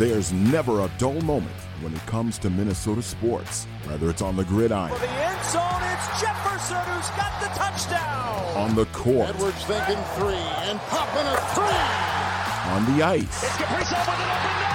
There's 0.00 0.32
never 0.32 0.80
a 0.80 0.90
dull 0.96 1.20
moment 1.20 1.52
when 1.82 1.92
it 1.92 2.00
comes 2.06 2.38
to 2.38 2.48
Minnesota 2.48 3.02
sports, 3.02 3.66
whether 3.84 4.08
it's 4.08 4.22
on 4.22 4.34
the 4.34 4.44
gridiron. 4.44 4.90
For 4.94 4.98
the 4.98 5.10
end 5.10 5.44
zone, 5.44 5.82
it's 5.92 6.18
Jefferson 6.18 6.80
who's 6.88 7.10
got 7.20 7.38
the 7.42 7.48
touchdown. 7.48 8.56
On 8.56 8.74
the 8.74 8.86
court. 8.86 9.28
Edwards 9.28 9.62
thinking 9.66 10.02
three, 10.16 10.40
and 10.64 10.78
popping 10.88 11.26
a 11.26 11.36
three. 11.52 12.72
On 12.72 12.96
the 12.96 13.04
ice. 13.04 13.42
It's 13.44 13.56
Kaprizov 13.56 14.08
with 14.08 14.20
an 14.20 14.30
open 14.30 14.48
net, 14.48 14.56
he 14.56 14.64
scores! 14.64 14.69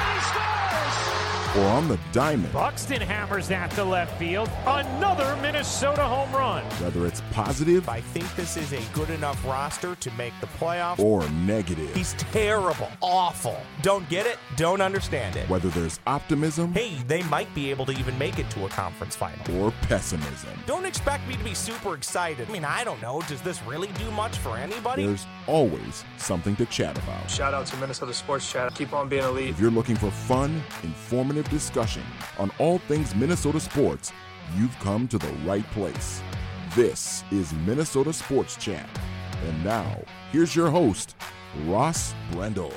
Or 1.58 1.66
on 1.68 1.88
the 1.88 1.98
diamond. 2.12 2.52
Buxton 2.52 3.00
hammers 3.02 3.48
that 3.48 3.72
to 3.72 3.84
left 3.84 4.18
field. 4.20 4.50
Another 4.68 5.38
Minnesota 5.42 6.04
home 6.04 6.32
run. 6.34 6.64
Whether 6.82 7.06
it's 7.08 7.22
positive 7.32 7.88
I 7.88 8.02
think 8.02 8.34
this 8.36 8.58
is 8.58 8.74
a 8.74 8.82
good 8.94 9.10
enough 9.10 9.44
roster 9.46 9.96
to 9.96 10.12
make 10.14 10.34
the 10.42 10.48
playoffs. 10.48 11.00
or 11.00 11.28
negative. 11.30 11.94
He's 11.96 12.14
terrible, 12.14 12.90
awful. 13.02 13.58
Don't 13.82 14.08
get 14.10 14.26
it, 14.26 14.38
don't 14.58 14.82
understand 14.82 15.36
it. 15.38 15.48
Whether 15.50 15.70
there's 15.70 16.00
optimism 16.06 16.74
Hey, 16.74 16.96
they 17.08 17.24
might 17.24 17.54
be 17.56 17.70
able 17.70 17.86
to 17.86 17.94
even 17.94 18.18
make 18.18 18.38
it 18.38 18.50
to 18.52 18.66
a 18.66 18.70
conference 18.70 19.16
final. 19.16 19.64
or 19.64 19.72
pessimism. 19.84 20.50
Don't 20.66 20.86
expect 20.86 21.26
me 21.28 21.36
to 21.38 21.44
be 21.44 21.54
super 21.54 21.96
excited. 21.96 22.50
I 22.50 22.52
mean, 22.52 22.66
I 22.66 22.84
don't 22.84 23.02
know. 23.02 23.22
Does 23.30 23.42
this 23.42 23.62
really 23.64 23.90
do 23.98 24.12
much 24.12 24.38
for 24.38 24.58
anybody? 24.58 25.06
There's 25.06 25.26
always 25.48 26.04
something 26.18 26.56
to 26.58 26.66
chat 26.66 26.98
about. 26.98 27.30
Shout 27.32 27.54
out 27.54 27.66
to 27.68 27.78
Minnesota 27.78 28.14
Sports 28.14 28.52
Chat. 28.52 28.76
Keep 28.76 28.92
on 28.94 29.08
being 29.08 29.24
elite. 29.24 29.50
If 29.52 29.60
you're 29.60 29.72
looking 29.72 29.96
for 29.96 30.12
fun, 30.12 30.62
informative 30.84 31.45
discussion 31.50 32.04
on 32.38 32.52
all 32.60 32.78
things 32.80 33.16
Minnesota 33.16 33.60
sports, 33.60 34.12
you've 34.58 34.78
come 34.80 35.08
to 35.10 35.18
the 35.18 35.32
right 35.46 35.70
place. 35.72 36.22
This 36.76 37.24
is 37.32 37.54
Minnesota 37.66 38.14
Sports 38.14 38.56
Chat. 38.58 38.88
And 39.48 39.64
now, 39.64 40.04
here's 40.32 40.56
your 40.56 40.70
host, 40.70 41.16
Ross 41.66 42.14
Brendel. 42.32 42.74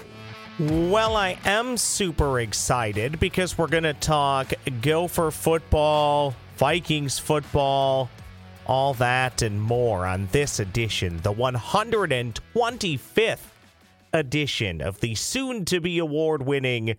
Well, 0.58 1.16
I 1.16 1.38
am 1.44 1.76
super 1.76 2.40
excited 2.40 3.20
because 3.20 3.56
we're 3.56 3.68
going 3.68 3.84
to 3.84 3.94
talk 3.94 4.52
Gopher 4.82 5.30
football, 5.30 6.34
Vikings 6.56 7.18
football, 7.18 8.10
all 8.66 8.94
that 8.94 9.42
and 9.42 9.62
more 9.62 10.04
on 10.04 10.28
this 10.32 10.58
edition, 10.60 11.20
the 11.22 11.32
125th 11.32 13.38
edition 14.12 14.80
of 14.80 15.00
the 15.00 15.14
soon 15.14 15.64
to 15.64 15.80
be 15.80 15.98
award 15.98 16.42
winning, 16.42 16.96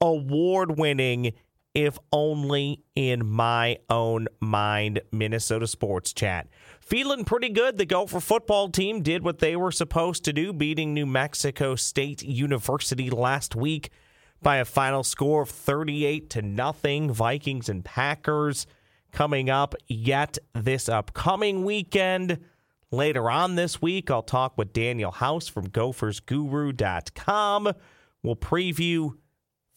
award 0.00 0.78
winning, 0.78 1.32
if 1.74 1.98
only 2.12 2.82
in 2.94 3.26
my 3.26 3.78
own 3.88 4.28
mind, 4.40 5.00
Minnesota 5.12 5.66
Sports 5.66 6.12
Chat. 6.12 6.48
Feeling 6.80 7.24
pretty 7.24 7.50
good. 7.50 7.78
The 7.78 7.86
Gopher 7.86 8.20
football 8.20 8.68
team 8.68 9.02
did 9.02 9.22
what 9.22 9.38
they 9.38 9.56
were 9.56 9.72
supposed 9.72 10.24
to 10.24 10.32
do, 10.32 10.52
beating 10.52 10.94
New 10.94 11.06
Mexico 11.06 11.74
State 11.74 12.22
University 12.22 13.10
last 13.10 13.54
week 13.54 13.90
by 14.40 14.56
a 14.56 14.64
final 14.64 15.02
score 15.02 15.42
of 15.42 15.50
38 15.50 16.30
to 16.30 16.42
nothing. 16.42 17.12
Vikings 17.12 17.68
and 17.68 17.84
Packers 17.84 18.66
coming 19.12 19.50
up 19.50 19.74
yet 19.86 20.38
this 20.54 20.88
upcoming 20.88 21.64
weekend. 21.64 22.38
Later 22.90 23.30
on 23.30 23.54
this 23.54 23.82
week, 23.82 24.10
I'll 24.10 24.22
talk 24.22 24.56
with 24.56 24.72
Daniel 24.72 25.10
House 25.10 25.48
from 25.48 25.68
gophersguru.com. 25.68 27.72
We'll 28.22 28.36
preview 28.36 29.12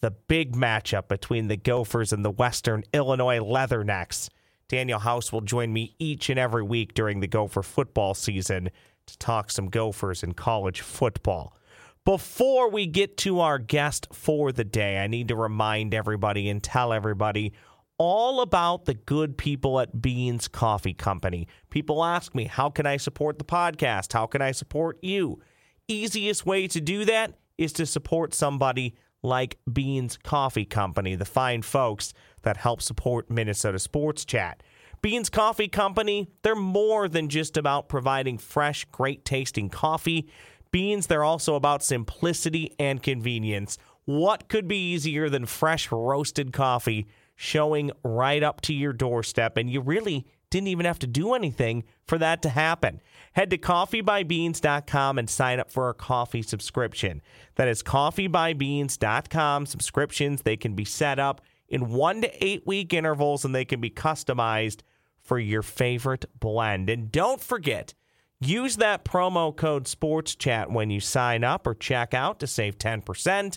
the 0.02 0.10
big 0.10 0.54
matchup 0.54 1.08
between 1.08 1.48
the 1.48 1.56
Gophers 1.56 2.12
and 2.12 2.24
the 2.24 2.30
Western 2.30 2.82
Illinois 2.92 3.38
Leathernecks. 3.38 4.28
Daniel 4.68 4.98
House 4.98 5.32
will 5.32 5.40
join 5.40 5.72
me 5.72 5.94
each 5.98 6.28
and 6.28 6.38
every 6.38 6.62
week 6.62 6.92
during 6.92 7.20
the 7.20 7.28
Gopher 7.28 7.62
football 7.62 8.12
season 8.12 8.68
to 9.06 9.18
talk 9.18 9.50
some 9.50 9.70
Gophers 9.70 10.22
and 10.22 10.36
college 10.36 10.80
football. 10.80 11.56
Before 12.04 12.68
we 12.68 12.86
get 12.86 13.16
to 13.18 13.40
our 13.40 13.60
guest 13.60 14.08
for 14.12 14.50
the 14.50 14.64
day, 14.64 14.98
I 14.98 15.06
need 15.06 15.28
to 15.28 15.36
remind 15.36 15.94
everybody 15.94 16.48
and 16.48 16.60
tell 16.60 16.92
everybody 16.92 17.52
all 17.96 18.40
about 18.40 18.86
the 18.86 18.94
good 18.94 19.38
people 19.38 19.78
at 19.78 20.02
Beans 20.02 20.48
Coffee 20.48 20.94
Company. 20.94 21.46
People 21.70 22.02
ask 22.02 22.34
me, 22.34 22.46
how 22.46 22.70
can 22.70 22.86
I 22.86 22.96
support 22.96 23.38
the 23.38 23.44
podcast? 23.44 24.14
How 24.14 24.26
can 24.26 24.42
I 24.42 24.50
support 24.50 24.98
you? 25.00 25.40
Easiest 25.86 26.44
way 26.44 26.66
to 26.66 26.80
do 26.80 27.04
that 27.04 27.34
is 27.56 27.72
to 27.74 27.86
support 27.86 28.34
somebody 28.34 28.96
like 29.22 29.58
Beans 29.72 30.18
Coffee 30.22 30.64
Company, 30.64 31.14
the 31.14 31.24
fine 31.24 31.62
folks 31.62 32.12
that 32.42 32.56
help 32.56 32.82
support 32.82 33.30
Minnesota 33.30 33.78
Sports 33.78 34.24
Chat. 34.24 34.62
Beans 35.00 35.30
Coffee 35.30 35.68
Company, 35.68 36.28
they're 36.42 36.54
more 36.54 37.08
than 37.08 37.28
just 37.28 37.56
about 37.56 37.88
providing 37.88 38.38
fresh, 38.38 38.84
great 38.86 39.24
tasting 39.24 39.68
coffee. 39.68 40.28
Beans, 40.70 41.06
they're 41.08 41.24
also 41.24 41.54
about 41.54 41.82
simplicity 41.82 42.72
and 42.78 43.02
convenience. 43.02 43.78
What 44.04 44.48
could 44.48 44.66
be 44.66 44.92
easier 44.92 45.28
than 45.28 45.46
fresh 45.46 45.90
roasted 45.90 46.52
coffee 46.52 47.06
showing 47.36 47.90
right 48.04 48.42
up 48.42 48.60
to 48.62 48.74
your 48.74 48.92
doorstep? 48.92 49.56
And 49.56 49.70
you 49.70 49.80
really 49.80 50.26
didn't 50.52 50.68
even 50.68 50.86
have 50.86 51.00
to 51.00 51.06
do 51.08 51.34
anything 51.34 51.82
for 52.06 52.18
that 52.18 52.42
to 52.42 52.48
happen. 52.48 53.00
Head 53.32 53.50
to 53.50 53.58
coffeebybeans.com 53.58 55.18
and 55.18 55.28
sign 55.28 55.58
up 55.58 55.70
for 55.70 55.88
a 55.88 55.94
coffee 55.94 56.42
subscription. 56.42 57.22
That 57.56 57.66
is 57.66 57.82
coffeebybeans.com. 57.82 59.66
Subscriptions, 59.66 60.42
they 60.42 60.56
can 60.56 60.74
be 60.74 60.84
set 60.84 61.18
up 61.18 61.40
in 61.68 61.90
one 61.90 62.20
to 62.20 62.44
eight 62.44 62.66
week 62.66 62.92
intervals 62.92 63.44
and 63.44 63.54
they 63.54 63.64
can 63.64 63.80
be 63.80 63.90
customized 63.90 64.80
for 65.22 65.38
your 65.38 65.62
favorite 65.62 66.26
blend. 66.38 66.90
And 66.90 67.10
don't 67.10 67.40
forget, 67.40 67.94
use 68.40 68.76
that 68.76 69.04
promo 69.04 69.56
code 69.56 69.84
SPORTSCHAT 69.84 70.70
when 70.70 70.90
you 70.90 71.00
sign 71.00 71.42
up 71.42 71.66
or 71.66 71.74
check 71.74 72.12
out 72.12 72.40
to 72.40 72.46
save 72.46 72.76
10%. 72.76 73.56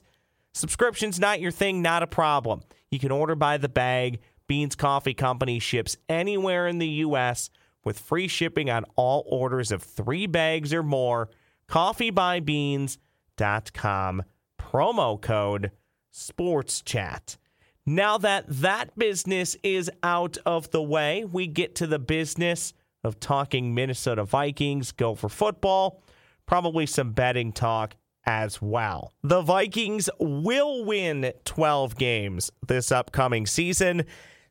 Subscription's 0.53 1.19
not 1.19 1.41
your 1.41 1.51
thing, 1.51 1.81
not 1.81 2.03
a 2.03 2.07
problem. 2.07 2.61
You 2.89 2.99
can 2.99 3.11
order 3.11 3.35
by 3.35 3.57
the 3.57 3.67
bag. 3.67 4.21
Beans 4.47 4.75
Coffee 4.75 5.13
Company 5.13 5.59
ships 5.59 5.97
anywhere 6.07 6.67
in 6.67 6.79
the 6.79 6.87
U.S. 6.87 7.49
with 7.83 7.99
free 7.99 8.27
shipping 8.27 8.69
on 8.69 8.85
all 8.95 9.25
orders 9.27 9.71
of 9.71 9.83
three 9.83 10.27
bags 10.27 10.73
or 10.73 10.83
more. 10.83 11.29
CoffeeByBeans.com. 11.69 14.23
Promo 14.59 15.21
code 15.21 15.71
sports 16.11 16.81
chat. 16.81 17.37
Now 17.85 18.17
that 18.17 18.45
that 18.47 18.97
business 18.97 19.55
is 19.63 19.91
out 20.01 20.37
of 20.45 20.71
the 20.71 20.81
way, 20.81 21.23
we 21.23 21.45
get 21.45 21.75
to 21.75 21.87
the 21.87 21.99
business 21.99 22.73
of 23.03 23.19
talking 23.19 23.75
Minnesota 23.75 24.23
Vikings, 24.23 24.91
Gopher 24.91 25.29
football, 25.29 26.01
probably 26.47 26.87
some 26.87 27.11
betting 27.11 27.51
talk 27.51 27.95
as 28.25 28.61
well. 28.61 29.13
The 29.23 29.41
Vikings 29.41 30.09
will 30.19 30.83
win 30.83 31.31
12 31.45 31.95
games 31.95 32.51
this 32.67 32.91
upcoming 32.91 33.45
season. 33.45 34.05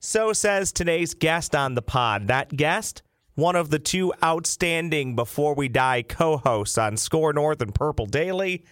So 0.06 0.34
says 0.34 0.70
today's 0.70 1.14
guest 1.14 1.56
on 1.56 1.76
the 1.76 1.80
pod. 1.80 2.28
That 2.28 2.54
guest, 2.54 3.02
one 3.36 3.56
of 3.56 3.70
the 3.70 3.78
two 3.78 4.12
outstanding 4.22 5.16
Before 5.16 5.54
We 5.54 5.68
Die 5.68 6.02
co 6.02 6.36
hosts 6.36 6.76
on 6.76 6.98
Score 6.98 7.32
North 7.32 7.62
and 7.62 7.74
Purple 7.74 8.04
Daily, 8.04 8.66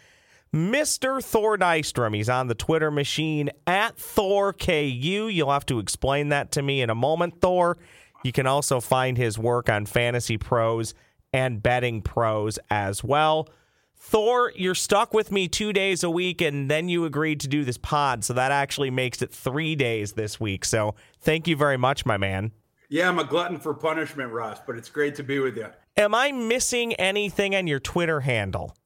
Mr. 0.54 1.24
Thor 1.24 1.56
Nystrom. 1.56 2.14
He's 2.14 2.28
on 2.28 2.48
the 2.48 2.54
Twitter 2.54 2.90
machine 2.90 3.48
at 3.66 3.96
ThorKU. 3.96 5.32
You'll 5.32 5.50
have 5.50 5.64
to 5.66 5.78
explain 5.78 6.28
that 6.28 6.52
to 6.52 6.62
me 6.62 6.82
in 6.82 6.90
a 6.90 6.94
moment, 6.94 7.40
Thor. 7.40 7.78
You 8.22 8.32
can 8.32 8.46
also 8.46 8.78
find 8.78 9.16
his 9.16 9.38
work 9.38 9.70
on 9.70 9.86
Fantasy 9.86 10.36
Pros 10.36 10.92
and 11.32 11.62
Betting 11.62 12.02
Pros 12.02 12.58
as 12.68 13.02
well. 13.02 13.48
Thor, 14.04 14.52
you're 14.56 14.74
stuck 14.74 15.14
with 15.14 15.30
me 15.30 15.46
two 15.46 15.72
days 15.72 16.02
a 16.02 16.10
week, 16.10 16.40
and 16.42 16.68
then 16.68 16.88
you 16.88 17.04
agreed 17.04 17.38
to 17.40 17.48
do 17.48 17.64
this 17.64 17.78
pod. 17.78 18.24
So 18.24 18.32
that 18.34 18.50
actually 18.50 18.90
makes 18.90 19.22
it 19.22 19.30
three 19.30 19.76
days 19.76 20.14
this 20.14 20.40
week. 20.40 20.64
So 20.64 20.96
thank 21.20 21.46
you 21.46 21.56
very 21.56 21.76
much, 21.76 22.04
my 22.04 22.16
man. 22.16 22.50
Yeah, 22.88 23.08
I'm 23.08 23.20
a 23.20 23.24
glutton 23.24 23.58
for 23.58 23.72
punishment, 23.72 24.32
Ross, 24.32 24.58
but 24.66 24.76
it's 24.76 24.90
great 24.90 25.14
to 25.14 25.22
be 25.22 25.38
with 25.38 25.56
you. 25.56 25.68
Am 25.96 26.16
I 26.16 26.32
missing 26.32 26.94
anything 26.94 27.54
on 27.54 27.68
your 27.68 27.78
Twitter 27.78 28.20
handle? 28.20 28.76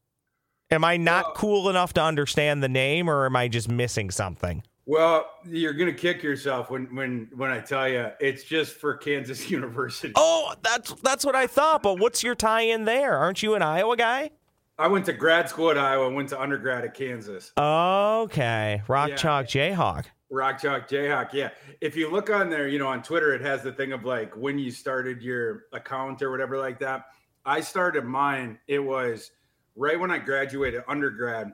Am 0.70 0.84
I 0.84 0.98
not 0.98 1.34
cool 1.34 1.70
enough 1.70 1.94
to 1.94 2.02
understand 2.02 2.62
the 2.62 2.68
name, 2.68 3.08
or 3.08 3.24
am 3.24 3.36
I 3.36 3.48
just 3.48 3.70
missing 3.70 4.10
something? 4.10 4.62
Well, 4.84 5.28
you're 5.44 5.72
gonna 5.72 5.94
kick 5.94 6.22
yourself 6.22 6.70
when 6.70 6.94
when 6.94 7.28
when 7.34 7.50
I 7.50 7.60
tell 7.60 7.88
you 7.88 8.10
it's 8.20 8.44
just 8.44 8.74
for 8.74 8.94
Kansas 8.96 9.50
University. 9.50 10.12
Oh, 10.14 10.54
that's 10.62 10.92
that's 11.00 11.24
what 11.24 11.34
I 11.34 11.46
thought. 11.46 11.82
But 11.82 11.98
what's 11.98 12.22
your 12.22 12.34
tie 12.34 12.60
in 12.62 12.84
there? 12.84 13.16
Aren't 13.16 13.42
you 13.42 13.54
an 13.54 13.62
Iowa 13.62 13.96
guy? 13.96 14.30
I 14.78 14.88
went 14.88 15.06
to 15.06 15.12
grad 15.14 15.48
school 15.48 15.70
at 15.70 15.78
Iowa, 15.78 16.10
went 16.10 16.28
to 16.30 16.40
undergrad 16.40 16.84
at 16.84 16.92
Kansas. 16.92 17.50
Okay, 17.58 18.82
Rock 18.88 19.08
Yeah. 19.08 19.16
Chalk 19.16 19.46
Jayhawk. 19.46 20.04
Rock 20.28 20.60
Chalk 20.60 20.88
Jayhawk, 20.88 21.32
yeah. 21.32 21.50
If 21.80 21.96
you 21.96 22.10
look 22.10 22.28
on 22.28 22.50
there, 22.50 22.68
you 22.68 22.78
know, 22.78 22.88
on 22.88 23.02
Twitter, 23.02 23.32
it 23.32 23.40
has 23.40 23.62
the 23.62 23.72
thing 23.72 23.92
of 23.92 24.04
like 24.04 24.36
when 24.36 24.58
you 24.58 24.70
started 24.70 25.22
your 25.22 25.64
account 25.72 26.20
or 26.20 26.30
whatever 26.30 26.58
like 26.58 26.78
that. 26.80 27.06
I 27.46 27.60
started 27.60 28.04
mine. 28.04 28.58
It 28.66 28.80
was 28.80 29.30
right 29.76 29.98
when 29.98 30.10
I 30.10 30.18
graduated 30.18 30.82
undergrad. 30.88 31.52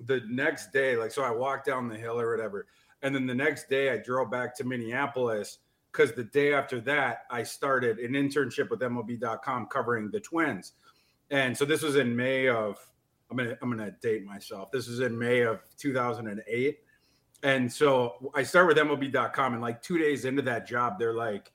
The 0.00 0.22
next 0.28 0.72
day, 0.72 0.96
like, 0.96 1.12
so 1.12 1.22
I 1.22 1.30
walked 1.30 1.66
down 1.66 1.88
the 1.88 1.96
hill 1.96 2.20
or 2.20 2.30
whatever, 2.30 2.66
and 3.02 3.14
then 3.14 3.26
the 3.26 3.34
next 3.34 3.68
day 3.68 3.90
I 3.90 3.96
drove 3.98 4.28
back 4.30 4.56
to 4.56 4.64
Minneapolis 4.64 5.58
because 5.92 6.12
the 6.12 6.24
day 6.24 6.52
after 6.52 6.80
that 6.80 7.26
I 7.30 7.44
started 7.44 8.00
an 8.00 8.12
internship 8.14 8.70
with 8.70 8.80
MLB.com 8.80 9.66
covering 9.66 10.10
the 10.10 10.18
Twins, 10.18 10.72
and 11.30 11.56
so 11.56 11.64
this 11.64 11.82
was 11.82 11.96
in 11.96 12.14
May 12.14 12.48
of. 12.48 12.78
I'm 13.30 13.36
gonna 13.36 13.56
I'm 13.62 13.70
gonna 13.70 13.90
date 14.02 14.24
myself. 14.24 14.70
This 14.70 14.86
was 14.86 15.00
in 15.00 15.18
May 15.18 15.40
of 15.40 15.60
2008 15.78 16.78
And 17.42 17.72
so 17.72 18.30
I 18.34 18.42
start 18.42 18.66
with 18.68 18.76
MLB.com, 18.76 19.54
and 19.54 19.62
like 19.62 19.82
two 19.82 19.98
days 19.98 20.24
into 20.24 20.42
that 20.42 20.68
job, 20.68 20.98
they're 20.98 21.14
like, 21.14 21.50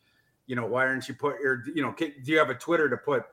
you 0.48 0.56
know, 0.56 0.66
why 0.66 0.86
aren't 0.86 1.08
you 1.08 1.14
put 1.14 1.40
your, 1.40 1.64
you 1.74 1.84
know, 1.84 1.94
do 1.98 2.12
you 2.26 2.38
have 2.38 2.50
a 2.50 2.56
Twitter 2.56 2.90
to 2.90 2.98
put 2.98 3.24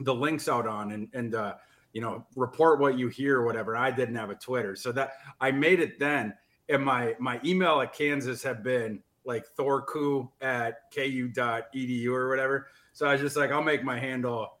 the 0.00 0.14
links 0.14 0.48
out 0.48 0.66
on 0.66 0.92
and 0.92 1.08
and 1.12 1.34
uh, 1.34 1.54
you 1.92 2.00
know 2.00 2.26
report 2.34 2.80
what 2.80 2.98
you 2.98 3.08
hear 3.08 3.40
or 3.40 3.44
whatever? 3.44 3.76
I 3.76 3.90
didn't 3.90 4.16
have 4.16 4.30
a 4.30 4.34
Twitter, 4.34 4.74
so 4.74 4.90
that 4.92 5.12
I 5.40 5.50
made 5.50 5.80
it 5.80 5.98
then, 5.98 6.34
and 6.68 6.84
my 6.84 7.14
my 7.18 7.40
email 7.44 7.80
at 7.80 7.92
Kansas 7.92 8.42
had 8.42 8.62
been 8.62 9.02
like 9.24 9.44
thorku 9.58 10.28
at 10.40 10.90
ku.edu 10.94 12.08
or 12.08 12.28
whatever. 12.28 12.68
So 12.92 13.06
I 13.06 13.12
was 13.12 13.20
just 13.20 13.36
like, 13.36 13.50
I'll 13.50 13.62
make 13.62 13.84
my 13.84 13.98
handle 13.98 14.55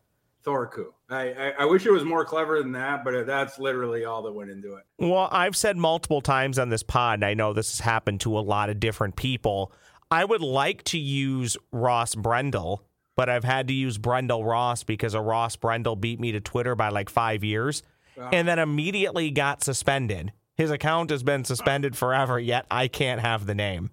Thorku. 0.46 0.86
I, 1.10 1.32
I, 1.32 1.52
I, 1.60 1.64
wish 1.64 1.84
it 1.84 1.90
was 1.90 2.04
more 2.04 2.24
clever 2.24 2.60
than 2.62 2.72
that, 2.72 3.04
but 3.04 3.26
that's 3.26 3.58
literally 3.58 4.04
all 4.04 4.22
that 4.22 4.32
went 4.32 4.50
into 4.50 4.74
it. 4.76 4.84
Well, 4.98 5.28
I've 5.30 5.56
said 5.56 5.76
multiple 5.76 6.20
times 6.20 6.58
on 6.58 6.68
this 6.68 6.82
pod, 6.82 7.14
and 7.14 7.24
I 7.24 7.34
know 7.34 7.52
this 7.52 7.78
has 7.78 7.84
happened 7.84 8.20
to 8.22 8.38
a 8.38 8.40
lot 8.40 8.70
of 8.70 8.80
different 8.80 9.16
people. 9.16 9.72
I 10.10 10.24
would 10.24 10.40
like 10.40 10.84
to 10.84 10.98
use 10.98 11.56
Ross 11.72 12.14
Brendel, 12.14 12.82
but 13.16 13.28
I've 13.28 13.44
had 13.44 13.68
to 13.68 13.74
use 13.74 13.98
Brendel 13.98 14.44
Ross 14.44 14.84
because 14.84 15.14
a 15.14 15.20
Ross 15.20 15.56
Brendel 15.56 15.96
beat 15.96 16.20
me 16.20 16.32
to 16.32 16.40
Twitter 16.40 16.74
by 16.74 16.90
like 16.90 17.10
five 17.10 17.42
years 17.42 17.82
wow. 18.16 18.30
and 18.32 18.46
then 18.46 18.58
immediately 18.58 19.30
got 19.30 19.64
suspended. 19.64 20.32
His 20.56 20.70
account 20.70 21.10
has 21.10 21.22
been 21.22 21.44
suspended 21.44 21.96
forever, 21.96 22.38
yet 22.38 22.66
I 22.70 22.88
can't 22.88 23.20
have 23.20 23.46
the 23.46 23.54
name. 23.54 23.90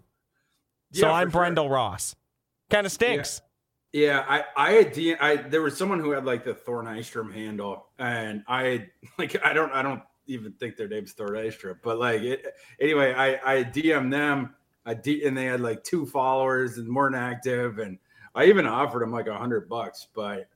So 0.94 1.09
I'm 1.09 1.29
sure. 1.29 1.41
Brendel 1.41 1.69
Ross. 1.69 2.15
Kind 2.69 2.85
of 2.85 2.91
stinks. 2.91 3.41
Yeah. 3.41 3.49
Yeah, 3.94 4.25
I 4.28 4.44
I 4.57 4.72
had 4.72 4.92
D, 4.92 5.16
I 5.16 5.36
there 5.36 5.62
was 5.62 5.78
someone 5.78 6.00
who 6.00 6.12
had 6.12 6.25
like 6.25 6.44
the 6.44 6.56
Thor 6.56 6.84
Nystrom 6.84 7.31
handle, 7.31 7.86
and 8.00 8.44
I 8.48 8.88
like 9.19 9.38
I 9.45 9.54
don't 9.54 9.72
I 9.72 9.84
don't 9.84 10.01
even 10.25 10.51
think 10.54 10.75
their 10.75 10.88
name's 10.88 11.13
Thor 11.13 11.30
Nystrom, 11.30 11.78
but 11.84 12.00
like 12.00 12.22
it, 12.22 12.56
anyway, 12.81 13.13
I 13.13 13.57
I 13.57 13.63
DM 13.63 14.10
them, 14.10 14.56
I 14.84 14.95
D, 14.95 15.25
and 15.25 15.38
they 15.38 15.45
had 15.45 15.62
like 15.62 15.84
two 15.84 16.07
followers 16.07 16.80
and 16.80 16.94
weren't 16.94 17.16
active, 17.16 17.78
and 17.78 18.00
I 18.34 18.45
even 18.45 18.66
offered 18.66 19.04
them 19.04 19.12
like 19.12 19.28
a 19.28 19.38
hundred 19.38 19.69
bucks, 19.69 20.07
but 20.16 20.50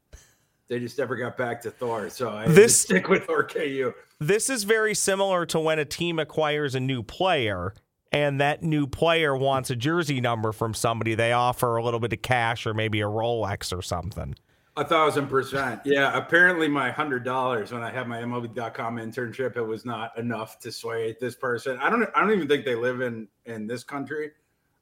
they 0.68 0.80
just 0.80 0.98
never 0.98 1.16
got 1.16 1.38
back 1.38 1.62
to 1.62 1.72
Thor. 1.72 2.10
So 2.10 2.32
I 2.32 2.48
this 2.48 2.82
stick 2.82 3.08
with 3.08 3.24
Thor 3.28 3.44
KU. 3.44 3.94
This 4.20 4.50
is 4.50 4.64
very 4.64 4.96
similar 4.96 5.46
to 5.48 5.60
when 5.60 5.78
a 5.78 5.86
team 5.86 6.18
acquires 6.18 6.74
a 6.74 6.80
new 6.80 7.04
player 7.04 7.76
and 8.12 8.40
that 8.42 8.64
new 8.64 8.88
player 8.88 9.36
wants 9.36 9.70
a 9.70 9.76
jersey 9.76 10.22
number 10.22 10.52
from 10.52 10.74
somebody, 10.74 11.16
they 11.16 11.34
offer 11.34 11.78
a 11.78 11.84
little 11.84 12.00
bit 12.00 12.14
of 12.14 12.22
cash 12.22 12.66
or 12.66 12.74
maybe 12.74 13.02
a 13.02 13.06
Rolex 13.06 13.76
or 13.78 13.82
something. 13.82 14.36
A 14.78 14.86
thousand 14.86 15.28
percent. 15.28 15.82
Yeah. 15.86 16.16
Apparently, 16.16 16.68
my 16.68 16.92
hundred 16.92 17.24
dollars 17.24 17.72
when 17.72 17.82
I 17.82 17.90
had 17.90 18.08
my 18.08 18.22
MLB.com 18.22 18.98
internship, 18.98 19.58
it 19.58 19.64
was 19.64 19.86
not 19.86 20.16
enough 20.20 20.60
to 20.60 20.72
sway 20.72 21.16
this 21.20 21.36
person. 21.36 21.80
I 21.80 21.90
don't. 21.90 22.08
I 22.16 22.22
don't 22.22 22.32
even 22.32 22.48
think 22.48 22.64
they 22.64 22.76
live 22.76 23.02
in 23.02 23.28
in 23.46 23.66
this 23.66 23.84
country. 23.84 24.32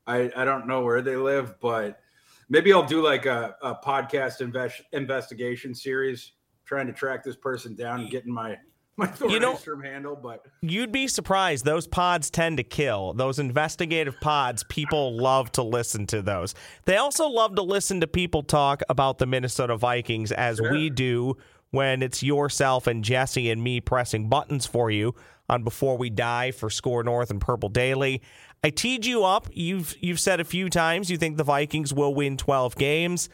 I 0.06 0.31
I 0.36 0.44
don't 0.44 0.68
know 0.68 0.81
where 0.81 1.01
they 1.01 1.16
live, 1.16 1.57
but 1.62 2.01
maybe 2.50 2.74
I'll 2.74 2.86
do 2.86 3.01
like 3.01 3.25
a, 3.25 3.56
a 3.62 3.75
podcast 3.75 4.42
invest, 4.42 4.81
investigation 4.92 5.74
series, 5.74 6.33
trying 6.66 6.88
to 6.88 6.94
track 6.94 7.24
this 7.24 7.38
person 7.38 7.74
down 7.74 8.01
and 8.01 8.10
getting 8.10 8.33
my 8.33 8.57
my 8.97 9.07
Thor 9.07 9.30
you 9.30 9.39
know, 9.39 9.59
handle, 9.83 10.15
but 10.15 10.45
you'd 10.62 10.92
be 10.92 11.07
surprised. 11.07 11.65
Those 11.65 11.86
pods 11.86 12.30
tend 12.30 12.57
to 12.57 12.63
kill. 12.63 13.13
Those 13.13 13.39
investigative 13.39 14.19
pods, 14.21 14.63
people 14.63 15.18
love 15.18 15.51
to 15.53 15.63
listen 15.63 16.07
to 16.07 16.21
those. 16.21 16.56
They 16.86 16.97
also 16.97 17.27
love 17.27 17.56
to 17.56 17.62
listen 17.62 18.00
to 18.01 18.07
people 18.07 18.44
talk 18.44 18.83
about 18.88 19.18
the 19.18 19.25
Minnesota 19.25 19.75
Vikings 19.75 20.31
as 20.31 20.57
sure. 20.57 20.71
we 20.71 20.89
do 20.89 21.36
when 21.71 22.01
it's 22.01 22.24
yourself 22.24 22.88
and 22.88 23.03
Jesse 23.03 23.50
and 23.50 23.62
me 23.62 23.81
pressing 23.81 24.30
buttons 24.30 24.65
for 24.65 24.89
you 24.89 25.13
on 25.50 25.63
Before 25.63 25.97
We 25.97 26.09
Die 26.09 26.51
for 26.51 26.69
Score 26.69 27.03
North 27.03 27.30
and 27.31 27.42
Purple 27.42 27.69
Daily. 27.69 28.21
I 28.63 28.69
teed 28.69 29.06
you 29.06 29.25
up. 29.25 29.47
You've 29.51 29.95
you've 30.00 30.19
said 30.19 30.39
a 30.39 30.45
few 30.45 30.69
times 30.69 31.12
you 31.12 31.18
think 31.18 31.36
the 31.36 31.44
Vikings 31.44 31.94
will 31.94 32.15
win 32.15 32.38
12 32.38 32.75
games. 32.77 33.30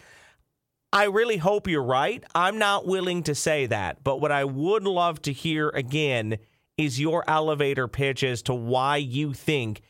I 0.94 1.06
really 1.06 1.38
hope 1.38 1.68
you're 1.68 1.84
right. 1.84 2.24
I'm 2.36 2.58
not 2.58 2.86
willing 2.86 3.24
to 3.24 3.36
say 3.36 3.66
that, 3.68 4.04
but 4.04 4.20
what 4.20 4.32
I 4.32 4.44
would 4.44 4.84
love 4.84 5.22
to 5.22 5.32
hear 5.32 5.70
again 5.70 6.38
is 6.78 7.00
your 7.00 7.24
elevator 7.30 7.88
pitch 7.88 8.24
as 8.24 8.42
to 8.44 8.54
why 8.54 8.98
you 8.98 9.34
think 9.34 9.82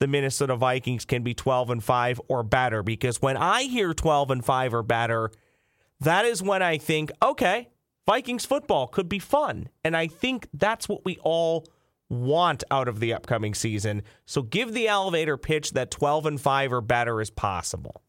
the 0.00 0.06
Minnesota 0.06 0.56
Vikings 0.56 1.04
can 1.04 1.22
be 1.22 1.32
12 1.32 1.70
and 1.70 1.84
5 1.84 2.20
or 2.28 2.42
better 2.42 2.82
because 2.82 3.22
when 3.22 3.36
I 3.36 3.62
hear 3.62 3.94
12 3.94 4.30
and 4.30 4.44
5 4.44 4.74
or 4.74 4.82
better, 4.82 5.30
that 6.00 6.24
is 6.24 6.42
when 6.42 6.62
I 6.62 6.76
think, 6.78 7.10
okay, 7.22 7.68
Vikings 8.06 8.44
football 8.44 8.86
could 8.86 9.08
be 9.08 9.18
fun. 9.18 9.68
And 9.84 9.96
I 9.96 10.08
think 10.08 10.48
that's 10.52 10.88
what 10.88 11.04
we 11.04 11.16
all 11.22 11.66
want 12.08 12.64
out 12.70 12.88
of 12.88 13.00
the 13.00 13.14
upcoming 13.14 13.54
season. 13.54 14.02
So 14.26 14.42
give 14.42 14.74
the 14.74 14.88
elevator 14.88 15.36
pitch 15.36 15.72
that 15.72 15.90
12 15.90 16.26
and 16.26 16.40
5 16.40 16.72
or 16.72 16.80
better 16.80 17.20
is 17.20 17.30
possible. 17.30 18.02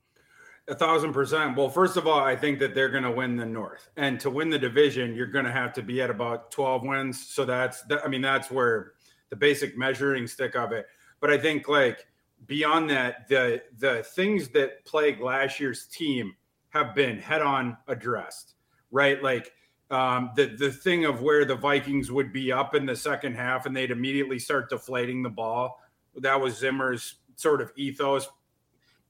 A 0.67 0.75
thousand 0.75 1.11
percent. 1.13 1.57
Well, 1.57 1.69
first 1.69 1.97
of 1.97 2.07
all, 2.07 2.19
I 2.19 2.35
think 2.35 2.59
that 2.59 2.75
they're 2.75 2.89
going 2.89 3.03
to 3.03 3.11
win 3.11 3.35
the 3.35 3.45
North, 3.45 3.89
and 3.97 4.19
to 4.19 4.29
win 4.29 4.49
the 4.49 4.59
division, 4.59 5.15
you're 5.15 5.27
going 5.27 5.45
to 5.45 5.51
have 5.51 5.73
to 5.73 5.81
be 5.81 6.01
at 6.01 6.09
about 6.09 6.51
12 6.51 6.83
wins. 6.83 7.27
So 7.27 7.45
that's, 7.45 7.81
that, 7.83 8.05
I 8.05 8.07
mean, 8.07 8.21
that's 8.21 8.51
where 8.51 8.93
the 9.29 9.35
basic 9.35 9.75
measuring 9.77 10.27
stick 10.27 10.55
of 10.55 10.71
it. 10.71 10.85
But 11.19 11.31
I 11.31 11.37
think 11.37 11.67
like 11.67 12.05
beyond 12.45 12.89
that, 12.91 13.27
the 13.27 13.61
the 13.77 14.03
things 14.03 14.49
that 14.49 14.85
plagued 14.85 15.21
last 15.21 15.59
year's 15.59 15.87
team 15.87 16.35
have 16.69 16.93
been 16.93 17.17
head 17.17 17.41
on 17.41 17.77
addressed, 17.87 18.55
right? 18.91 19.21
Like 19.21 19.51
um, 19.89 20.31
the 20.35 20.47
the 20.47 20.71
thing 20.71 21.05
of 21.05 21.21
where 21.21 21.45
the 21.45 21.55
Vikings 21.55 22.11
would 22.11 22.31
be 22.31 22.51
up 22.51 22.75
in 22.75 22.85
the 22.85 22.95
second 22.95 23.35
half 23.35 23.65
and 23.65 23.75
they'd 23.75 23.91
immediately 23.91 24.39
start 24.39 24.69
deflating 24.69 25.23
the 25.23 25.29
ball. 25.29 25.79
That 26.15 26.39
was 26.39 26.57
Zimmer's 26.57 27.15
sort 27.35 27.61
of 27.61 27.71
ethos 27.75 28.27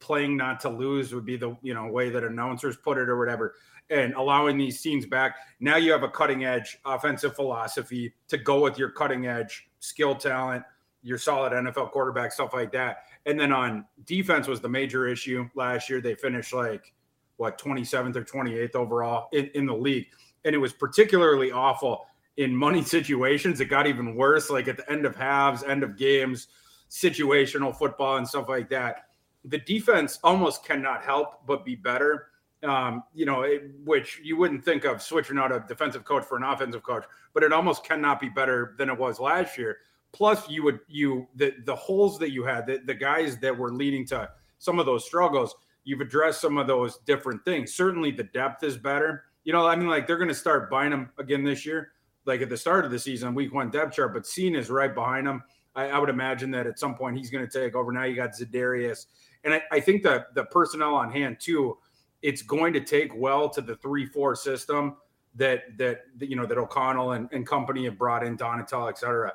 playing 0.01 0.35
not 0.35 0.59
to 0.61 0.69
lose 0.69 1.13
would 1.13 1.25
be 1.25 1.37
the 1.37 1.55
you 1.61 1.73
know 1.73 1.87
way 1.87 2.09
that 2.09 2.23
announcers 2.23 2.75
put 2.75 2.97
it 2.97 3.07
or 3.07 3.17
whatever 3.17 3.55
and 3.89 4.13
allowing 4.13 4.57
these 4.57 4.81
teams 4.81 5.05
back. 5.05 5.35
Now 5.59 5.75
you 5.75 5.91
have 5.91 6.03
a 6.03 6.09
cutting 6.09 6.45
edge 6.45 6.77
offensive 6.85 7.35
philosophy 7.35 8.13
to 8.29 8.37
go 8.37 8.61
with 8.61 8.77
your 8.77 8.89
cutting 8.91 9.27
edge 9.27 9.69
skill 9.79 10.15
talent 10.15 10.63
your 11.03 11.17
solid 11.17 11.53
NFL 11.53 11.91
quarterback 11.91 12.31
stuff 12.31 12.53
like 12.53 12.71
that. 12.71 13.05
And 13.25 13.39
then 13.39 13.51
on 13.51 13.85
defense 14.05 14.47
was 14.47 14.61
the 14.61 14.69
major 14.69 15.07
issue 15.07 15.49
last 15.55 15.89
year. 15.89 16.01
They 16.01 16.15
finished 16.15 16.53
like 16.53 16.93
what 17.37 17.59
27th 17.59 18.15
or 18.15 18.23
28th 18.23 18.75
overall 18.75 19.29
in, 19.33 19.49
in 19.55 19.65
the 19.65 19.73
league. 19.73 20.07
And 20.45 20.53
it 20.53 20.59
was 20.59 20.73
particularly 20.73 21.51
awful 21.51 22.05
in 22.37 22.55
money 22.55 22.83
situations. 22.83 23.61
It 23.61 23.65
got 23.65 23.87
even 23.87 24.15
worse 24.15 24.49
like 24.49 24.67
at 24.67 24.77
the 24.77 24.89
end 24.91 25.05
of 25.05 25.15
halves 25.15 25.63
end 25.63 25.83
of 25.83 25.97
games 25.97 26.47
situational 26.89 27.75
football 27.75 28.17
and 28.17 28.27
stuff 28.27 28.49
like 28.49 28.69
that 28.69 29.05
the 29.45 29.57
defense 29.59 30.19
almost 30.23 30.63
cannot 30.65 31.03
help 31.03 31.45
but 31.45 31.65
be 31.65 31.75
better. 31.75 32.27
Um, 32.63 33.03
you 33.15 33.25
know, 33.25 33.41
it, 33.41 33.71
which 33.83 34.21
you 34.23 34.37
wouldn't 34.37 34.63
think 34.63 34.85
of 34.85 35.01
switching 35.01 35.39
out 35.39 35.51
a 35.51 35.65
defensive 35.67 36.05
coach 36.05 36.23
for 36.23 36.37
an 36.37 36.43
offensive 36.43 36.83
coach, 36.83 37.05
but 37.33 37.41
it 37.41 37.51
almost 37.51 37.83
cannot 37.83 38.19
be 38.19 38.29
better 38.29 38.75
than 38.77 38.89
it 38.89 38.97
was 38.97 39.19
last 39.19 39.57
year. 39.57 39.77
Plus, 40.11 40.47
you 40.49 40.61
would 40.63 40.79
you 40.87 41.27
the 41.35 41.53
the 41.65 41.75
holes 41.75 42.19
that 42.19 42.31
you 42.31 42.43
had, 42.43 42.67
the, 42.67 42.79
the 42.85 42.93
guys 42.93 43.37
that 43.37 43.57
were 43.57 43.71
leading 43.71 44.05
to 44.07 44.29
some 44.59 44.77
of 44.77 44.85
those 44.85 45.05
struggles, 45.05 45.55
you've 45.85 46.01
addressed 46.01 46.39
some 46.41 46.57
of 46.57 46.67
those 46.67 46.99
different 46.99 47.43
things. 47.45 47.73
Certainly, 47.73 48.11
the 48.11 48.25
depth 48.25 48.63
is 48.63 48.77
better. 48.77 49.23
You 49.43 49.53
know, 49.53 49.65
I 49.65 49.75
mean, 49.75 49.87
like 49.87 50.05
they're 50.05 50.17
going 50.17 50.27
to 50.27 50.35
start 50.35 50.69
Bynum 50.69 51.09
again 51.17 51.43
this 51.43 51.65
year, 51.65 51.93
like 52.25 52.41
at 52.41 52.49
the 52.49 52.57
start 52.57 52.85
of 52.85 52.91
the 52.91 52.99
season, 52.99 53.33
week 53.33 53.53
one 53.53 53.71
depth 53.71 53.95
chart, 53.95 54.13
but 54.13 54.23
Cine 54.23 54.55
is 54.55 54.69
right 54.69 54.93
behind 54.93 55.25
them. 55.25 55.41
I, 55.75 55.87
I 55.87 55.97
would 55.97 56.09
imagine 56.09 56.51
that 56.51 56.67
at 56.67 56.77
some 56.77 56.95
point 56.95 57.17
he's 57.17 57.31
going 57.31 57.47
to 57.47 57.59
take 57.59 57.75
over. 57.75 57.91
Now 57.91 58.03
you 58.03 58.15
got 58.15 58.31
Za'Darius 58.31 59.07
and 59.43 59.53
I, 59.53 59.61
I 59.71 59.79
think 59.79 60.03
that 60.03 60.33
the 60.35 60.45
personnel 60.45 60.95
on 60.95 61.11
hand 61.11 61.37
too, 61.39 61.77
it's 62.21 62.41
going 62.41 62.73
to 62.73 62.81
take 62.81 63.15
well 63.15 63.49
to 63.49 63.61
the 63.61 63.75
three 63.75 64.05
four 64.05 64.35
system 64.35 64.97
that 65.35 65.77
that 65.77 66.01
you 66.19 66.35
know 66.35 66.45
that 66.45 66.57
O'Connell 66.57 67.13
and, 67.13 67.29
and 67.31 67.47
company 67.47 67.85
have 67.85 67.97
brought 67.97 68.23
in 68.23 68.37
Donatell, 68.37 68.89
et 68.89 68.97
cetera. 68.97 69.33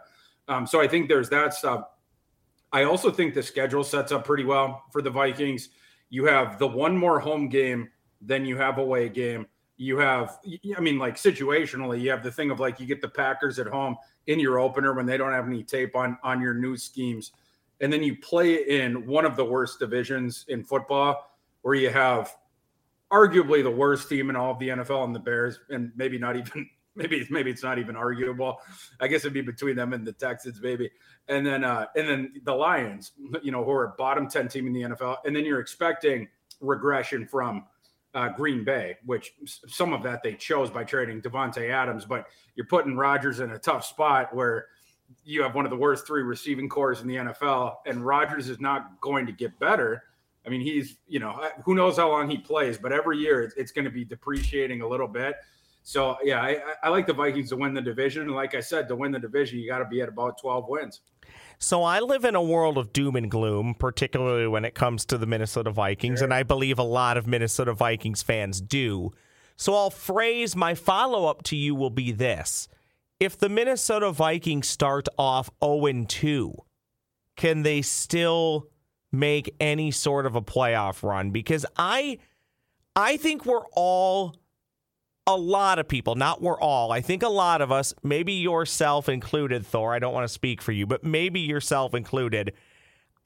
Um, 0.49 0.67
so 0.67 0.81
I 0.81 0.87
think 0.87 1.09
there's 1.09 1.29
that 1.31 1.55
stuff. 1.55 1.85
I 2.73 2.85
also 2.85 3.11
think 3.11 3.35
the 3.35 3.43
schedule 3.43 3.83
sets 3.83 4.13
up 4.13 4.25
pretty 4.25 4.45
well 4.45 4.85
for 4.93 5.03
the 5.03 5.11
Vikings. 5.11 5.71
You 6.11 6.27
have 6.27 6.59
the 6.59 6.67
one 6.67 6.97
more 6.97 7.19
home 7.19 7.49
game 7.49 7.89
than 8.21 8.45
you 8.45 8.57
have 8.57 8.79
away 8.79 9.09
game. 9.09 9.47
You 9.79 9.99
have, 9.99 10.39
I 10.77 10.81
mean, 10.81 10.99
like 10.99 11.17
situationally, 11.17 12.01
you 12.01 12.11
have 12.11 12.23
the 12.23 12.31
thing 12.31 12.51
of 12.51 12.61
like 12.61 12.81
you 12.81 12.87
get 12.87 13.03
the 13.03 13.09
Packers 13.09 13.59
at 13.59 13.67
home 13.67 13.97
in 14.27 14.41
your 14.41 14.59
opener 14.59 14.95
when 14.95 15.07
they 15.07 15.17
don't 15.17 15.33
have 15.33 15.47
any 15.47 15.63
tape 15.63 15.95
on 15.97 16.19
on 16.23 16.41
your 16.41 16.55
new 16.55 16.77
schemes 16.77 17.33
and 17.81 17.93
then 17.93 18.03
you 18.03 18.17
play 18.17 18.55
in 18.55 19.07
one 19.07 19.25
of 19.25 19.37
the 19.37 19.45
worst 19.45 19.79
divisions 19.79 20.45
in 20.49 20.65
football 20.65 21.31
where 21.63 21.75
you 21.75 21.91
have 21.91 22.35
arguably 23.11 23.63
the 23.63 23.71
worst 23.71 24.09
team 24.09 24.31
in 24.31 24.37
all 24.37 24.53
of 24.53 24.59
the 24.59 24.69
NFL 24.69 25.05
and 25.05 25.15
the 25.15 25.21
Bears, 25.21 25.61
and 25.69 25.93
maybe 25.97 26.19
not 26.19 26.37
even 26.37 26.69
maybe 26.95 27.27
maybe 27.31 27.51
it's 27.51 27.63
not 27.63 27.79
even 27.79 27.97
arguable. 27.97 28.59
I 29.01 29.09
guess 29.09 29.21
it'd 29.23 29.35
be 29.35 29.43
between 29.43 29.77
them 29.77 29.93
and 29.93 30.07
the 30.07 30.13
Texans, 30.13 30.61
maybe. 30.61 30.91
And 31.29 31.47
then 31.47 31.65
uh 31.65 31.87
and 31.97 32.09
then 32.09 32.33
the 32.45 32.55
Lions, 32.55 33.13
you 33.43 33.53
know, 33.53 33.65
who 33.65 33.71
are 33.73 33.85
a 33.85 33.95
bottom 33.99 34.29
10 34.29 34.49
team 34.49 34.67
in 34.67 34.73
the 34.73 34.83
NFL, 34.83 35.19
and 35.25 35.35
then 35.35 35.45
you're 35.45 35.61
expecting 35.61 36.29
regression 36.61 37.27
from 37.27 37.67
uh, 38.15 38.31
Green 38.31 38.65
Bay, 38.65 38.97
which 39.05 39.35
some 39.45 39.93
of 39.93 40.03
that 40.03 40.23
they 40.23 40.35
chose 40.35 40.71
by 40.71 40.85
trading 40.85 41.21
Davante 41.21 41.71
Adams, 41.71 42.07
but 42.07 42.27
you're 42.55 42.67
putting 42.67 42.97
Rodgers 42.97 43.41
in 43.41 43.51
a 43.51 43.59
tough 43.59 43.85
spot 43.85 44.35
where 44.35 44.69
you 45.25 45.43
have 45.43 45.55
one 45.55 45.65
of 45.65 45.71
the 45.71 45.77
worst 45.77 46.07
three 46.07 46.23
receiving 46.23 46.69
corps 46.69 47.01
in 47.01 47.09
the 47.09 47.17
NFL, 47.17 47.77
and 47.87 48.05
Rodgers 48.05 48.49
is 48.49 48.61
not 48.61 49.01
going 49.01 49.27
to 49.27 49.33
get 49.33 49.59
better. 49.59 50.05
I 50.47 50.49
mean, 50.49 50.61
he's, 50.61 50.97
you 51.09 51.19
know, 51.19 51.49
who 51.65 51.75
knows 51.75 51.97
how 51.97 52.09
long 52.09 52.31
he 52.31 52.39
plays, 52.39 52.79
but 52.79 52.93
every 52.93 53.19
year 53.19 53.43
it's, 53.43 53.55
it's 53.57 53.73
going 53.73 53.85
to 53.85 53.91
be 53.91 54.05
depreciating 54.05 54.81
a 54.81 54.89
little 54.89 55.09
bit. 55.09 55.37
So, 55.83 56.17
yeah, 56.23 56.41
I, 56.41 56.61
I 56.83 56.89
like 56.89 57.07
the 57.07 57.13
Vikings 57.13 57.49
to 57.51 57.57
win 57.57 57.75
the 57.75 57.81
division. 57.81 58.23
And 58.23 58.33
like 58.33 58.55
I 58.55 58.61
said, 58.61 58.89
to 58.89 58.97
win 58.97 59.13
the 59.13 59.19
division, 59.19 59.59
you 59.59 59.69
got 59.69 59.79
to 59.79 59.85
be 59.85 60.01
at 60.03 60.09
about 60.09 60.41
12 60.41 60.69
wins. 60.69 61.01
So 61.59 61.83
I 61.83 62.01
live 62.01 62.25
in 62.25 62.35
a 62.35 62.43
world 62.43 62.77
of 62.77 62.93
doom 62.93 63.17
and 63.17 63.31
gloom, 63.31 63.75
particularly 63.79 64.47
when 64.47 64.65
it 64.65 64.75
comes 64.75 65.05
to 65.07 65.19
the 65.19 65.27
Minnesota 65.27 65.71
Vikings, 65.71 66.19
sure. 66.19 66.25
and 66.25 66.35
I 66.35 66.43
believe 66.43 66.79
a 66.79 66.85
lot 66.85 67.17
of 67.17 67.27
Minnesota 67.27 67.73
Vikings 67.73 68.23
fans 68.23 68.61
do. 68.61 69.13
So 69.57 69.75
I'll 69.75 69.91
phrase 69.91 70.55
my 70.55 70.75
follow 70.75 71.27
up 71.27 71.43
to 71.45 71.57
you 71.57 71.75
will 71.75 71.91
be 71.91 72.13
this. 72.13 72.69
If 73.19 73.39
the 73.39 73.49
Minnesota 73.49 74.13
Vikings 74.13 74.69
start 74.69 75.09
off 75.19 75.51
0 75.65 76.05
2, 76.07 76.55
can 77.37 77.63
they 77.63 77.83
still 77.83 78.69
make 79.11 79.55
any 79.59 79.91
sort 79.91 80.27
of 80.27 80.37
a 80.37 80.43
playoff 80.43 81.03
run? 81.03 81.31
Because 81.31 81.65
I 81.77 82.19
I 82.95 83.17
think 83.17 83.47
we're 83.47 83.67
all 83.73 84.35
a 85.27 85.37
lot 85.37 85.79
of 85.79 85.89
people, 85.89 86.15
not 86.15 86.41
we're 86.41 86.61
all, 86.61 86.93
I 86.93 87.01
think 87.01 87.23
a 87.23 87.29
lot 87.29 87.61
of 87.61 87.73
us, 87.73 87.93
maybe 88.03 88.33
yourself 88.35 89.09
included, 89.09 89.67
Thor, 89.67 89.93
I 89.93 89.99
don't 89.99 90.15
want 90.15 90.25
to 90.25 90.33
speak 90.33 90.63
for 90.63 90.71
you, 90.71 90.87
but 90.87 91.03
maybe 91.03 91.41
yourself 91.41 91.95
included. 91.95 92.53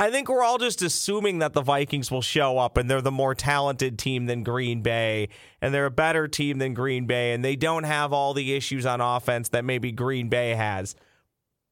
I 0.00 0.10
think 0.10 0.30
we're 0.30 0.42
all 0.42 0.56
just 0.56 0.80
assuming 0.80 1.40
that 1.40 1.52
the 1.52 1.60
Vikings 1.60 2.10
will 2.10 2.22
show 2.22 2.56
up 2.56 2.78
and 2.78 2.90
they're 2.90 3.02
the 3.02 3.10
more 3.10 3.34
talented 3.34 3.98
team 3.98 4.24
than 4.24 4.42
Green 4.42 4.80
Bay 4.80 5.28
and 5.60 5.74
they're 5.74 5.84
a 5.84 5.90
better 5.90 6.26
team 6.26 6.56
than 6.56 6.72
Green 6.72 7.06
Bay 7.06 7.34
and 7.34 7.44
they 7.44 7.54
don't 7.54 7.84
have 7.84 8.10
all 8.10 8.32
the 8.32 8.54
issues 8.54 8.86
on 8.86 9.02
offense 9.02 9.50
that 9.50 9.62
maybe 9.62 9.92
Green 9.92 10.30
Bay 10.30 10.54
has. 10.54 10.94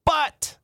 But 0.04 0.58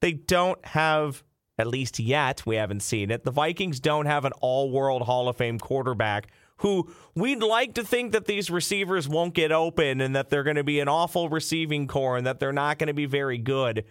they 0.00 0.10
don't 0.10 0.62
have, 0.66 1.22
at 1.56 1.68
least 1.68 2.00
yet, 2.00 2.44
we 2.44 2.56
haven't 2.56 2.80
seen 2.80 3.12
it. 3.12 3.22
The 3.22 3.30
Vikings 3.30 3.78
don't 3.78 4.06
have 4.06 4.24
an 4.24 4.32
all 4.40 4.72
world 4.72 5.02
Hall 5.02 5.28
of 5.28 5.36
Fame 5.36 5.60
quarterback 5.60 6.32
who 6.56 6.90
we'd 7.14 7.44
like 7.44 7.74
to 7.74 7.84
think 7.84 8.10
that 8.10 8.24
these 8.24 8.50
receivers 8.50 9.08
won't 9.08 9.34
get 9.34 9.52
open 9.52 10.00
and 10.00 10.16
that 10.16 10.30
they're 10.30 10.42
going 10.42 10.56
to 10.56 10.64
be 10.64 10.80
an 10.80 10.88
awful 10.88 11.28
receiving 11.28 11.86
corps 11.86 12.16
and 12.16 12.26
that 12.26 12.40
they're 12.40 12.52
not 12.52 12.76
going 12.76 12.88
to 12.88 12.92
be 12.92 13.06
very 13.06 13.38
good. 13.38 13.84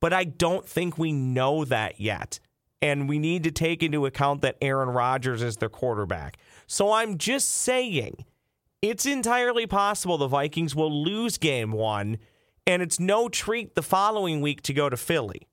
But 0.00 0.12
I 0.12 0.24
don't 0.24 0.66
think 0.66 0.98
we 0.98 1.12
know 1.12 1.64
that 1.64 2.00
yet. 2.00 2.40
And 2.82 3.08
we 3.08 3.18
need 3.18 3.44
to 3.44 3.50
take 3.50 3.82
into 3.82 4.06
account 4.06 4.40
that 4.40 4.56
Aaron 4.62 4.88
Rodgers 4.88 5.42
is 5.42 5.56
their 5.56 5.68
quarterback. 5.68 6.38
So 6.66 6.92
I'm 6.92 7.18
just 7.18 7.50
saying 7.50 8.24
it's 8.80 9.04
entirely 9.04 9.66
possible 9.66 10.16
the 10.16 10.26
Vikings 10.26 10.74
will 10.74 11.04
lose 11.04 11.36
game 11.36 11.72
one, 11.72 12.16
and 12.66 12.80
it's 12.80 12.98
no 12.98 13.28
treat 13.28 13.74
the 13.74 13.82
following 13.82 14.40
week 14.40 14.62
to 14.62 14.72
go 14.72 14.88
to 14.88 14.96
Philly. 14.96 15.46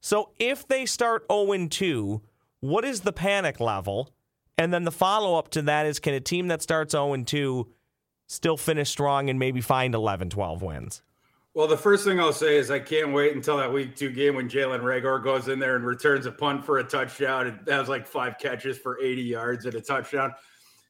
So 0.00 0.30
if 0.38 0.66
they 0.66 0.86
start 0.86 1.26
0 1.30 1.68
2, 1.68 2.22
what 2.60 2.84
is 2.84 3.02
the 3.02 3.12
panic 3.12 3.60
level? 3.60 4.10
And 4.56 4.72
then 4.72 4.84
the 4.84 4.90
follow 4.90 5.38
up 5.38 5.50
to 5.50 5.62
that 5.62 5.86
is 5.86 6.00
can 6.00 6.14
a 6.14 6.20
team 6.20 6.48
that 6.48 6.62
starts 6.62 6.92
0 6.92 7.14
2 7.24 7.68
still 8.28 8.56
finish 8.56 8.88
strong 8.88 9.28
and 9.28 9.38
maybe 9.38 9.60
find 9.60 9.94
11, 9.94 10.30
12 10.30 10.62
wins? 10.62 11.02
Well, 11.54 11.66
the 11.66 11.76
first 11.76 12.04
thing 12.04 12.18
I'll 12.18 12.32
say 12.32 12.56
is 12.56 12.70
I 12.70 12.78
can't 12.78 13.12
wait 13.12 13.36
until 13.36 13.58
that 13.58 13.70
week 13.70 13.94
two 13.94 14.10
game 14.10 14.36
when 14.36 14.48
Jalen 14.48 14.80
Reagor 14.80 15.22
goes 15.22 15.48
in 15.48 15.58
there 15.58 15.76
and 15.76 15.84
returns 15.84 16.24
a 16.24 16.32
punt 16.32 16.64
for 16.64 16.78
a 16.78 16.84
touchdown 16.84 17.46
and 17.46 17.68
has 17.68 17.88
like 17.90 18.06
five 18.06 18.38
catches 18.38 18.78
for 18.78 18.98
80 19.00 19.22
yards 19.22 19.66
and 19.66 19.74
a 19.74 19.80
touchdown. 19.80 20.32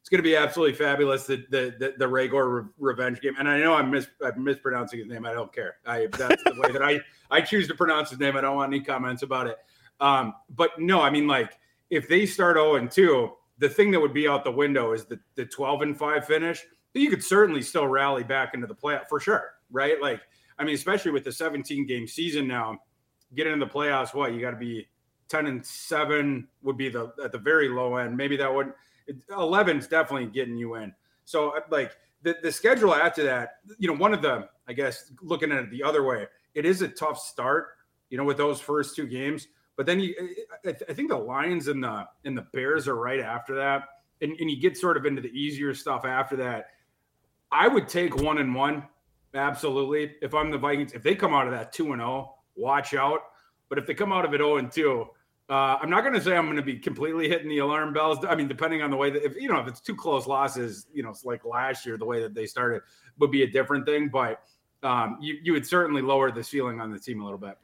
It's 0.00 0.08
going 0.08 0.18
to 0.18 0.28
be 0.28 0.36
absolutely 0.36 0.74
fabulous. 0.74 1.26
The 1.26 1.44
the 1.50 1.74
the, 1.78 1.94
the 1.98 2.04
Reagor 2.04 2.62
re- 2.62 2.70
revenge 2.78 3.20
game, 3.20 3.34
and 3.38 3.48
I 3.48 3.58
know 3.58 3.74
I'm 3.74 3.90
mis- 3.90 4.08
I'm 4.24 4.42
mispronouncing 4.42 5.00
his 5.00 5.08
name. 5.08 5.24
I 5.24 5.32
don't 5.32 5.52
care. 5.52 5.76
I 5.86 6.06
that's 6.06 6.42
the 6.42 6.54
way 6.58 6.72
that 6.72 6.82
I 6.82 7.00
I 7.30 7.40
choose 7.40 7.68
to 7.68 7.74
pronounce 7.74 8.10
his 8.10 8.18
name. 8.18 8.36
I 8.36 8.40
don't 8.40 8.56
want 8.56 8.72
any 8.72 8.82
comments 8.82 9.22
about 9.22 9.46
it. 9.46 9.58
Um, 10.00 10.34
but 10.50 10.78
no, 10.78 11.00
I 11.00 11.10
mean 11.10 11.28
like 11.28 11.56
if 11.92 12.08
they 12.08 12.24
start 12.24 12.56
0 12.56 12.76
and 12.76 12.90
2, 12.90 13.30
the 13.58 13.68
thing 13.68 13.90
that 13.90 14.00
would 14.00 14.14
be 14.14 14.26
out 14.26 14.44
the 14.44 14.50
window 14.50 14.92
is 14.92 15.04
the, 15.04 15.20
the 15.34 15.44
12 15.44 15.82
and 15.82 15.96
5 15.96 16.26
finish. 16.26 16.64
You 16.94 17.10
could 17.10 17.22
certainly 17.22 17.60
still 17.60 17.86
rally 17.86 18.24
back 18.24 18.54
into 18.54 18.66
the 18.66 18.74
playoff 18.74 19.08
for 19.08 19.20
sure, 19.20 19.50
right? 19.70 20.00
Like, 20.00 20.22
I 20.58 20.64
mean, 20.64 20.74
especially 20.74 21.10
with 21.10 21.24
the 21.24 21.32
17 21.32 21.86
game 21.86 22.06
season 22.06 22.46
now, 22.46 22.78
getting 23.34 23.52
in 23.52 23.58
the 23.58 23.66
playoffs, 23.66 24.14
what 24.14 24.32
you 24.32 24.40
got 24.40 24.50
to 24.50 24.56
be 24.56 24.88
10 25.28 25.46
and 25.46 25.64
7 25.64 26.46
would 26.62 26.76
be 26.76 26.88
the 26.88 27.12
at 27.24 27.32
the 27.32 27.38
very 27.38 27.68
low 27.68 27.96
end. 27.96 28.16
Maybe 28.16 28.36
that 28.36 28.52
would 28.52 28.72
11 29.30 29.78
is 29.78 29.88
definitely 29.88 30.26
getting 30.26 30.56
you 30.56 30.74
in. 30.74 30.92
So, 31.24 31.56
uh, 31.56 31.60
like, 31.70 31.92
the, 32.22 32.36
the 32.42 32.52
schedule 32.52 32.94
after 32.94 33.24
that, 33.24 33.58
you 33.78 33.88
know, 33.88 33.94
one 33.94 34.14
of 34.14 34.22
the, 34.22 34.48
I 34.68 34.72
guess, 34.72 35.10
looking 35.22 35.50
at 35.50 35.64
it 35.64 35.70
the 35.70 35.82
other 35.82 36.04
way, 36.04 36.26
it 36.54 36.64
is 36.64 36.82
a 36.82 36.88
tough 36.88 37.18
start, 37.18 37.70
you 38.10 38.18
know, 38.18 38.24
with 38.24 38.36
those 38.36 38.60
first 38.60 38.94
two 38.94 39.06
games. 39.06 39.48
But 39.76 39.86
then 39.86 40.00
you, 40.00 40.14
I, 40.64 40.70
I 40.88 40.92
think 40.92 41.08
the 41.08 41.16
Lions 41.16 41.68
and 41.68 41.82
the 41.82 42.06
and 42.24 42.36
the 42.36 42.46
Bears 42.52 42.86
are 42.86 42.96
right 42.96 43.20
after 43.20 43.56
that, 43.56 43.84
and, 44.20 44.38
and 44.38 44.50
you 44.50 44.60
get 44.60 44.76
sort 44.76 44.96
of 44.96 45.06
into 45.06 45.22
the 45.22 45.30
easier 45.30 45.74
stuff 45.74 46.04
after 46.04 46.36
that. 46.36 46.66
I 47.50 47.68
would 47.68 47.88
take 47.88 48.16
one 48.16 48.38
and 48.38 48.54
one, 48.54 48.84
absolutely. 49.34 50.14
If 50.22 50.34
I'm 50.34 50.50
the 50.50 50.58
Vikings, 50.58 50.92
if 50.92 51.02
they 51.02 51.14
come 51.14 51.34
out 51.34 51.46
of 51.46 51.52
that 51.52 51.72
two 51.72 51.92
and 51.92 52.00
zero, 52.00 52.10
oh, 52.10 52.34
watch 52.56 52.94
out. 52.94 53.20
But 53.68 53.78
if 53.78 53.86
they 53.86 53.94
come 53.94 54.12
out 54.12 54.26
of 54.26 54.34
it 54.34 54.38
0 54.38 54.58
and 54.58 54.70
2, 54.70 55.06
uh, 55.48 55.52
I'm 55.80 55.88
not 55.88 56.02
going 56.02 56.12
to 56.14 56.20
say 56.20 56.36
I'm 56.36 56.44
going 56.44 56.56
to 56.56 56.62
be 56.62 56.78
completely 56.78 57.28
hitting 57.28 57.48
the 57.48 57.58
alarm 57.58 57.92
bells. 57.94 58.18
I 58.24 58.34
mean, 58.34 58.46
depending 58.46 58.82
on 58.82 58.90
the 58.90 58.96
way 58.96 59.10
that 59.10 59.24
if 59.24 59.34
you 59.36 59.48
know 59.48 59.60
if 59.60 59.66
it's 59.66 59.80
two 59.80 59.96
close 59.96 60.26
losses, 60.26 60.86
you 60.92 61.02
know, 61.02 61.10
it's 61.10 61.24
like 61.24 61.44
last 61.44 61.86
year, 61.86 61.96
the 61.96 62.04
way 62.04 62.20
that 62.20 62.34
they 62.34 62.46
started 62.46 62.82
would 63.18 63.30
be 63.30 63.42
a 63.42 63.46
different 63.50 63.86
thing. 63.86 64.08
But 64.08 64.40
um, 64.82 65.18
you 65.20 65.38
you 65.42 65.52
would 65.52 65.66
certainly 65.66 66.02
lower 66.02 66.30
the 66.30 66.44
ceiling 66.44 66.80
on 66.80 66.90
the 66.90 66.98
team 66.98 67.20
a 67.20 67.24
little 67.24 67.38
bit. 67.38 67.56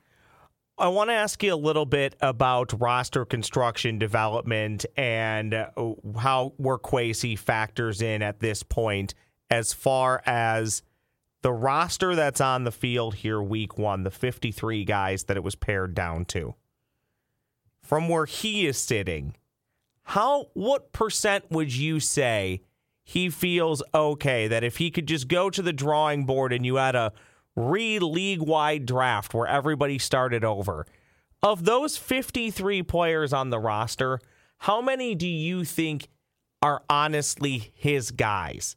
I 0.79 0.89
want 0.89 1.11
to 1.11 1.15
ask 1.15 1.43
you 1.43 1.53
a 1.53 1.57
little 1.57 1.87
bit 1.87 2.15
about 2.21 2.79
roster 2.81 3.25
construction 3.25 3.99
development 3.99 4.87
and 4.97 5.53
uh, 5.53 5.71
how 6.19 6.53
Kwesi 6.59 7.39
factors 7.39 8.01
in 8.01 8.23
at 8.23 8.41
this 8.41 8.63
point 8.63 9.15
as 9.51 9.73
far 9.73 10.23
as 10.25 10.83
the 11.43 11.53
roster 11.53 12.15
that's 12.15 12.41
on 12.41 12.65
the 12.65 12.73
field 12.73 13.17
here 13.17 13.41
week 13.41 13.79
one, 13.79 14.03
the 14.03 14.11
53 14.11 14.85
guys 14.85 15.25
that 15.25 15.37
it 15.37 15.45
was 15.45 15.55
pared 15.55 15.95
down 15.95 16.25
to. 16.27 16.55
From 17.83 18.09
where 18.09 18.27
he 18.27 18.67
is 18.67 18.77
sitting, 18.77 19.35
how 20.03 20.47
what 20.55 20.93
percent 20.93 21.51
would 21.51 21.75
you 21.75 22.01
say 22.01 22.63
he 23.05 23.31
feels 23.31 23.83
okay 23.95 24.49
that 24.49 24.65
if 24.65 24.77
he 24.77 24.91
could 24.91 25.09
just 25.09 25.29
go 25.29 25.49
to 25.49 25.63
the 25.63 25.73
drawing 25.73 26.27
board 26.27 26.53
and 26.53 26.67
you 26.67 26.77
had 26.77 26.95
a 26.95 27.13
re 27.59 27.99
league 27.99 28.43
wide 28.43 28.87
draft 28.87 29.35
where 29.35 29.47
everybody 29.47 29.99
started 29.99 30.45
over. 30.45 30.87
Of 31.43 31.65
those 31.65 31.97
53 31.97 32.83
players 32.83 33.33
on 33.33 33.51
the 33.51 33.59
roster, 33.59 34.21
how 34.59 34.81
many 34.81 35.15
do 35.15 35.27
you 35.27 35.65
think 35.65 36.09
are 36.63 36.83
honestly 36.89 37.73
his 37.75 38.11
guys? 38.11 38.77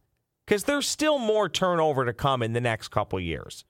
Because 0.52 0.66
there's 0.66 0.86
still 0.86 1.18
more 1.18 1.48
turnover 1.48 2.04
to 2.04 2.12
come 2.12 2.44
in 2.44 2.52
the 2.52 2.60
next 2.60 2.90
couple 2.90 3.18
years. 3.22 3.64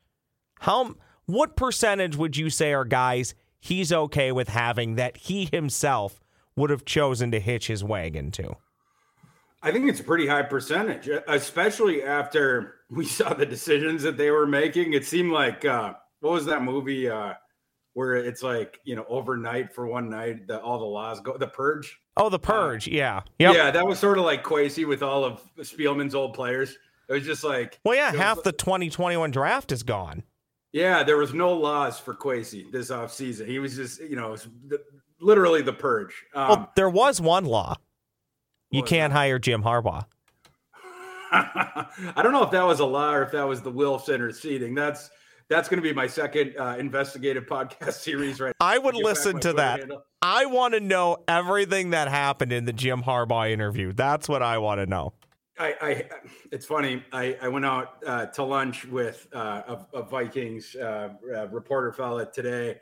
How 0.61 0.95
what 1.27 1.55
percentage 1.55 2.15
would 2.15 2.35
you 2.35 2.49
say 2.49 2.73
are 2.73 2.85
guys 2.85 3.35
he's 3.59 3.93
okay 3.93 4.31
with 4.31 4.47
having 4.47 4.95
that 4.95 5.15
he 5.15 5.47
himself 5.51 6.23
would 6.55 6.71
have 6.71 6.83
chosen 6.83 7.29
to 7.33 7.39
hitch 7.39 7.67
his 7.67 7.83
wagon 7.83 8.31
to? 8.31 8.55
I 9.61 9.71
think 9.71 9.89
it's 9.89 9.99
a 9.99 10.03
pretty 10.03 10.25
high 10.25 10.41
percentage, 10.41 11.07
especially 11.27 12.01
after 12.01 12.77
we 12.89 13.05
saw 13.05 13.35
the 13.35 13.45
decisions 13.45 14.01
that 14.01 14.17
they 14.17 14.31
were 14.31 14.47
making. 14.47 14.93
It 14.93 15.05
seemed 15.05 15.31
like 15.31 15.63
uh, 15.63 15.93
what 16.21 16.33
was 16.33 16.45
that 16.47 16.63
movie 16.63 17.07
uh, 17.07 17.33
where 17.93 18.15
it's 18.15 18.43
like 18.43 18.79
you 18.83 18.95
know 18.95 19.05
overnight 19.09 19.73
for 19.73 19.87
one 19.87 20.09
night 20.09 20.47
the, 20.47 20.59
all 20.61 20.79
the 20.79 20.85
laws 20.85 21.19
go 21.19 21.37
the 21.37 21.47
purge. 21.47 21.99
Oh, 22.17 22.29
the 22.29 22.39
purge, 22.39 22.87
uh, 22.87 22.91
yeah, 22.91 23.21
yep. 23.39 23.55
yeah. 23.55 23.71
That 23.71 23.85
was 23.85 23.99
sort 23.99 24.17
of 24.17 24.25
like 24.25 24.43
Kwesi 24.43 24.87
with 24.87 25.01
all 25.03 25.23
of 25.23 25.41
Spielman's 25.59 26.15
old 26.15 26.33
players. 26.33 26.77
It 27.09 27.13
was 27.13 27.25
just 27.25 27.43
like 27.43 27.79
well, 27.83 27.95
yeah, 27.95 28.11
half 28.13 28.37
was, 28.37 28.43
the 28.45 28.51
2021 28.53 29.31
draft 29.31 29.71
is 29.71 29.83
gone. 29.83 30.23
Yeah, 30.71 31.03
there 31.03 31.17
was 31.17 31.33
no 31.33 31.53
laws 31.53 31.99
for 31.99 32.13
Kwesi 32.13 32.71
this 32.71 32.91
offseason. 32.91 33.47
He 33.47 33.59
was 33.59 33.75
just 33.75 34.01
you 34.01 34.15
know 34.15 34.35
the, 34.67 34.81
literally 35.19 35.61
the 35.61 35.73
purge. 35.73 36.13
Um, 36.33 36.47
well, 36.47 36.71
there 36.75 36.89
was 36.89 37.19
one 37.19 37.45
law. 37.45 37.75
You 38.73 38.83
can't 38.83 39.11
hire 39.11 39.37
Jim 39.37 39.63
Harbaugh. 39.63 40.05
I 41.33 42.21
don't 42.23 42.31
know 42.31 42.43
if 42.43 42.51
that 42.51 42.63
was 42.63 42.79
a 42.79 42.85
law 42.85 43.13
or 43.13 43.23
if 43.23 43.31
that 43.33 43.43
was 43.43 43.61
the 43.61 43.71
Wilfs 43.71 44.13
interceding. 44.13 44.73
That's 44.75 45.09
that's 45.51 45.67
going 45.67 45.81
to 45.81 45.87
be 45.87 45.93
my 45.93 46.07
second 46.07 46.55
uh, 46.57 46.77
investigative 46.79 47.45
podcast 47.45 47.93
series. 48.01 48.39
Right. 48.39 48.55
I 48.59 48.77
would 48.77 48.95
listen 48.95 49.39
to 49.41 49.53
that. 49.53 49.79
Handle. 49.79 50.03
I 50.21 50.45
want 50.45 50.73
to 50.73 50.79
know 50.79 51.17
everything 51.27 51.89
that 51.91 52.07
happened 52.07 52.53
in 52.53 52.65
the 52.65 52.73
Jim 52.73 53.03
Harbaugh 53.03 53.51
interview. 53.51 53.91
That's 53.91 54.29
what 54.29 54.41
I 54.41 54.59
want 54.59 54.79
to 54.79 54.85
know. 54.85 55.13
I, 55.59 55.75
I, 55.81 56.09
it's 56.51 56.65
funny. 56.65 57.03
I, 57.11 57.37
I 57.41 57.47
went 57.49 57.65
out 57.65 57.97
uh, 58.07 58.27
to 58.27 58.43
lunch 58.43 58.85
with 58.85 59.27
uh, 59.33 59.61
a, 59.93 59.97
a, 59.97 60.03
Vikings 60.03 60.75
uh, 60.75 61.09
reporter 61.51 61.91
fella 61.91 62.31
today. 62.31 62.79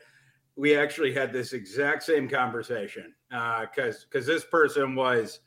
We 0.55 0.77
actually 0.77 1.13
had 1.13 1.33
this 1.33 1.53
exact 1.53 2.03
same 2.03 2.29
conversation 2.29 3.13
because 3.29 3.95
uh, 3.95 4.05
because 4.09 4.25
this 4.25 4.45
person 4.45 4.95
was 4.95 5.39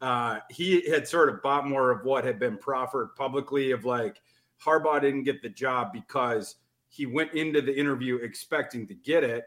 uh, 0.00 0.38
he 0.50 0.88
had 0.88 1.08
sort 1.08 1.28
of 1.28 1.42
bought 1.42 1.66
more 1.66 1.90
of 1.90 2.04
what 2.04 2.24
had 2.24 2.38
been 2.38 2.56
proffered 2.56 3.14
publicly 3.16 3.72
of 3.72 3.84
like 3.84 4.20
Harbaugh 4.64 5.00
didn't 5.00 5.24
get 5.24 5.42
the 5.42 5.48
job 5.48 5.92
because 5.92 6.56
he 6.88 7.06
went 7.06 7.32
into 7.34 7.60
the 7.60 7.76
interview 7.76 8.16
expecting 8.16 8.86
to 8.86 8.94
get 8.94 9.24
it. 9.24 9.44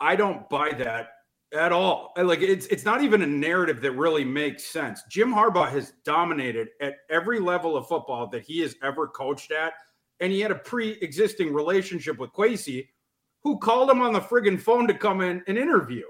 I 0.00 0.16
don't 0.16 0.48
buy 0.48 0.72
that 0.78 1.08
at 1.54 1.72
all. 1.72 2.12
Like 2.16 2.40
it's 2.42 2.66
it's 2.66 2.84
not 2.84 3.02
even 3.02 3.22
a 3.22 3.26
narrative 3.26 3.80
that 3.82 3.92
really 3.92 4.24
makes 4.24 4.64
sense. 4.64 5.02
Jim 5.08 5.32
Harbaugh 5.32 5.70
has 5.70 5.92
dominated 6.04 6.68
at 6.80 6.94
every 7.10 7.38
level 7.38 7.76
of 7.76 7.86
football 7.86 8.28
that 8.28 8.42
he 8.42 8.60
has 8.60 8.74
ever 8.82 9.06
coached 9.06 9.52
at, 9.52 9.74
and 10.20 10.32
he 10.32 10.40
had 10.40 10.50
a 10.50 10.56
pre-existing 10.56 11.52
relationship 11.52 12.18
with 12.18 12.32
Kwesi, 12.32 12.88
who 13.42 13.58
called 13.58 13.90
him 13.90 14.00
on 14.00 14.12
the 14.12 14.20
friggin' 14.20 14.60
phone 14.60 14.86
to 14.88 14.94
come 14.94 15.20
in 15.20 15.42
and 15.46 15.56
interview. 15.58 16.04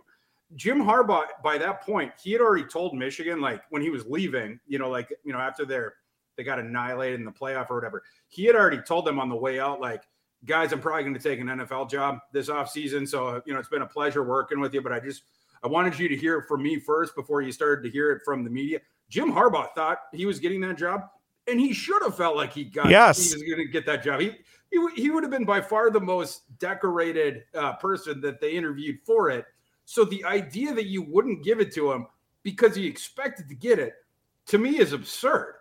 Jim 0.57 0.81
Harbaugh, 0.83 1.27
by 1.43 1.59
that 1.59 1.83
point, 1.83 2.13
he 2.23 2.33
had 2.33 2.41
already 2.41 2.65
told 2.65 2.95
Michigan, 2.95 3.41
like 3.41 3.63
when 3.71 3.83
he 3.83 3.91
was 3.91 4.07
leaving, 4.07 4.59
you 4.67 4.79
know, 4.79 4.89
like 4.89 5.13
you 5.25 5.33
know, 5.33 5.41
after 5.41 5.65
their 5.65 5.95
they 6.37 6.43
got 6.45 6.59
annihilated 6.59 7.21
in 7.21 7.25
the 7.25 7.33
playoff 7.33 7.71
or 7.71 7.77
whatever, 7.77 8.03
he 8.29 8.45
had 8.45 8.57
already 8.57 8.81
told 8.81 9.05
them 9.05 9.21
on 9.21 9.29
the 9.29 9.37
way 9.37 9.61
out, 9.61 9.81
like, 9.81 10.03
guys, 10.45 10.73
I'm 10.73 10.81
probably 10.81 11.03
going 11.03 11.15
to 11.15 11.21
take 11.21 11.41
an 11.41 11.47
NFL 11.47 11.91
job 11.91 12.19
this 12.33 12.49
offseason. 12.49 13.09
So, 13.09 13.43
you 13.47 13.53
know, 13.53 13.61
it's 13.61 13.69
been 13.69 13.83
a 13.83 13.87
pleasure 13.87 14.23
working 14.23 14.61
with 14.61 14.75
you, 14.75 14.83
but 14.83 14.93
I 14.93 15.01
just 15.01 15.23
I 15.63 15.69
wanted 15.69 15.99
you 15.99 16.09
to 16.09 16.17
hear 16.17 16.39
it 16.39 16.47
from 16.47 16.63
me 16.63 16.79
first 16.79 17.15
before 17.15 17.41
you 17.41 17.51
started 17.51 17.83
to 17.85 17.91
hear 17.91 18.11
it 18.13 18.23
from 18.25 18.45
the 18.45 18.51
media. 18.51 18.81
Jim 19.09 19.33
Harbaugh 19.33 19.73
thought 19.75 19.99
he 20.13 20.27
was 20.27 20.39
getting 20.39 20.61
that 20.63 20.77
job, 20.77 21.03
and 21.47 21.59
he 21.59 21.73
should 21.73 22.03
have 22.03 22.17
felt 22.17 22.37
like 22.37 22.53
he 22.53 22.65
got 22.65 22.91
yes. 22.91 23.33
he 23.33 23.35
was 23.35 23.43
going 23.43 23.67
to 23.67 23.73
get 23.73 23.87
that 23.87 24.03
job. 24.03 24.21
He, 24.21 24.33
he 24.71 24.87
he 24.95 25.11
would 25.11 25.23
have 25.23 25.31
been 25.31 25.45
by 25.45 25.61
far 25.61 25.91
the 25.91 26.01
most 26.01 26.59
decorated 26.59 27.45
uh, 27.55 27.75
person 27.75 28.21
that 28.21 28.41
they 28.41 28.53
interviewed 28.53 28.99
for 29.05 29.31
it. 29.31 29.47
So 29.87 30.05
the 30.05 30.25
idea 30.25 30.75
that 30.75 30.87
you 30.87 31.03
wouldn't 31.03 31.45
give 31.45 31.61
it 31.61 31.73
to 31.75 31.93
him 31.93 32.07
because 32.43 32.75
he 32.75 32.87
expected 32.87 33.49
to 33.49 33.55
get 33.55 33.79
it, 33.79 33.95
to 34.47 34.59
me, 34.59 34.79
is 34.79 34.93
absurd. 34.93 35.57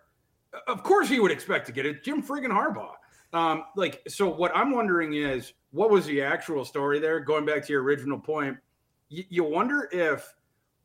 Of 0.66 0.82
course, 0.82 1.08
he 1.08 1.20
would 1.20 1.32
expect 1.32 1.66
to 1.66 1.72
get 1.72 1.86
it. 1.86 2.04
Jim 2.04 2.22
friggin' 2.22 2.50
Harbaugh. 2.50 2.94
Um, 3.34 3.64
like, 3.76 4.00
so 4.08 4.28
what 4.28 4.52
I'm 4.54 4.70
wondering 4.70 5.14
is, 5.14 5.52
what 5.72 5.90
was 5.90 6.06
the 6.06 6.22
actual 6.22 6.64
story 6.64 7.00
there? 7.00 7.18
Going 7.18 7.44
back 7.44 7.66
to 7.66 7.72
your 7.72 7.82
original 7.82 8.18
point, 8.18 8.56
you, 9.08 9.24
you 9.28 9.44
wonder 9.44 9.88
if 9.92 10.32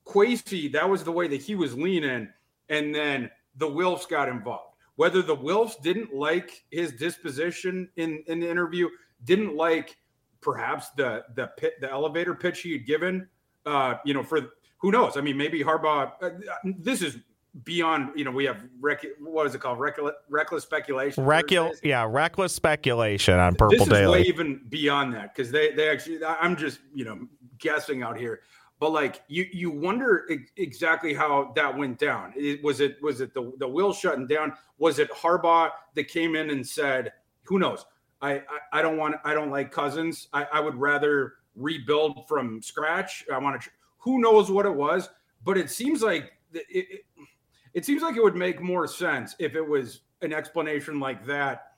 Kwesi, 0.05 0.71
that 0.73 0.89
was 0.89 1.03
the 1.03 1.11
way 1.11 1.27
that 1.27 1.41
he 1.41 1.53
was 1.53 1.75
leaning, 1.75 2.27
and 2.69 2.93
then 2.93 3.29
the 3.55 3.67
Wilfs 3.67 4.09
got 4.09 4.27
involved. 4.27 4.75
Whether 4.95 5.21
the 5.21 5.35
Wilfs 5.35 5.79
didn't 5.81 6.13
like 6.13 6.65
his 6.71 6.93
disposition 6.93 7.87
in, 7.97 8.23
in 8.25 8.39
the 8.39 8.49
interview, 8.49 8.89
didn't 9.25 9.55
like 9.55 9.95
perhaps 10.41 10.89
the 10.91 11.23
the 11.35 11.47
pit, 11.57 11.73
the 11.81 11.91
elevator 11.91 12.33
pitch 12.33 12.61
he 12.61 12.71
had 12.71 12.85
given, 12.85 13.27
uh, 13.65 13.95
you 14.05 14.13
know, 14.13 14.23
for 14.23 14.41
who 14.79 14.91
knows? 14.91 15.17
I 15.17 15.21
mean, 15.21 15.37
maybe 15.37 15.63
Harbaugh. 15.63 16.13
Uh, 16.21 16.29
this 16.63 17.01
is 17.01 17.17
beyond. 17.63 18.11
You 18.15 18.25
know, 18.25 18.31
we 18.31 18.45
have 18.45 18.63
rec- 18.79 19.05
what 19.19 19.47
is 19.47 19.55
it 19.55 19.61
called? 19.61 19.79
Reckless, 19.79 20.13
reckless 20.29 20.63
speculation. 20.63 21.23
Recul- 21.23 21.77
yeah, 21.83 22.05
reckless 22.07 22.53
speculation 22.53 23.35
on 23.35 23.55
Purple 23.55 23.77
this 23.77 23.87
is 23.87 23.93
Daily. 23.93 24.21
Way 24.21 24.27
even 24.27 24.61
beyond 24.69 25.13
that 25.13 25.35
because 25.35 25.51
they 25.51 25.71
they 25.71 25.89
actually. 25.89 26.23
I'm 26.23 26.55
just 26.55 26.79
you 26.93 27.05
know 27.05 27.27
guessing 27.57 28.03
out 28.03 28.17
here, 28.17 28.41
but 28.79 28.91
like 28.91 29.23
you 29.27 29.45
you 29.51 29.71
wonder 29.71 30.27
exactly 30.57 31.13
how 31.13 31.51
that 31.55 31.75
went 31.75 31.99
down. 31.99 32.33
It, 32.35 32.63
was 32.63 32.79
it 32.79 33.01
was 33.01 33.21
it 33.21 33.33
the 33.33 33.51
the 33.57 33.67
will 33.67 33.93
shutting 33.93 34.27
down? 34.27 34.53
Was 34.77 34.99
it 34.99 35.11
Harbaugh 35.11 35.69
that 35.95 36.07
came 36.07 36.35
in 36.35 36.49
and 36.49 36.65
said, 36.65 37.13
"Who 37.43 37.59
knows? 37.59 37.85
I 38.21 38.33
I, 38.33 38.41
I 38.73 38.81
don't 38.81 38.97
want 38.97 39.15
I 39.23 39.33
don't 39.33 39.51
like 39.51 39.71
Cousins. 39.71 40.27
I, 40.33 40.47
I 40.53 40.59
would 40.59 40.75
rather 40.75 41.33
rebuild 41.55 42.27
from 42.27 42.61
scratch. 42.61 43.25
I 43.31 43.37
want 43.37 43.61
to. 43.61 43.69
Who 43.99 44.21
knows 44.21 44.49
what 44.49 44.65
it 44.65 44.73
was? 44.73 45.09
But 45.43 45.57
it 45.57 45.69
seems 45.69 46.01
like 46.01 46.31
it, 46.53 46.65
it, 46.69 47.05
it 47.73 47.85
seems 47.85 48.01
like 48.01 48.15
it 48.15 48.23
would 48.23 48.35
make 48.35 48.61
more 48.61 48.87
sense 48.87 49.35
if 49.39 49.55
it 49.55 49.67
was 49.67 50.01
an 50.21 50.33
explanation 50.33 50.99
like 50.99 51.25
that, 51.25 51.73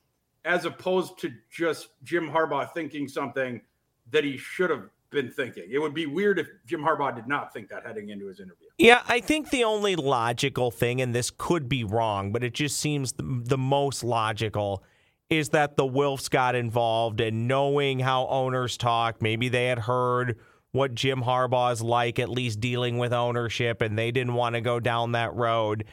as 0.46 0.66
opposed 0.66 1.20
to 1.20 1.32
just 1.52 1.90
Jim 2.04 2.30
Harbaugh 2.30 2.72
thinking 2.74 3.08
something 3.08 3.62
that 4.10 4.24
he 4.24 4.38
should 4.38 4.70
have 4.70 4.90
been 5.12 5.30
thinking. 5.30 5.66
It 5.70 5.80
would 5.80 5.94
be 5.94 6.06
weird 6.06 6.40
if 6.40 6.48
Jim 6.66 6.82
Harbaugh 6.82 7.14
did 7.16 7.28
not 7.28 7.54
think 7.54 7.70
that 7.70 7.86
heading 7.86 8.10
into 8.10 8.28
his 8.28 8.40
interview. 8.40 8.68
Yeah, 8.78 9.02
I 9.08 9.20
think 9.20 9.50
the 9.50 9.66
only 9.66 9.96
logical 9.96 10.72
thing, 10.72 11.02
and 11.02 11.14
this 11.14 11.32
could 11.38 11.70
be 11.70 11.84
wrong, 11.84 12.32
but 12.32 12.44
it 12.44 12.54
just 12.54 12.80
seems 12.80 13.14
the, 13.14 13.42
the 13.44 13.58
most 13.58 14.04
logical, 14.04 14.84
is 15.30 15.50
that 15.50 15.78
the 15.78 15.84
Wilfs 15.84 16.30
got 16.30 16.56
involved 16.56 17.22
and 17.22 17.48
knowing 17.48 18.00
how 18.00 18.28
owners 18.28 18.78
talk, 18.78 19.22
maybe 19.22 19.50
they 19.50 19.68
had 19.68 19.80
heard 19.80 20.40
what 20.72 20.96
Jim 20.96 21.24
Harbaugh 21.24 21.74
is 21.74 21.82
like, 21.82 22.20
at 22.20 22.30
least 22.30 22.60
dealing 22.60 22.98
with 22.98 23.14
ownership, 23.14 23.82
and 23.82 23.98
they 23.98 24.12
didn't 24.12 24.34
want 24.34 24.56
to 24.56 24.62
go 24.62 24.80
down 24.80 25.12
that 25.14 25.34
road. 25.36 25.86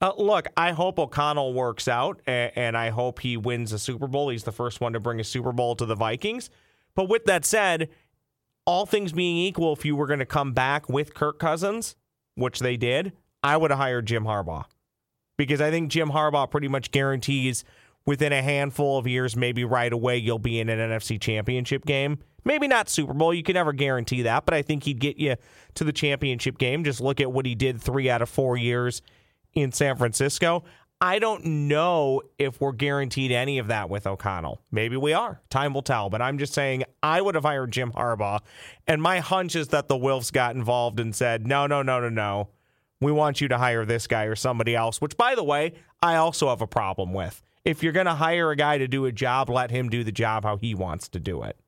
Uh, 0.00 0.12
look, 0.18 0.46
I 0.56 0.72
hope 0.72 0.98
O'Connell 0.98 1.54
works 1.54 1.88
out, 1.88 2.20
and, 2.26 2.52
and 2.54 2.76
I 2.76 2.90
hope 2.90 3.20
he 3.20 3.36
wins 3.36 3.72
a 3.72 3.78
Super 3.78 4.06
Bowl. 4.06 4.28
He's 4.28 4.44
the 4.44 4.52
first 4.52 4.80
one 4.80 4.92
to 4.92 5.00
bring 5.00 5.20
a 5.20 5.24
Super 5.24 5.52
Bowl 5.52 5.74
to 5.76 5.86
the 5.86 5.94
Vikings. 5.94 6.50
But 6.94 7.08
with 7.08 7.24
that 7.24 7.44
said, 7.44 7.88
all 8.66 8.84
things 8.84 9.12
being 9.12 9.38
equal, 9.38 9.72
if 9.72 9.84
you 9.84 9.96
were 9.96 10.06
going 10.06 10.18
to 10.18 10.26
come 10.26 10.52
back 10.52 10.88
with 10.88 11.14
Kirk 11.14 11.38
Cousins, 11.38 11.96
which 12.34 12.58
they 12.58 12.76
did, 12.76 13.12
I 13.42 13.56
would 13.56 13.70
have 13.70 13.78
hired 13.78 14.06
Jim 14.06 14.24
Harbaugh 14.24 14.64
because 15.36 15.60
I 15.60 15.70
think 15.70 15.90
Jim 15.90 16.10
Harbaugh 16.10 16.50
pretty 16.50 16.68
much 16.68 16.90
guarantees 16.90 17.64
within 18.06 18.32
a 18.32 18.40
handful 18.40 18.98
of 18.98 19.06
years, 19.06 19.36
maybe 19.36 19.64
right 19.64 19.92
away, 19.92 20.16
you'll 20.16 20.38
be 20.38 20.60
in 20.60 20.68
an 20.68 20.78
NFC 20.78 21.20
championship 21.20 21.84
game. 21.84 22.18
Maybe 22.44 22.68
not 22.68 22.88
Super 22.88 23.12
Bowl. 23.12 23.34
You 23.34 23.42
can 23.42 23.54
never 23.54 23.72
guarantee 23.72 24.22
that, 24.22 24.46
but 24.46 24.54
I 24.54 24.62
think 24.62 24.84
he'd 24.84 25.00
get 25.00 25.18
you 25.18 25.34
to 25.74 25.84
the 25.84 25.92
championship 25.92 26.58
game. 26.58 26.84
Just 26.84 27.00
look 27.00 27.20
at 27.20 27.30
what 27.30 27.44
he 27.44 27.56
did 27.56 27.82
three 27.82 28.08
out 28.08 28.22
of 28.22 28.28
four 28.28 28.56
years 28.56 29.02
in 29.52 29.72
San 29.72 29.96
Francisco. 29.96 30.64
I 31.00 31.18
don't 31.18 31.44
know 31.44 32.22
if 32.38 32.58
we're 32.60 32.72
guaranteed 32.72 33.30
any 33.30 33.58
of 33.58 33.66
that 33.66 33.90
with 33.90 34.06
O'Connell. 34.06 34.62
Maybe 34.70 34.96
we 34.96 35.12
are. 35.12 35.42
Time 35.50 35.74
will 35.74 35.82
tell. 35.82 36.08
But 36.08 36.22
I'm 36.22 36.38
just 36.38 36.54
saying 36.54 36.84
I 37.02 37.20
would 37.20 37.34
have 37.34 37.44
hired 37.44 37.72
Jim 37.72 37.92
Harbaugh. 37.92 38.40
And 38.86 39.02
my 39.02 39.18
hunch 39.18 39.56
is 39.56 39.68
that 39.68 39.88
the 39.88 39.96
Wilfs 39.96 40.32
got 40.32 40.54
involved 40.54 40.98
and 41.00 41.14
said, 41.14 41.46
no, 41.46 41.66
no, 41.66 41.82
no, 41.82 42.00
no, 42.00 42.08
no. 42.08 42.48
We 43.00 43.12
want 43.12 43.42
you 43.42 43.48
to 43.48 43.58
hire 43.58 43.84
this 43.84 44.06
guy 44.06 44.24
or 44.24 44.36
somebody 44.36 44.74
else, 44.74 45.00
which, 45.00 45.18
by 45.18 45.34
the 45.34 45.44
way, 45.44 45.74
I 46.00 46.16
also 46.16 46.48
have 46.48 46.62
a 46.62 46.66
problem 46.66 47.12
with. 47.12 47.42
If 47.66 47.82
you're 47.82 47.92
going 47.92 48.06
to 48.06 48.14
hire 48.14 48.52
a 48.52 48.56
guy 48.56 48.78
to 48.78 48.86
do 48.86 49.06
a 49.06 49.12
job, 49.12 49.50
let 49.50 49.72
him 49.72 49.88
do 49.88 50.04
the 50.04 50.12
job 50.12 50.44
how 50.44 50.56
he 50.56 50.72
wants 50.72 51.08
to 51.08 51.18
do 51.18 51.42
it. 51.42 51.58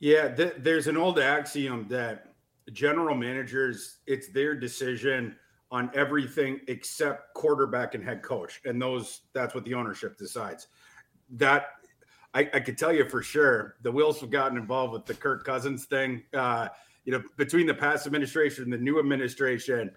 Yeah, 0.00 0.34
th- 0.34 0.54
there's 0.56 0.86
an 0.86 0.96
old 0.96 1.18
axiom 1.18 1.86
that 1.90 2.32
general 2.72 3.14
managers, 3.14 3.98
it's 4.06 4.28
their 4.28 4.54
decision 4.54 5.36
on 5.70 5.90
everything 5.94 6.60
except 6.68 7.34
quarterback 7.34 7.94
and 7.94 8.02
head 8.02 8.22
coach. 8.22 8.62
And 8.64 8.80
those 8.80 9.20
that's 9.34 9.54
what 9.54 9.66
the 9.66 9.74
ownership 9.74 10.16
decides. 10.16 10.68
That 11.28 11.66
I, 12.32 12.48
I 12.54 12.60
could 12.60 12.78
tell 12.78 12.92
you 12.92 13.06
for 13.06 13.22
sure 13.22 13.76
the 13.82 13.92
Wilfs 13.92 14.20
have 14.20 14.30
gotten 14.30 14.56
involved 14.56 14.94
with 14.94 15.04
the 15.04 15.14
Kirk 15.14 15.44
Cousins 15.44 15.84
thing. 15.84 16.22
Uh, 16.32 16.68
you 17.04 17.12
know, 17.12 17.22
between 17.36 17.66
the 17.66 17.74
past 17.74 18.06
administration 18.06 18.64
and 18.64 18.72
the 18.72 18.78
new 18.78 18.98
administration, 18.98 19.90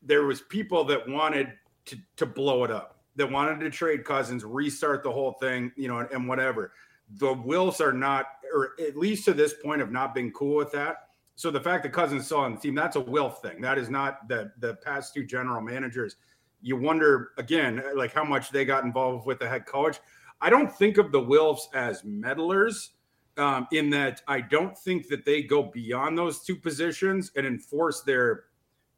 there 0.00 0.24
was 0.24 0.40
people 0.40 0.84
that 0.84 1.06
wanted 1.06 1.52
to, 1.84 1.98
to 2.16 2.24
blow 2.24 2.64
it 2.64 2.70
up, 2.70 2.91
that 3.16 3.30
wanted 3.30 3.60
to 3.60 3.70
trade 3.70 4.04
Cousins, 4.04 4.44
restart 4.44 5.02
the 5.02 5.12
whole 5.12 5.32
thing, 5.32 5.72
you 5.76 5.88
know, 5.88 5.98
and, 5.98 6.10
and 6.10 6.28
whatever. 6.28 6.72
The 7.18 7.34
Wilfs 7.34 7.80
are 7.80 7.92
not, 7.92 8.26
or 8.54 8.70
at 8.80 8.96
least 8.96 9.24
to 9.26 9.34
this 9.34 9.54
point, 9.62 9.80
have 9.80 9.92
not 9.92 10.14
been 10.14 10.30
cool 10.30 10.56
with 10.56 10.72
that. 10.72 11.08
So 11.34 11.50
the 11.50 11.60
fact 11.60 11.82
that 11.82 11.92
Cousins 11.92 12.26
saw 12.26 12.40
on 12.40 12.54
the 12.54 12.60
team, 12.60 12.74
that's 12.74 12.96
a 12.96 13.00
Wilf 13.00 13.42
thing. 13.42 13.60
That 13.60 13.78
is 13.78 13.90
not 13.90 14.28
the 14.28 14.52
the 14.58 14.74
past 14.76 15.14
two 15.14 15.24
general 15.24 15.60
managers. 15.60 16.16
You 16.60 16.76
wonder 16.76 17.30
again, 17.38 17.82
like 17.94 18.14
how 18.14 18.24
much 18.24 18.50
they 18.50 18.64
got 18.64 18.84
involved 18.84 19.26
with 19.26 19.38
the 19.38 19.48
head 19.48 19.66
coach. 19.66 19.98
I 20.40 20.50
don't 20.50 20.72
think 20.72 20.98
of 20.98 21.12
the 21.12 21.20
Wilfs 21.20 21.74
as 21.74 22.02
meddlers, 22.02 22.90
um, 23.36 23.66
in 23.72 23.90
that 23.90 24.22
I 24.28 24.40
don't 24.40 24.76
think 24.76 25.08
that 25.08 25.24
they 25.24 25.42
go 25.42 25.62
beyond 25.62 26.16
those 26.16 26.44
two 26.44 26.56
positions 26.56 27.32
and 27.36 27.46
enforce 27.46 28.02
their, 28.02 28.44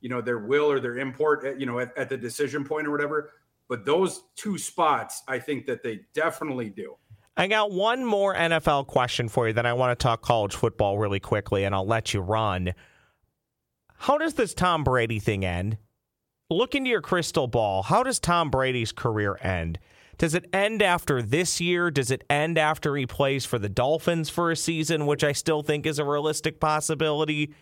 you 0.01 0.09
know, 0.09 0.21
their 0.21 0.39
will 0.39 0.71
or 0.71 0.81
their 0.81 0.99
import, 0.99 1.45
at, 1.45 1.61
you 1.61 1.67
know, 1.67 1.79
at, 1.81 1.97
at 1.97 2.09
the 2.09 2.17
decision 2.17 2.65
point 2.65 2.87
or 2.87 2.91
whatever. 2.91 3.33
But 3.69 3.85
those 3.85 4.25
two 4.37 4.59
spots, 4.59 5.23
I 5.27 5.39
think 5.39 5.67
that 5.67 5.83
they 5.83 6.01
definitely 6.15 6.71
do. 6.71 6.97
I 7.37 7.49
got 7.49 7.73
one 7.73 8.05
more 8.05 8.35
NFL 8.35 8.87
question 8.87 9.29
for 9.29 9.49
you. 9.49 9.53
Then 9.53 9.67
I 9.67 9.73
want 9.73 9.99
to 9.99 10.03
talk 10.03 10.23
college 10.23 10.55
football 10.55 10.99
really 10.99 11.21
quickly, 11.21 11.65
and 11.65 11.75
I'll 11.75 11.87
let 11.87 12.15
you 12.15 12.21
run. 12.21 12.75
How 13.97 14.19
does 14.19 14.35
this 14.35 14.55
Tom 14.55 14.85
Brady 14.85 15.19
thing 15.19 15.45
end? 15.45 15.79
Look 16.51 16.75
into 16.75 16.91
your 16.91 17.01
crystal 17.01 17.47
ball. 17.47 17.83
How 17.83 18.03
does 18.03 18.21
Tom 18.21 18.51
Brady's 18.51 18.93
career 18.93 19.39
end? 19.43 19.79
Does 20.19 20.35
it 20.35 20.49
end 20.53 20.83
after 20.83 21.23
this 21.23 21.61
year? 21.61 21.91
Does 21.91 22.11
it 22.11 22.23
end 22.31 22.57
after 22.57 22.95
he 22.97 23.07
plays 23.07 23.45
for 23.45 23.59
the 23.59 23.69
Dolphins 23.69 24.31
for 24.31 24.51
a 24.51 24.57
season, 24.57 25.07
which 25.07 25.25
I 25.25 25.33
still 25.33 25.63
think 25.63 25.87
is 25.87 25.99
a 25.99 26.05
realistic 26.05 26.61
possibility? 26.61 27.55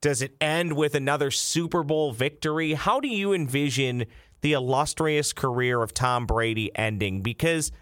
Does 0.00 0.22
it 0.22 0.36
end 0.40 0.74
with 0.74 0.94
another 0.94 1.30
Super 1.30 1.82
Bowl 1.82 2.12
victory? 2.12 2.74
How 2.74 3.00
do 3.00 3.08
you 3.08 3.32
envision 3.32 4.06
the 4.40 4.52
illustrious 4.52 5.32
career 5.32 5.82
of 5.82 5.94
Tom 5.94 6.26
Brady 6.26 6.70
ending? 6.76 7.22
Because 7.22 7.72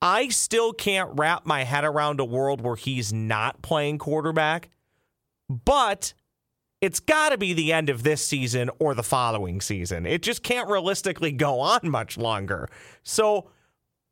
I 0.00 0.28
still 0.28 0.72
can't 0.72 1.10
wrap 1.14 1.46
my 1.46 1.62
head 1.62 1.84
around 1.84 2.18
a 2.18 2.24
world 2.24 2.60
where 2.60 2.74
he's 2.74 3.12
not 3.12 3.62
playing 3.62 3.98
quarterback, 3.98 4.68
but 5.48 6.12
it's 6.80 6.98
got 6.98 7.28
to 7.28 7.38
be 7.38 7.52
the 7.52 7.72
end 7.72 7.88
of 7.88 8.02
this 8.02 8.26
season 8.26 8.68
or 8.80 8.94
the 8.94 9.04
following 9.04 9.60
season. 9.60 10.04
It 10.04 10.22
just 10.22 10.42
can't 10.42 10.68
realistically 10.68 11.30
go 11.30 11.60
on 11.60 11.80
much 11.84 12.18
longer. 12.18 12.68
So, 13.04 13.48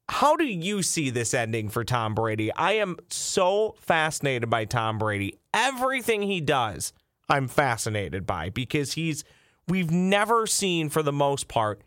how 0.09 0.35
do 0.35 0.45
you 0.45 0.83
see 0.83 1.11
this 1.11 1.35
ending 1.35 1.69
for 1.69 1.85
Tom 1.85 2.15
Brady? 2.15 2.53
I 2.53 2.73
am 2.73 2.97
so 3.11 3.77
fascinated 3.79 4.51
by 4.51 4.65
Tom 4.65 4.99
Brady. 4.99 5.39
Everything 5.55 6.23
he 6.23 6.41
does, 6.41 6.93
I'm 7.29 7.47
fascinated 7.47 8.27
by 8.27 8.51
because 8.51 8.95
he's 8.95 9.23
we've 9.71 9.91
never 9.91 10.47
seen 10.47 10.89
for 10.89 11.03
the 11.03 11.13
most 11.13 11.49
part 11.49 11.83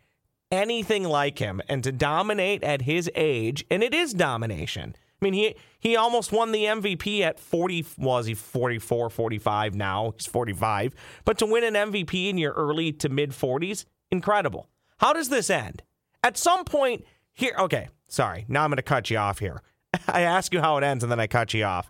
anything 0.51 1.03
like 1.03 1.39
him 1.39 1.61
and 1.67 1.83
to 1.83 1.91
dominate 1.91 2.63
at 2.63 2.83
his 2.83 3.09
age, 3.15 3.65
and 3.71 3.83
it 3.83 3.93
is 3.93 4.13
domination. 4.13 4.95
I 5.21 5.25
mean, 5.25 5.33
he 5.33 5.55
he 5.79 5.95
almost 5.95 6.31
won 6.31 6.51
the 6.51 6.65
MVP 6.65 7.21
at 7.21 7.39
40 7.39 7.85
was 7.97 8.25
he 8.25 8.33
44, 8.33 9.09
45 9.09 9.73
now. 9.73 10.13
He's 10.17 10.25
45. 10.25 10.93
But 11.25 11.37
to 11.39 11.45
win 11.45 11.63
an 11.63 11.91
MVP 11.91 12.29
in 12.29 12.37
your 12.37 12.53
early 12.53 12.91
to 12.93 13.09
mid 13.09 13.31
40s, 13.31 13.85
incredible. 14.11 14.67
How 14.97 15.13
does 15.13 15.29
this 15.29 15.49
end? 15.49 15.81
At 16.23 16.37
some 16.37 16.65
point 16.65 17.05
here, 17.33 17.55
okay, 17.57 17.89
sorry. 18.07 18.45
Now 18.47 18.63
I'm 18.63 18.69
going 18.69 18.77
to 18.77 18.83
cut 18.83 19.09
you 19.09 19.17
off 19.17 19.39
here. 19.39 19.61
I 20.07 20.21
ask 20.21 20.53
you 20.53 20.61
how 20.61 20.77
it 20.77 20.83
ends 20.83 21.03
and 21.03 21.11
then 21.11 21.19
I 21.19 21.27
cut 21.27 21.53
you 21.53 21.63
off. 21.63 21.89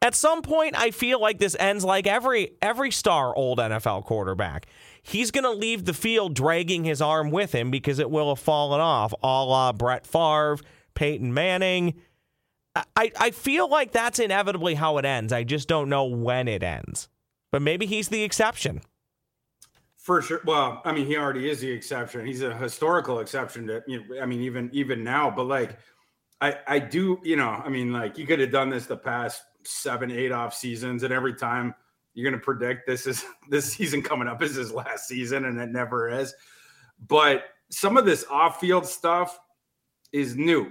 At 0.00 0.14
some 0.14 0.42
point 0.42 0.74
I 0.78 0.90
feel 0.90 1.20
like 1.20 1.38
this 1.38 1.56
ends 1.58 1.84
like 1.84 2.06
every 2.06 2.52
every 2.60 2.90
star 2.90 3.34
old 3.34 3.58
NFL 3.58 4.04
quarterback 4.04 4.66
he's 5.04 5.30
going 5.30 5.44
to 5.44 5.52
leave 5.52 5.84
the 5.84 5.94
field 5.94 6.34
dragging 6.34 6.82
his 6.82 7.00
arm 7.00 7.30
with 7.30 7.52
him 7.52 7.70
because 7.70 8.00
it 8.00 8.10
will 8.10 8.30
have 8.30 8.40
fallen 8.40 8.80
off, 8.80 9.14
a 9.22 9.44
la 9.44 9.72
Brett 9.72 10.06
Favre, 10.06 10.58
Peyton 10.94 11.32
Manning. 11.32 11.94
I, 12.96 13.12
I 13.16 13.30
feel 13.30 13.68
like 13.68 13.92
that's 13.92 14.18
inevitably 14.18 14.74
how 14.74 14.98
it 14.98 15.04
ends. 15.04 15.32
I 15.32 15.44
just 15.44 15.68
don't 15.68 15.88
know 15.88 16.06
when 16.06 16.48
it 16.48 16.64
ends. 16.64 17.08
But 17.52 17.62
maybe 17.62 17.86
he's 17.86 18.08
the 18.08 18.24
exception. 18.24 18.80
For 19.94 20.20
sure. 20.20 20.40
Well, 20.44 20.82
I 20.84 20.92
mean, 20.92 21.06
he 21.06 21.16
already 21.16 21.48
is 21.48 21.60
the 21.60 21.70
exception. 21.70 22.26
He's 22.26 22.42
a 22.42 22.52
historical 22.56 23.20
exception 23.20 23.68
to, 23.68 23.82
you 23.86 24.04
know, 24.04 24.20
I 24.20 24.26
mean, 24.26 24.40
even 24.40 24.68
even 24.72 25.04
now. 25.04 25.30
But 25.30 25.44
like, 25.44 25.78
I 26.40 26.58
I 26.66 26.78
do, 26.80 27.20
you 27.22 27.36
know, 27.36 27.62
I 27.64 27.68
mean, 27.68 27.92
like 27.92 28.18
you 28.18 28.26
could 28.26 28.40
have 28.40 28.50
done 28.50 28.70
this 28.70 28.86
the 28.86 28.96
past 28.96 29.42
seven, 29.62 30.10
eight 30.10 30.32
off 30.32 30.52
seasons, 30.52 31.04
and 31.04 31.14
every 31.14 31.32
time 31.32 31.74
you're 32.14 32.28
going 32.28 32.40
to 32.40 32.44
predict 32.44 32.86
this 32.86 33.06
is 33.06 33.24
this 33.48 33.72
season 33.72 34.02
coming 34.02 34.28
up 34.28 34.42
is 34.42 34.54
his 34.54 34.72
last 34.72 35.08
season, 35.08 35.44
and 35.44 35.60
it 35.60 35.70
never 35.70 36.08
is. 36.08 36.34
But 37.08 37.44
some 37.70 37.96
of 37.96 38.06
this 38.06 38.24
off-field 38.30 38.86
stuff 38.86 39.38
is 40.12 40.36
new, 40.36 40.70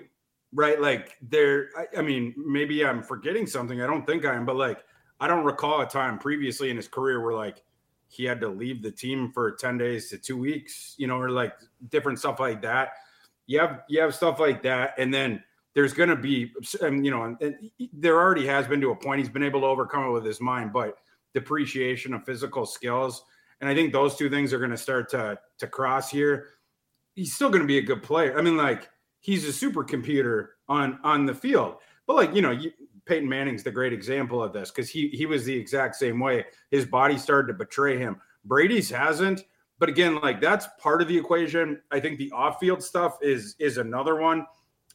right? 0.53 0.79
Like 0.79 1.17
there, 1.21 1.69
I, 1.77 1.99
I 1.99 2.01
mean, 2.01 2.33
maybe 2.37 2.85
I'm 2.85 3.03
forgetting 3.03 3.45
something. 3.45 3.81
I 3.81 3.87
don't 3.87 4.07
think 4.07 4.25
I 4.25 4.33
am, 4.35 4.45
but 4.45 4.55
like 4.55 4.83
I 5.19 5.27
don't 5.27 5.43
recall 5.43 5.81
a 5.81 5.87
time 5.87 6.17
previously 6.17 6.69
in 6.69 6.77
his 6.77 6.87
career 6.87 7.21
where 7.21 7.33
like 7.33 7.61
he 8.07 8.23
had 8.23 8.39
to 8.41 8.47
leave 8.47 8.81
the 8.81 8.91
team 8.91 9.31
for 9.31 9.51
10 9.51 9.77
days 9.77 10.09
to 10.09 10.17
two 10.17 10.37
weeks, 10.37 10.95
you 10.97 11.07
know, 11.07 11.17
or 11.17 11.29
like 11.29 11.53
different 11.89 12.19
stuff 12.19 12.39
like 12.39 12.61
that. 12.61 12.89
You 13.47 13.59
have 13.59 13.81
you 13.89 13.99
have 13.99 14.15
stuff 14.15 14.39
like 14.39 14.63
that, 14.63 14.93
and 14.97 15.13
then 15.13 15.43
there's 15.73 15.93
going 15.93 16.09
to 16.09 16.15
be, 16.15 16.53
and 16.81 17.03
you 17.03 17.11
know, 17.11 17.35
and 17.41 17.71
there 17.91 18.17
already 18.17 18.45
has 18.45 18.67
been 18.67 18.79
to 18.81 18.91
a 18.91 18.95
point 18.95 19.19
he's 19.19 19.29
been 19.29 19.43
able 19.43 19.61
to 19.61 19.65
overcome 19.65 20.05
it 20.05 20.11
with 20.11 20.23
his 20.23 20.39
mind, 20.39 20.71
but 20.71 20.97
depreciation 21.33 22.13
of 22.13 22.25
physical 22.25 22.65
skills. 22.65 23.23
And 23.61 23.69
I 23.69 23.75
think 23.75 23.93
those 23.93 24.15
two 24.15 24.29
things 24.29 24.53
are 24.53 24.59
going 24.59 24.71
to 24.71 24.77
start 24.77 25.09
to 25.09 25.37
to 25.59 25.67
cross 25.67 26.09
here. 26.09 26.47
He's 27.15 27.33
still 27.33 27.49
going 27.49 27.61
to 27.61 27.67
be 27.67 27.77
a 27.77 27.81
good 27.81 28.03
player. 28.03 28.37
I 28.37 28.41
mean, 28.41 28.57
like 28.57 28.89
he's 29.19 29.47
a 29.47 29.65
supercomputer 29.65 30.47
on 30.67 30.99
on 31.03 31.25
the 31.25 31.33
field. 31.33 31.77
But 32.07 32.15
like 32.15 32.35
you 32.35 32.41
know, 32.41 32.51
you, 32.51 32.71
Peyton 33.05 33.27
Manning's 33.27 33.63
the 33.63 33.71
great 33.71 33.93
example 33.93 34.43
of 34.43 34.53
this 34.53 34.71
because 34.71 34.89
he 34.89 35.09
he 35.09 35.25
was 35.25 35.45
the 35.45 35.55
exact 35.55 35.95
same 35.95 36.19
way. 36.19 36.45
His 36.71 36.85
body 36.85 37.17
started 37.17 37.47
to 37.47 37.53
betray 37.53 37.97
him. 37.97 38.17
Brady's 38.45 38.89
hasn't. 38.89 39.43
But 39.79 39.89
again, 39.89 40.21
like 40.21 40.39
that's 40.39 40.67
part 40.79 41.01
of 41.01 41.07
the 41.07 41.17
equation. 41.17 41.81
I 41.91 41.99
think 41.99 42.17
the 42.17 42.31
off-field 42.31 42.83
stuff 42.83 43.17
is 43.21 43.55
is 43.59 43.77
another 43.77 44.15
one. 44.15 44.45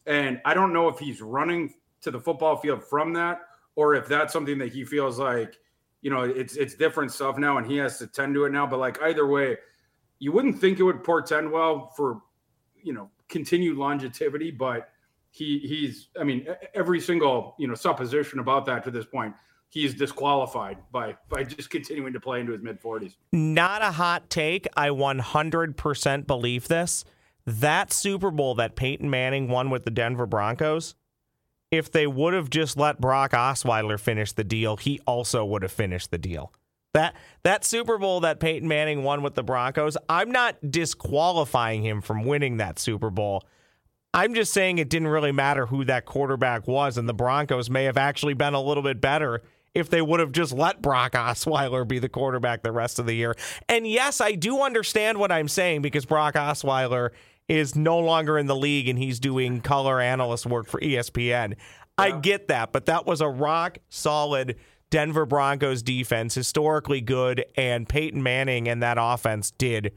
And 0.06 0.40
I 0.44 0.54
don't 0.54 0.72
know 0.72 0.88
if 0.88 0.98
he's 0.98 1.20
running 1.20 1.74
to 2.00 2.10
the 2.10 2.20
football 2.20 2.56
field 2.56 2.82
from 2.82 3.12
that 3.14 3.40
or 3.76 3.94
if 3.94 4.06
that's 4.06 4.32
something 4.32 4.58
that 4.58 4.72
he 4.72 4.84
feels 4.84 5.18
like 5.18 5.58
you 6.00 6.10
know, 6.10 6.22
it's 6.22 6.56
it's 6.56 6.74
different 6.74 7.12
stuff 7.12 7.38
now, 7.38 7.58
and 7.58 7.66
he 7.66 7.76
has 7.76 7.98
to 7.98 8.06
tend 8.06 8.34
to 8.34 8.44
it 8.44 8.52
now. 8.52 8.66
But 8.66 8.78
like 8.78 9.00
either 9.02 9.26
way, 9.26 9.56
you 10.18 10.32
wouldn't 10.32 10.60
think 10.60 10.78
it 10.78 10.82
would 10.82 11.02
portend 11.04 11.50
well 11.50 11.92
for 11.96 12.22
you 12.82 12.92
know 12.92 13.10
continued 13.28 13.76
longevity, 13.76 14.50
but 14.50 14.90
he 15.30 15.58
he's 15.58 16.08
I 16.18 16.24
mean 16.24 16.46
every 16.74 17.00
single 17.00 17.54
you 17.58 17.68
know 17.68 17.74
supposition 17.74 18.38
about 18.38 18.66
that 18.66 18.84
to 18.84 18.90
this 18.90 19.04
point 19.04 19.34
he's 19.68 19.94
disqualified 19.94 20.78
by 20.90 21.16
by 21.28 21.44
just 21.44 21.70
continuing 21.70 22.12
to 22.12 22.20
play 22.20 22.40
into 22.40 22.52
his 22.52 22.62
mid 22.62 22.80
40s. 22.80 23.14
Not 23.32 23.82
a 23.82 23.92
hot 23.92 24.30
take. 24.30 24.66
I 24.76 24.88
100% 24.88 26.26
believe 26.26 26.68
this. 26.68 27.04
That 27.46 27.92
Super 27.92 28.30
Bowl 28.30 28.54
that 28.56 28.76
Peyton 28.76 29.08
Manning 29.08 29.48
won 29.48 29.70
with 29.70 29.84
the 29.84 29.90
Denver 29.90 30.26
Broncos, 30.26 30.94
if 31.70 31.90
they 31.90 32.06
would 32.06 32.34
have 32.34 32.50
just 32.50 32.76
let 32.76 33.00
Brock 33.00 33.32
Osweiler 33.32 33.98
finish 34.00 34.32
the 34.32 34.44
deal, 34.44 34.76
he 34.76 35.00
also 35.06 35.44
would 35.44 35.62
have 35.62 35.72
finished 35.72 36.10
the 36.10 36.18
deal. 36.18 36.52
That 36.94 37.14
that 37.42 37.64
Super 37.64 37.98
Bowl 37.98 38.20
that 38.20 38.40
Peyton 38.40 38.66
Manning 38.66 39.04
won 39.04 39.22
with 39.22 39.34
the 39.34 39.42
Broncos, 39.42 39.96
I'm 40.08 40.30
not 40.30 40.56
disqualifying 40.70 41.82
him 41.84 42.00
from 42.00 42.24
winning 42.24 42.56
that 42.56 42.78
Super 42.78 43.10
Bowl. 43.10 43.44
I'm 44.14 44.34
just 44.34 44.54
saying 44.54 44.78
it 44.78 44.88
didn't 44.88 45.08
really 45.08 45.32
matter 45.32 45.66
who 45.66 45.84
that 45.84 46.06
quarterback 46.06 46.66
was, 46.66 46.96
and 46.96 47.06
the 47.08 47.14
Broncos 47.14 47.68
may 47.68 47.84
have 47.84 47.98
actually 47.98 48.34
been 48.34 48.54
a 48.54 48.60
little 48.60 48.82
bit 48.82 49.02
better 49.02 49.42
if 49.74 49.90
they 49.90 50.00
would 50.00 50.18
have 50.18 50.32
just 50.32 50.52
let 50.52 50.80
Brock 50.80 51.12
Osweiler 51.12 51.86
be 51.86 51.98
the 51.98 52.08
quarterback 52.08 52.62
the 52.62 52.72
rest 52.72 52.98
of 52.98 53.06
the 53.06 53.14
year. 53.14 53.34
And 53.68 53.86
yes, 53.86 54.20
I 54.20 54.32
do 54.32 54.62
understand 54.62 55.18
what 55.18 55.30
I'm 55.30 55.46
saying 55.46 55.82
because 55.82 56.06
Brock 56.06 56.34
Osweiler 56.34 57.10
is 57.48 57.74
no 57.74 57.98
longer 57.98 58.38
in 58.38 58.46
the 58.46 58.56
league 58.56 58.88
and 58.88 58.98
he's 58.98 59.18
doing 59.18 59.60
color 59.60 60.00
analyst 60.00 60.46
work 60.46 60.66
for 60.68 60.80
ESPN. 60.80 61.50
Yeah. 61.50 61.54
I 61.96 62.10
get 62.12 62.48
that, 62.48 62.72
but 62.72 62.86
that 62.86 63.06
was 63.06 63.20
a 63.20 63.28
rock 63.28 63.78
solid 63.88 64.56
Denver 64.90 65.26
Broncos 65.26 65.82
defense, 65.82 66.34
historically 66.34 67.00
good, 67.00 67.44
and 67.56 67.88
Peyton 67.88 68.22
Manning 68.22 68.68
and 68.68 68.82
that 68.82 68.96
offense 69.00 69.50
did 69.50 69.92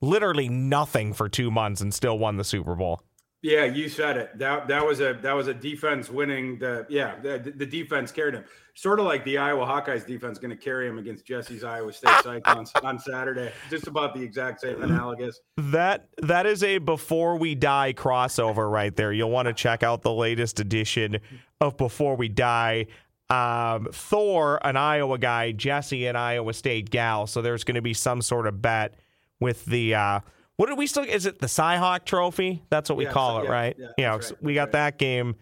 literally 0.00 0.48
nothing 0.48 1.12
for 1.12 1.28
two 1.28 1.50
months 1.50 1.80
and 1.80 1.92
still 1.92 2.18
won 2.18 2.36
the 2.36 2.44
Super 2.44 2.74
Bowl. 2.74 3.02
Yeah, 3.42 3.64
you 3.64 3.88
said 3.88 4.18
it. 4.18 4.38
That 4.38 4.68
that 4.68 4.84
was 4.84 5.00
a 5.00 5.18
that 5.22 5.32
was 5.32 5.46
a 5.46 5.54
defense 5.54 6.10
winning 6.10 6.58
the 6.58 6.84
yeah 6.90 7.18
the, 7.20 7.52
the 7.56 7.64
defense 7.64 8.12
carried 8.12 8.34
him. 8.34 8.44
Sort 8.74 9.00
of 9.00 9.06
like 9.06 9.24
the 9.24 9.38
Iowa 9.38 9.64
Hawkeyes 9.64 10.06
defense 10.06 10.38
going 10.38 10.50
to 10.50 10.62
carry 10.62 10.86
him 10.86 10.98
against 10.98 11.24
Jesse's 11.24 11.64
Iowa 11.64 11.92
State 11.92 12.14
Cyclones 12.22 12.70
on 12.82 12.98
Saturday. 12.98 13.50
Just 13.70 13.86
about 13.86 14.14
the 14.14 14.22
exact 14.22 14.60
same 14.60 14.82
analogous. 14.82 15.40
That 15.56 16.08
that 16.18 16.44
is 16.44 16.62
a 16.62 16.78
before 16.78 17.36
we 17.36 17.54
die 17.54 17.94
crossover 17.94 18.70
right 18.70 18.94
there. 18.94 19.10
You'll 19.10 19.30
want 19.30 19.48
to 19.48 19.54
check 19.54 19.82
out 19.82 20.02
the 20.02 20.12
latest 20.12 20.60
edition 20.60 21.18
of 21.62 21.78
Before 21.78 22.16
We 22.16 22.28
Die. 22.28 22.86
Um, 23.30 23.86
Thor, 23.92 24.58
an 24.66 24.76
Iowa 24.76 25.16
guy, 25.16 25.52
Jesse, 25.52 26.06
an 26.06 26.16
Iowa 26.16 26.52
State 26.52 26.90
gal. 26.90 27.26
So 27.26 27.40
there's 27.40 27.64
going 27.64 27.76
to 27.76 27.82
be 27.82 27.94
some 27.94 28.20
sort 28.20 28.46
of 28.46 28.60
bet 28.60 28.96
with 29.40 29.64
the. 29.64 29.94
Uh, 29.94 30.20
what 30.60 30.68
did 30.68 30.76
we 30.76 30.86
still? 30.86 31.04
Is 31.04 31.24
it 31.24 31.38
the 31.38 31.46
Cyhawk 31.46 32.04
Trophy? 32.04 32.62
That's 32.68 32.90
what 32.90 32.98
we 32.98 33.04
yeah, 33.04 33.12
call 33.12 33.36
so, 33.36 33.40
it, 33.40 33.44
yeah, 33.44 33.50
right? 33.50 33.76
Yeah, 33.78 33.86
you 33.96 34.04
know, 34.04 34.16
right, 34.16 34.42
we 34.42 34.52
got 34.52 34.64
right. 34.64 34.72
that 34.72 34.98
game 34.98 35.36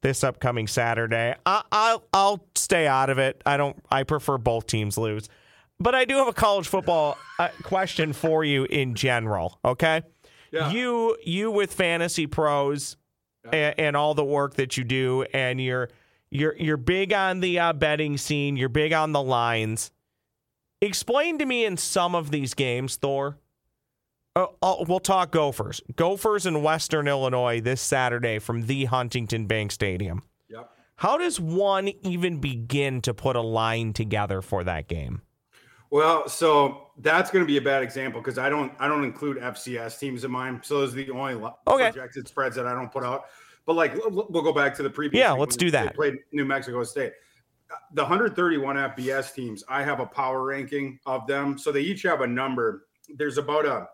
this 0.00 0.24
upcoming 0.24 0.66
Saturday. 0.66 1.34
I, 1.44 1.62
I'll 1.70 2.02
I'll 2.14 2.46
stay 2.54 2.86
out 2.86 3.10
of 3.10 3.18
it. 3.18 3.42
I 3.44 3.58
don't. 3.58 3.76
I 3.90 4.04
prefer 4.04 4.38
both 4.38 4.66
teams 4.66 4.96
lose, 4.96 5.28
but 5.78 5.94
I 5.94 6.06
do 6.06 6.16
have 6.16 6.26
a 6.26 6.32
college 6.32 6.68
football 6.68 7.18
uh, 7.38 7.50
question 7.64 8.14
for 8.14 8.44
you 8.44 8.64
in 8.64 8.94
general. 8.94 9.58
Okay, 9.62 10.04
you 10.50 11.18
you 11.22 11.50
with 11.50 11.74
Fantasy 11.74 12.26
Pros 12.26 12.96
and, 13.52 13.74
and, 13.78 13.94
all 13.94 14.14
the 14.14 14.24
work 14.24 14.54
that 14.54 14.78
you 14.78 14.84
do, 14.84 15.26
and 15.34 15.60
you're 15.60 15.90
you're 16.30 16.56
you're 16.56 16.78
big 16.78 17.12
on 17.12 17.40
the 17.40 17.58
uh, 17.58 17.74
betting 17.74 18.16
scene. 18.16 18.56
You're 18.56 18.70
big 18.70 18.94
on 18.94 19.12
the 19.12 19.22
lines. 19.22 19.90
Explain 20.80 21.38
to 21.40 21.44
me 21.44 21.66
in 21.66 21.76
some 21.76 22.14
of 22.14 22.30
these 22.30 22.54
games, 22.54 22.96
Thor 22.96 23.36
Oh, 24.34 24.54
oh, 24.62 24.84
we'll 24.88 25.00
talk 25.00 25.30
Gophers. 25.30 25.82
Gophers 25.94 26.46
in 26.46 26.62
Western 26.62 27.06
Illinois 27.06 27.60
this 27.60 27.82
Saturday 27.82 28.38
from 28.38 28.66
the 28.66 28.86
Huntington 28.86 29.46
Bank 29.46 29.72
Stadium. 29.72 30.22
Yep. 30.48 30.70
How 30.96 31.18
does 31.18 31.38
one 31.38 31.88
even 32.02 32.38
begin 32.38 33.02
to 33.02 33.12
put 33.12 33.36
a 33.36 33.42
line 33.42 33.92
together 33.92 34.40
for 34.40 34.64
that 34.64 34.88
game? 34.88 35.20
Well, 35.90 36.26
so 36.30 36.92
that's 36.96 37.30
going 37.30 37.44
to 37.44 37.46
be 37.46 37.58
a 37.58 37.62
bad 37.62 37.82
example 37.82 38.22
because 38.22 38.38
I 38.38 38.48
don't 38.48 38.72
I 38.78 38.88
don't 38.88 39.04
include 39.04 39.36
FCS 39.36 39.98
teams 39.98 40.24
in 40.24 40.30
mine. 40.30 40.60
So 40.64 40.80
those 40.80 40.94
are 40.94 40.96
the 40.96 41.10
only 41.10 41.34
okay. 41.34 41.90
projected 41.90 42.26
spreads 42.26 42.56
that 42.56 42.66
I 42.66 42.72
don't 42.72 42.90
put 42.90 43.04
out. 43.04 43.26
But 43.66 43.74
like 43.74 43.94
we'll 44.06 44.42
go 44.42 44.54
back 44.54 44.74
to 44.76 44.82
the 44.82 44.88
previous. 44.88 45.20
Yeah, 45.20 45.32
let's 45.32 45.56
do 45.56 45.70
that. 45.72 45.94
played 45.94 46.14
New 46.32 46.46
Mexico 46.46 46.82
State. 46.84 47.12
The 47.92 48.02
131 48.02 48.76
FBS 48.76 49.34
teams, 49.34 49.62
I 49.68 49.82
have 49.82 50.00
a 50.00 50.06
power 50.06 50.42
ranking 50.42 50.98
of 51.04 51.26
them. 51.26 51.58
So 51.58 51.70
they 51.70 51.82
each 51.82 52.02
have 52.04 52.22
a 52.22 52.26
number. 52.26 52.86
There's 53.14 53.36
about 53.36 53.66
a 53.66 53.88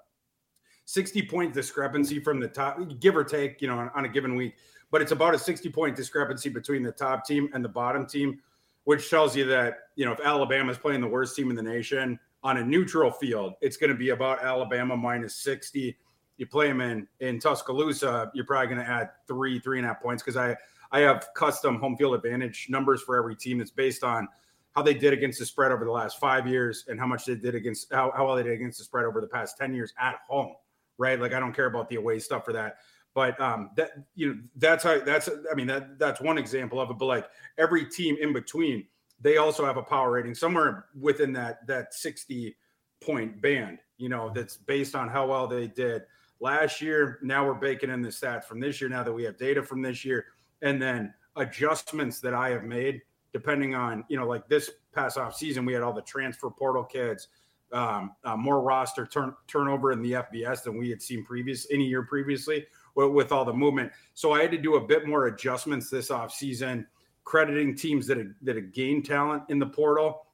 60 0.88 1.20
point 1.26 1.52
discrepancy 1.52 2.18
from 2.18 2.40
the 2.40 2.48
top, 2.48 2.80
give 2.98 3.14
or 3.14 3.22
take, 3.22 3.60
you 3.60 3.68
know, 3.68 3.78
on, 3.78 3.90
on 3.94 4.06
a 4.06 4.08
given 4.08 4.34
week. 4.34 4.54
But 4.90 5.02
it's 5.02 5.12
about 5.12 5.34
a 5.34 5.38
60 5.38 5.68
point 5.68 5.94
discrepancy 5.94 6.48
between 6.48 6.82
the 6.82 6.90
top 6.90 7.26
team 7.26 7.50
and 7.52 7.62
the 7.62 7.68
bottom 7.68 8.06
team, 8.06 8.40
which 8.84 9.10
tells 9.10 9.36
you 9.36 9.44
that, 9.48 9.80
you 9.96 10.06
know, 10.06 10.12
if 10.12 10.20
Alabama 10.20 10.72
is 10.72 10.78
playing 10.78 11.02
the 11.02 11.06
worst 11.06 11.36
team 11.36 11.50
in 11.50 11.56
the 11.56 11.62
nation 11.62 12.18
on 12.42 12.56
a 12.56 12.64
neutral 12.64 13.10
field, 13.10 13.52
it's 13.60 13.76
going 13.76 13.90
to 13.90 13.96
be 13.96 14.10
about 14.10 14.42
Alabama 14.42 14.96
minus 14.96 15.34
60. 15.34 15.94
you 16.38 16.46
play 16.46 16.68
them 16.68 16.80
in 16.80 17.06
in 17.20 17.38
Tuscaloosa, 17.38 18.30
you're 18.32 18.46
probably 18.46 18.74
going 18.74 18.86
to 18.86 18.90
add 18.90 19.10
three, 19.26 19.60
three 19.60 19.76
and 19.76 19.84
a 19.84 19.88
half 19.88 20.00
points 20.00 20.22
because 20.22 20.38
I 20.38 20.56
I 20.90 21.00
have 21.00 21.28
custom 21.34 21.78
home 21.78 21.98
field 21.98 22.14
advantage 22.14 22.68
numbers 22.70 23.02
for 23.02 23.14
every 23.18 23.36
team 23.36 23.58
that's 23.58 23.70
based 23.70 24.02
on 24.02 24.26
how 24.74 24.80
they 24.80 24.94
did 24.94 25.12
against 25.12 25.38
the 25.38 25.44
spread 25.44 25.70
over 25.70 25.84
the 25.84 25.90
last 25.90 26.18
five 26.18 26.46
years 26.46 26.86
and 26.88 26.98
how 26.98 27.06
much 27.06 27.26
they 27.26 27.34
did 27.34 27.54
against 27.54 27.92
how, 27.92 28.10
how 28.16 28.24
well 28.26 28.36
they 28.36 28.42
did 28.42 28.52
against 28.52 28.78
the 28.78 28.84
spread 28.84 29.04
over 29.04 29.20
the 29.20 29.26
past 29.26 29.58
10 29.58 29.74
years 29.74 29.92
at 30.00 30.20
home, 30.26 30.54
right? 30.98 31.18
Like 31.20 31.32
I 31.32 31.40
don't 31.40 31.54
care 31.54 31.66
about 31.66 31.88
the 31.88 31.96
away 31.96 32.18
stuff 32.18 32.44
for 32.44 32.52
that. 32.52 32.78
But 33.14 33.40
um 33.40 33.70
that 33.76 33.92
you 34.14 34.34
know, 34.34 34.40
that's 34.56 34.84
how 34.84 35.00
that's 35.00 35.28
I 35.50 35.54
mean 35.54 35.66
that 35.68 35.98
that's 35.98 36.20
one 36.20 36.38
example 36.38 36.80
of 36.80 36.90
it. 36.90 36.98
But 36.98 37.06
like 37.06 37.26
every 37.56 37.86
team 37.86 38.16
in 38.20 38.32
between, 38.32 38.86
they 39.20 39.38
also 39.38 39.64
have 39.64 39.76
a 39.76 39.82
power 39.82 40.12
rating 40.12 40.34
somewhere 40.34 40.86
within 40.98 41.32
that 41.34 41.66
that 41.66 41.94
60 41.94 42.56
point 43.00 43.40
band, 43.40 43.78
you 43.96 44.08
know, 44.08 44.30
that's 44.34 44.56
based 44.56 44.94
on 44.94 45.08
how 45.08 45.28
well 45.28 45.46
they 45.46 45.68
did 45.68 46.02
last 46.40 46.80
year. 46.80 47.18
Now 47.22 47.46
we're 47.46 47.54
baking 47.54 47.90
in 47.90 48.02
the 48.02 48.08
stats 48.08 48.44
from 48.44 48.60
this 48.60 48.80
year 48.80 48.90
now 48.90 49.02
that 49.02 49.12
we 49.12 49.24
have 49.24 49.38
data 49.38 49.62
from 49.62 49.82
this 49.82 50.04
year 50.04 50.26
and 50.62 50.80
then 50.80 51.14
adjustments 51.36 52.20
that 52.20 52.34
I 52.34 52.50
have 52.50 52.64
made 52.64 53.00
depending 53.32 53.74
on 53.74 54.04
you 54.08 54.16
know 54.18 54.26
like 54.26 54.48
this 54.48 54.70
past 54.92 55.18
off 55.18 55.36
season 55.36 55.64
we 55.64 55.72
had 55.72 55.82
all 55.82 55.92
the 55.92 56.02
transfer 56.02 56.50
portal 56.50 56.84
kids 56.84 57.28
um, 57.72 58.12
uh, 58.24 58.36
more 58.36 58.60
roster 58.60 59.06
turn, 59.06 59.34
turnover 59.46 59.92
in 59.92 60.02
the 60.02 60.12
FBS 60.12 60.62
than 60.62 60.78
we 60.78 60.88
had 60.90 61.02
seen 61.02 61.24
previous 61.24 61.66
any 61.70 61.84
year 61.84 62.02
previously 62.02 62.66
with, 62.94 63.10
with, 63.10 63.32
all 63.32 63.44
the 63.44 63.52
movement. 63.52 63.92
So 64.14 64.32
I 64.32 64.40
had 64.40 64.50
to 64.52 64.58
do 64.58 64.76
a 64.76 64.80
bit 64.80 65.06
more 65.06 65.26
adjustments 65.26 65.90
this 65.90 66.08
offseason, 66.08 66.86
crediting 67.24 67.76
teams 67.76 68.06
that 68.06 68.16
had, 68.16 68.34
that 68.42 68.56
had 68.56 68.72
gained 68.72 69.04
talent 69.04 69.44
in 69.48 69.58
the 69.58 69.66
portal, 69.66 70.26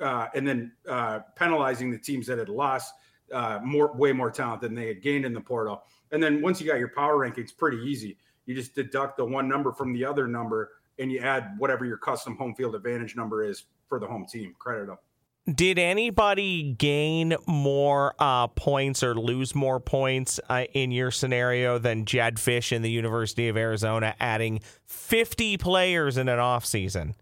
uh, 0.00 0.26
and 0.34 0.46
then 0.46 0.72
uh, 0.88 1.20
penalizing 1.36 1.90
the 1.90 1.98
teams 1.98 2.26
that 2.26 2.38
had 2.38 2.48
lost 2.48 2.94
uh, 3.32 3.60
more 3.62 3.92
way 3.96 4.12
more 4.12 4.30
talent 4.30 4.60
than 4.60 4.74
they 4.74 4.88
had 4.88 5.02
gained 5.02 5.24
in 5.24 5.32
the 5.32 5.40
portal. 5.40 5.82
And 6.10 6.22
then 6.22 6.42
once 6.42 6.60
you 6.60 6.66
got 6.66 6.78
your 6.78 6.88
power 6.88 7.18
rankings, 7.18 7.56
pretty 7.56 7.78
easy. 7.78 8.16
You 8.46 8.54
just 8.54 8.74
deduct 8.74 9.16
the 9.16 9.24
one 9.24 9.48
number 9.48 9.72
from 9.72 9.92
the 9.92 10.04
other 10.04 10.26
number 10.26 10.70
and 10.98 11.10
you 11.10 11.20
add 11.20 11.54
whatever 11.58 11.84
your 11.84 11.96
custom 11.96 12.36
home 12.36 12.54
field 12.54 12.74
advantage 12.74 13.16
number 13.16 13.44
is 13.44 13.64
for 13.88 13.98
the 13.98 14.06
home 14.06 14.26
team. 14.26 14.54
Credit 14.58 14.86
them. 14.86 14.98
Did 15.46 15.78
anybody 15.78 16.74
gain 16.74 17.34
more 17.46 18.14
uh, 18.18 18.46
points 18.48 19.02
or 19.02 19.14
lose 19.14 19.54
more 19.54 19.80
points 19.80 20.38
uh, 20.48 20.64
in 20.74 20.90
your 20.90 21.10
scenario 21.10 21.78
than 21.78 22.04
Jedd 22.04 22.36
Fisch 22.36 22.72
in 22.72 22.82
the 22.82 22.90
University 22.90 23.48
of 23.48 23.56
Arizona, 23.56 24.14
adding 24.20 24.60
50 24.86 25.56
players 25.56 26.18
in 26.18 26.28
an 26.28 26.38
offseason? 26.38 27.14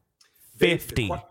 50. 0.56 1.06
Quite, 1.06 1.22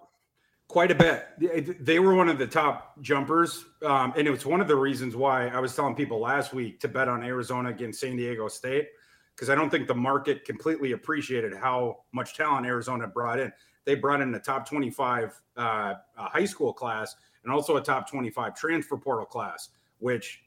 quite, 0.69 0.91
a 0.91 0.95
bit. 0.95 1.83
They 1.85 1.99
were 1.99 2.15
one 2.15 2.29
of 2.29 2.37
the 2.37 2.47
top 2.47 2.99
jumpers. 3.01 3.65
Um, 3.85 4.13
and 4.15 4.25
it 4.25 4.31
was 4.31 4.45
one 4.45 4.61
of 4.61 4.69
the 4.69 4.75
reasons 4.75 5.15
why 5.15 5.49
I 5.49 5.59
was 5.59 5.75
telling 5.75 5.93
people 5.93 6.19
last 6.21 6.53
week 6.53 6.79
to 6.79 6.87
bet 6.87 7.09
on 7.09 7.21
Arizona 7.21 7.69
against 7.69 7.99
San 7.99 8.15
Diego 8.15 8.47
State 8.47 8.87
because 9.35 9.51
I 9.51 9.55
don't 9.55 9.69
think 9.69 9.87
the 9.87 9.95
market 9.95 10.45
completely 10.45 10.93
appreciated 10.93 11.53
how 11.53 11.99
much 12.11 12.35
talent 12.35 12.65
Arizona 12.65 13.07
brought 13.07 13.39
in. 13.39 13.53
They 13.87 13.95
brought 13.95 14.19
in 14.19 14.35
a 14.35 14.39
top 14.39 14.67
25 14.67 15.41
uh, 15.55 15.93
high 16.17 16.43
school 16.43 16.73
class 16.73 17.15
and 17.45 17.53
also 17.53 17.77
a 17.77 17.81
top 17.81 18.11
25 18.11 18.53
transfer 18.53 18.97
portal 18.97 19.25
class, 19.25 19.69
which 19.99 20.41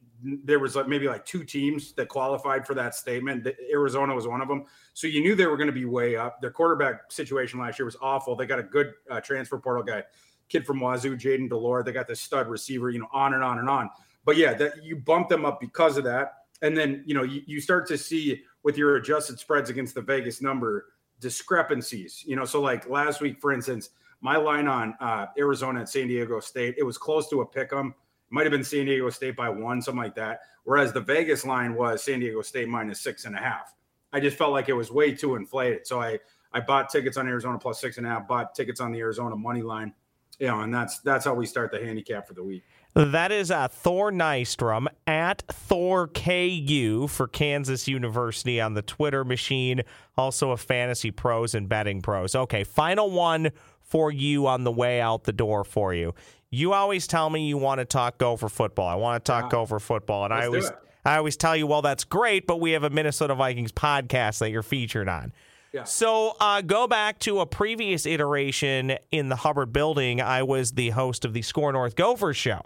there 0.45 0.59
was 0.59 0.77
like 0.77 0.89
maybe 0.89 1.09
like 1.09 1.25
two 1.25 1.43
teams 1.43 1.95
that 1.95 2.09
qualified 2.09 2.67
for 2.67 2.75
that 2.75 2.95
statement. 2.95 3.49
Arizona 3.73 4.15
was 4.15 4.29
one 4.29 4.43
of 4.43 4.49
them. 4.49 4.67
So 4.93 5.07
you 5.07 5.23
knew 5.23 5.35
they 5.35 5.47
were 5.47 5.57
going 5.57 5.69
to 5.69 5.73
be 5.73 5.87
way 5.87 6.17
up. 6.17 6.43
Their 6.43 6.51
quarterback 6.51 7.11
situation 7.11 7.59
last 7.59 7.79
year 7.79 7.87
was 7.87 7.97
awful. 8.03 8.37
They 8.37 8.45
got 8.45 8.59
a 8.59 8.63
good 8.63 8.93
uh, 9.11 9.23
transfer 9.23 9.57
portal 9.57 9.85
guy, 9.85 10.05
kid 10.51 10.67
from 10.67 10.79
Wazoo, 10.79 11.17
Jayden 11.17 11.49
de 11.49 11.57
Laura. 11.57 11.83
They 11.83 11.93
got 11.93 12.09
the 12.09 12.17
stud 12.17 12.47
receiver, 12.47 12.91
you 12.91 12.99
know, 12.99 13.09
on 13.11 13.33
and 13.33 13.43
on 13.43 13.59
and 13.59 13.71
on. 13.71 13.89
But 14.27 14.37
yeah, 14.37 14.53
that 14.53 14.85
you 14.85 14.97
bump 14.97 15.31
them 15.31 15.47
up 15.47 15.61
because 15.61 15.97
of 15.97 16.05
that. 16.05 16.35
And 16.61 16.77
then, 16.77 17.05
you 17.07 17.15
know, 17.15 17.23
you, 17.23 17.41
you 17.47 17.59
start 17.59 17.89
to 17.89 17.97
see 17.97 18.43
with 18.65 18.77
your 18.77 18.97
adjusted 18.97 19.39
spreads 19.39 19.71
against 19.71 19.95
the 19.95 20.03
Vegas 20.03 20.43
number 20.43 20.89
discrepancies. 21.21 22.25
You 22.27 22.37
know, 22.37 22.45
so 22.45 22.61
like 22.61 22.89
last 22.89 23.21
week, 23.21 23.41
for 23.41 23.53
instance, 23.53 23.91
my 24.21 24.37
line 24.37 24.67
on 24.67 24.95
uh, 25.01 25.27
Arizona 25.39 25.81
and 25.81 25.89
San 25.89 26.09
Diego 26.09 26.41
State, 26.41 26.75
it 26.79 26.83
was 26.83 26.99
close 26.99 27.29
to 27.31 27.41
a 27.41 27.47
pick 27.47 27.73
'em. 27.73 27.95
Might 28.31 28.45
have 28.45 28.53
been 28.53 28.65
San 28.65 28.87
Diego 28.87 29.11
State 29.11 29.37
by 29.37 29.49
one, 29.49 29.81
something 29.83 30.03
like 30.03 30.15
that. 30.17 30.41
Whereas 30.65 30.93
the 30.93 31.01
Vegas 31.01 31.45
line 31.45 31.75
was 31.75 32.03
San 32.03 32.21
Diego 32.21 32.43
State 32.43 32.69
minus 32.69 33.01
six 33.01 33.25
and 33.25 33.35
a 33.35 33.39
half. 33.39 33.75
I 34.13 34.21
just 34.21 34.37
felt 34.37 34.53
like 34.53 34.69
it 34.69 34.73
was 34.75 34.91
way 34.91 35.15
too 35.15 35.37
inflated. 35.37 35.87
So 35.87 36.01
I 36.01 36.19
I 36.53 36.61
bought 36.61 36.91
tickets 36.91 37.17
on 37.17 37.29
Arizona 37.29 37.59
plus 37.59 37.81
six 37.81 37.97
and 37.99 38.07
a 38.07 38.11
half, 38.11 38.29
bought 38.29 38.55
tickets 38.55 38.81
on 38.81 38.93
the 38.93 38.99
Arizona 38.99 39.37
money 39.37 39.63
line. 39.63 39.95
You 40.39 40.49
know, 40.49 40.61
and 40.61 40.73
that's 40.73 41.01
that's 41.01 41.25
how 41.25 41.35
we 41.35 41.47
start 41.47 41.71
the 41.71 41.79
handicap 41.79 42.27
for 42.27 42.35
the 42.35 42.43
week. 42.43 42.65
That 42.95 43.31
is 43.31 43.51
uh, 43.51 43.69
Thor 43.69 44.11
Nystrom 44.11 44.87
at 45.07 45.43
Thor 45.49 46.09
KU 46.09 47.07
for 47.07 47.29
Kansas 47.29 47.87
University 47.87 48.61
on 48.61 48.75
the 48.75 48.83
Twitter 48.83 49.25
machine. 49.25 49.83
Also 50.17 50.51
a 50.51 50.57
fantasy 50.57 51.11
pros 51.11 51.55
and 51.55 51.69
betting 51.69 52.01
pros. 52.03 52.35
Okay, 52.35 52.65
final 52.65 53.11
one 53.11 53.51
for 53.81 54.11
you 54.11 54.47
on 54.47 54.65
the 54.65 54.73
way 54.73 55.01
out 55.01 55.25
the 55.25 55.33
door 55.33 55.63
for 55.63 55.95
you. 55.95 56.15
You 56.51 56.73
always 56.73 57.07
tell 57.07 57.31
me 57.31 57.47
you 57.47 57.59
want 57.59 57.79
to 57.79 57.85
talk 57.85 58.19
Gopher 58.19 58.49
football. 58.49 58.89
I 58.89 58.97
want 58.97 59.25
to 59.25 59.33
talk 59.33 59.45
yeah. 59.45 59.51
Gopher 59.51 59.79
football, 59.79 60.25
and 60.25 60.35
Let's 60.35 60.43
I 60.43 60.47
always 60.47 60.71
I 61.05 61.17
always 61.17 61.37
tell 61.37 61.57
you, 61.57 61.67
well, 61.67 61.83
that's 61.83 62.05
great, 62.05 62.47
but 62.47 62.61
we 62.61 62.73
have 62.73 62.85
a 62.85 62.91
Minnesota 62.91 63.35
Vikings 63.35 63.73
podcast 63.73 64.39
that 64.41 64.51
you're 64.51 64.63
featured 64.63 65.09
on. 65.09 65.33
Yeah. 65.73 65.85
So 65.85 66.35
uh, 66.41 66.61
go 66.63 66.89
back 66.89 67.21
to 67.21 67.39
a 67.41 67.47
previous 67.47 68.05
iteration 68.05 68.95
in 69.13 69.29
the 69.29 69.37
Hubbard 69.37 69.73
building. 69.73 70.21
I 70.21 70.43
was 70.43 70.73
the 70.73 70.91
host 70.91 71.25
of 71.25 71.33
the 71.33 71.43
Score 71.43 71.73
North 71.73 71.95
Gopher 71.95 72.35
show. 72.35 72.63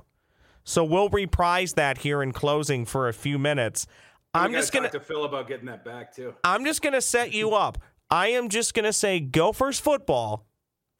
So 0.64 0.82
we'll 0.82 1.10
reprise 1.10 1.74
that 1.74 1.98
here 1.98 2.22
in 2.22 2.32
closing 2.32 2.84
for 2.84 3.08
a 3.08 3.12
few 3.12 3.38
minutes. 3.38 3.86
I'm 4.32 4.52
just 4.52 4.72
going 4.72 4.90
to 4.90 5.00
Phil 5.00 5.24
about 5.24 5.46
getting 5.46 5.66
that 5.66 5.84
back 5.84 6.14
too. 6.14 6.34
I'm 6.42 6.64
just 6.64 6.82
going 6.82 6.94
to 6.94 7.00
set 7.00 7.32
you 7.32 7.54
up. 7.54 7.78
I 8.10 8.28
am 8.28 8.48
just 8.48 8.74
going 8.74 8.84
to 8.84 8.92
say 8.92 9.20
Gophers 9.20 9.78
football. 9.78 10.46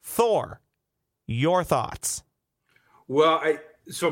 Thor, 0.01 0.61
your 1.25 1.63
thoughts? 1.63 2.23
Well, 3.07 3.39
I 3.43 3.59
so 3.89 4.09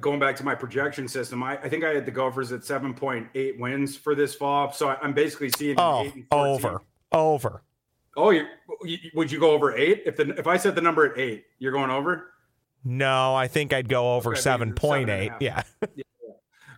going 0.00 0.18
back 0.18 0.36
to 0.36 0.44
my 0.44 0.54
projection 0.54 1.06
system, 1.06 1.42
I, 1.42 1.56
I 1.58 1.68
think 1.68 1.84
I 1.84 1.90
had 1.90 2.06
the 2.06 2.10
Gophers 2.10 2.50
at 2.52 2.60
7.8 2.60 3.58
wins 3.58 3.96
for 3.96 4.14
this 4.14 4.34
fall. 4.34 4.72
So 4.72 4.88
I'm 4.88 5.12
basically 5.12 5.50
seeing 5.50 5.78
oh 5.78 6.10
over 6.30 6.82
over. 7.12 7.62
Oh, 8.16 8.30
you 8.30 8.46
would 9.14 9.30
you 9.30 9.40
go 9.40 9.50
over 9.52 9.76
eight 9.76 10.02
if 10.06 10.16
the 10.16 10.30
if 10.38 10.46
I 10.46 10.56
set 10.56 10.74
the 10.74 10.80
number 10.80 11.10
at 11.10 11.18
eight, 11.18 11.44
you're 11.58 11.72
going 11.72 11.90
over? 11.90 12.31
No, 12.84 13.34
I 13.34 13.48
think 13.48 13.72
I'd 13.72 13.88
go 13.88 14.14
over 14.14 14.34
seven 14.34 14.74
point 14.74 15.08
eight. 15.08 15.32
Yeah. 15.40 15.62
yeah. 15.94 16.04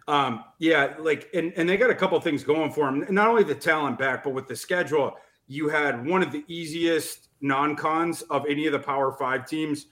Um, 0.07 0.45
yeah, 0.59 0.95
like 0.99 1.31
and 1.33 1.53
and 1.57 1.69
they 1.69 1.77
got 1.77 1.91
a 1.91 1.95
couple 1.95 2.21
things 2.21 2.45
going 2.45 2.71
for 2.73 2.85
them. 2.87 3.07
Not 3.09 3.29
only 3.29 3.43
the 3.43 3.55
talent 3.55 3.99
back, 3.99 4.23
but 4.23 4.35
with 4.35 4.47
the 4.47 4.57
schedule, 4.57 5.15
you 5.47 5.69
had 5.69 6.07
one 6.07 6.23
of 6.23 6.31
the 6.31 6.45
easiest 6.47 7.29
non-cons 7.41 8.23
of 8.23 8.45
any 8.49 8.67
of 8.67 8.73
the 8.73 8.79
Power 8.79 9.13
Five 9.13 9.47
teams. 9.47 9.87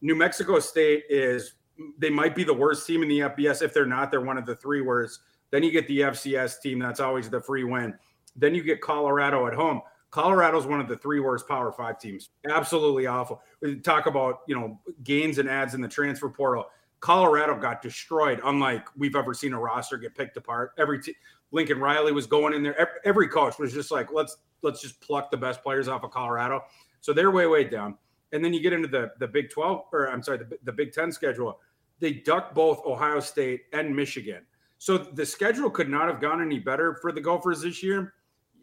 New 0.00 0.16
Mexico 0.16 0.58
State 0.58 1.04
is 1.08 1.54
they 1.98 2.10
might 2.10 2.34
be 2.34 2.42
the 2.42 2.54
worst 2.54 2.86
team 2.86 3.02
in 3.02 3.08
the 3.08 3.20
FBS. 3.20 3.62
If 3.62 3.72
they're 3.72 3.86
not, 3.86 4.10
they're 4.10 4.20
one 4.20 4.36
of 4.36 4.46
the 4.46 4.56
three 4.56 4.80
worst. 4.80 5.20
Then 5.52 5.62
you 5.62 5.70
get 5.70 5.86
the 5.86 6.00
FCS 6.00 6.60
team. 6.60 6.78
That's 6.78 7.00
always 7.00 7.30
the 7.30 7.40
free 7.40 7.64
win. 7.64 7.94
Then 8.34 8.54
you 8.54 8.62
get 8.62 8.80
Colorado 8.80 9.46
at 9.46 9.54
home. 9.54 9.82
Colorado's 10.12 10.66
one 10.66 10.78
of 10.78 10.88
the 10.88 10.96
three 10.96 11.20
worst 11.20 11.48
Power 11.48 11.72
Five 11.72 11.98
teams. 11.98 12.30
Absolutely 12.48 13.06
awful. 13.06 13.42
We 13.60 13.80
talk 13.80 14.06
about 14.06 14.40
you 14.46 14.54
know 14.54 14.78
gains 15.02 15.38
and 15.38 15.48
ads 15.48 15.74
in 15.74 15.80
the 15.80 15.88
transfer 15.88 16.28
portal. 16.28 16.66
Colorado 17.00 17.58
got 17.58 17.82
destroyed, 17.82 18.40
unlike 18.44 18.86
we've 18.96 19.16
ever 19.16 19.34
seen 19.34 19.54
a 19.54 19.58
roster 19.58 19.96
get 19.96 20.14
picked 20.14 20.36
apart. 20.36 20.72
Every 20.78 21.02
te- 21.02 21.16
Lincoln 21.50 21.80
Riley 21.80 22.12
was 22.12 22.26
going 22.26 22.54
in 22.54 22.62
there. 22.62 22.78
Every, 22.78 22.94
every 23.04 23.28
coach 23.28 23.58
was 23.58 23.72
just 23.72 23.90
like, 23.90 24.12
let's 24.12 24.36
let's 24.60 24.80
just 24.82 25.00
pluck 25.00 25.30
the 25.30 25.36
best 25.36 25.62
players 25.62 25.88
off 25.88 26.04
of 26.04 26.10
Colorado. 26.10 26.62
So 27.00 27.12
they're 27.12 27.30
way 27.30 27.46
way 27.46 27.64
down. 27.64 27.96
And 28.32 28.44
then 28.44 28.52
you 28.52 28.60
get 28.60 28.74
into 28.74 28.88
the 28.88 29.12
the 29.18 29.26
Big 29.26 29.50
Twelve, 29.50 29.86
or 29.92 30.10
I'm 30.10 30.22
sorry, 30.22 30.38
the, 30.38 30.58
the 30.62 30.72
Big 30.72 30.92
Ten 30.92 31.10
schedule. 31.10 31.58
They 32.00 32.12
duck 32.12 32.54
both 32.54 32.84
Ohio 32.84 33.20
State 33.20 33.62
and 33.72 33.96
Michigan. 33.96 34.42
So 34.76 34.98
the 34.98 35.24
schedule 35.24 35.70
could 35.70 35.88
not 35.88 36.08
have 36.08 36.20
gone 36.20 36.42
any 36.42 36.58
better 36.58 36.96
for 37.00 37.12
the 37.12 37.20
Gophers 37.20 37.62
this 37.62 37.82
year. 37.82 38.14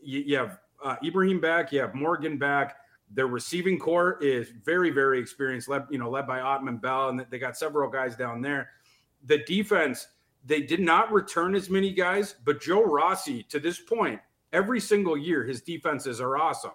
You, 0.02 0.20
you 0.20 0.38
have 0.38 0.60
uh, 0.84 0.96
Ibrahim 1.04 1.40
back. 1.40 1.72
You 1.72 1.82
have 1.82 1.96
Morgan 1.96 2.38
back. 2.38 2.78
Their 3.12 3.28
receiving 3.28 3.80
corps 3.80 4.20
is 4.22 4.50
very, 4.64 4.92
very 4.92 5.20
experienced, 5.20 5.68
led, 5.68 5.86
you 5.90 5.98
know, 5.98 6.10
led 6.10 6.28
by 6.28 6.40
Autman-Bell, 6.40 7.10
and 7.10 7.26
they 7.30 7.40
got 7.40 7.58
several 7.58 7.90
guys 7.90 8.16
down 8.16 8.42
there. 8.42 8.70
The 9.26 9.40
defense, 9.40 10.08
they 10.46 10.62
did 10.62 10.80
not 10.80 11.12
return 11.12 11.56
as 11.56 11.70
many 11.70 11.92
guys, 11.92 12.36
but 12.46 12.62
Joe 12.62 12.84
Rossi, 12.84 13.44
to 13.44 13.60
this 13.60 13.80
point, 13.80 14.20
every 14.54 14.80
single 14.80 15.18
year, 15.18 15.44
his 15.44 15.62
defenses 15.62 16.22
are 16.22 16.38
awesome. 16.38 16.72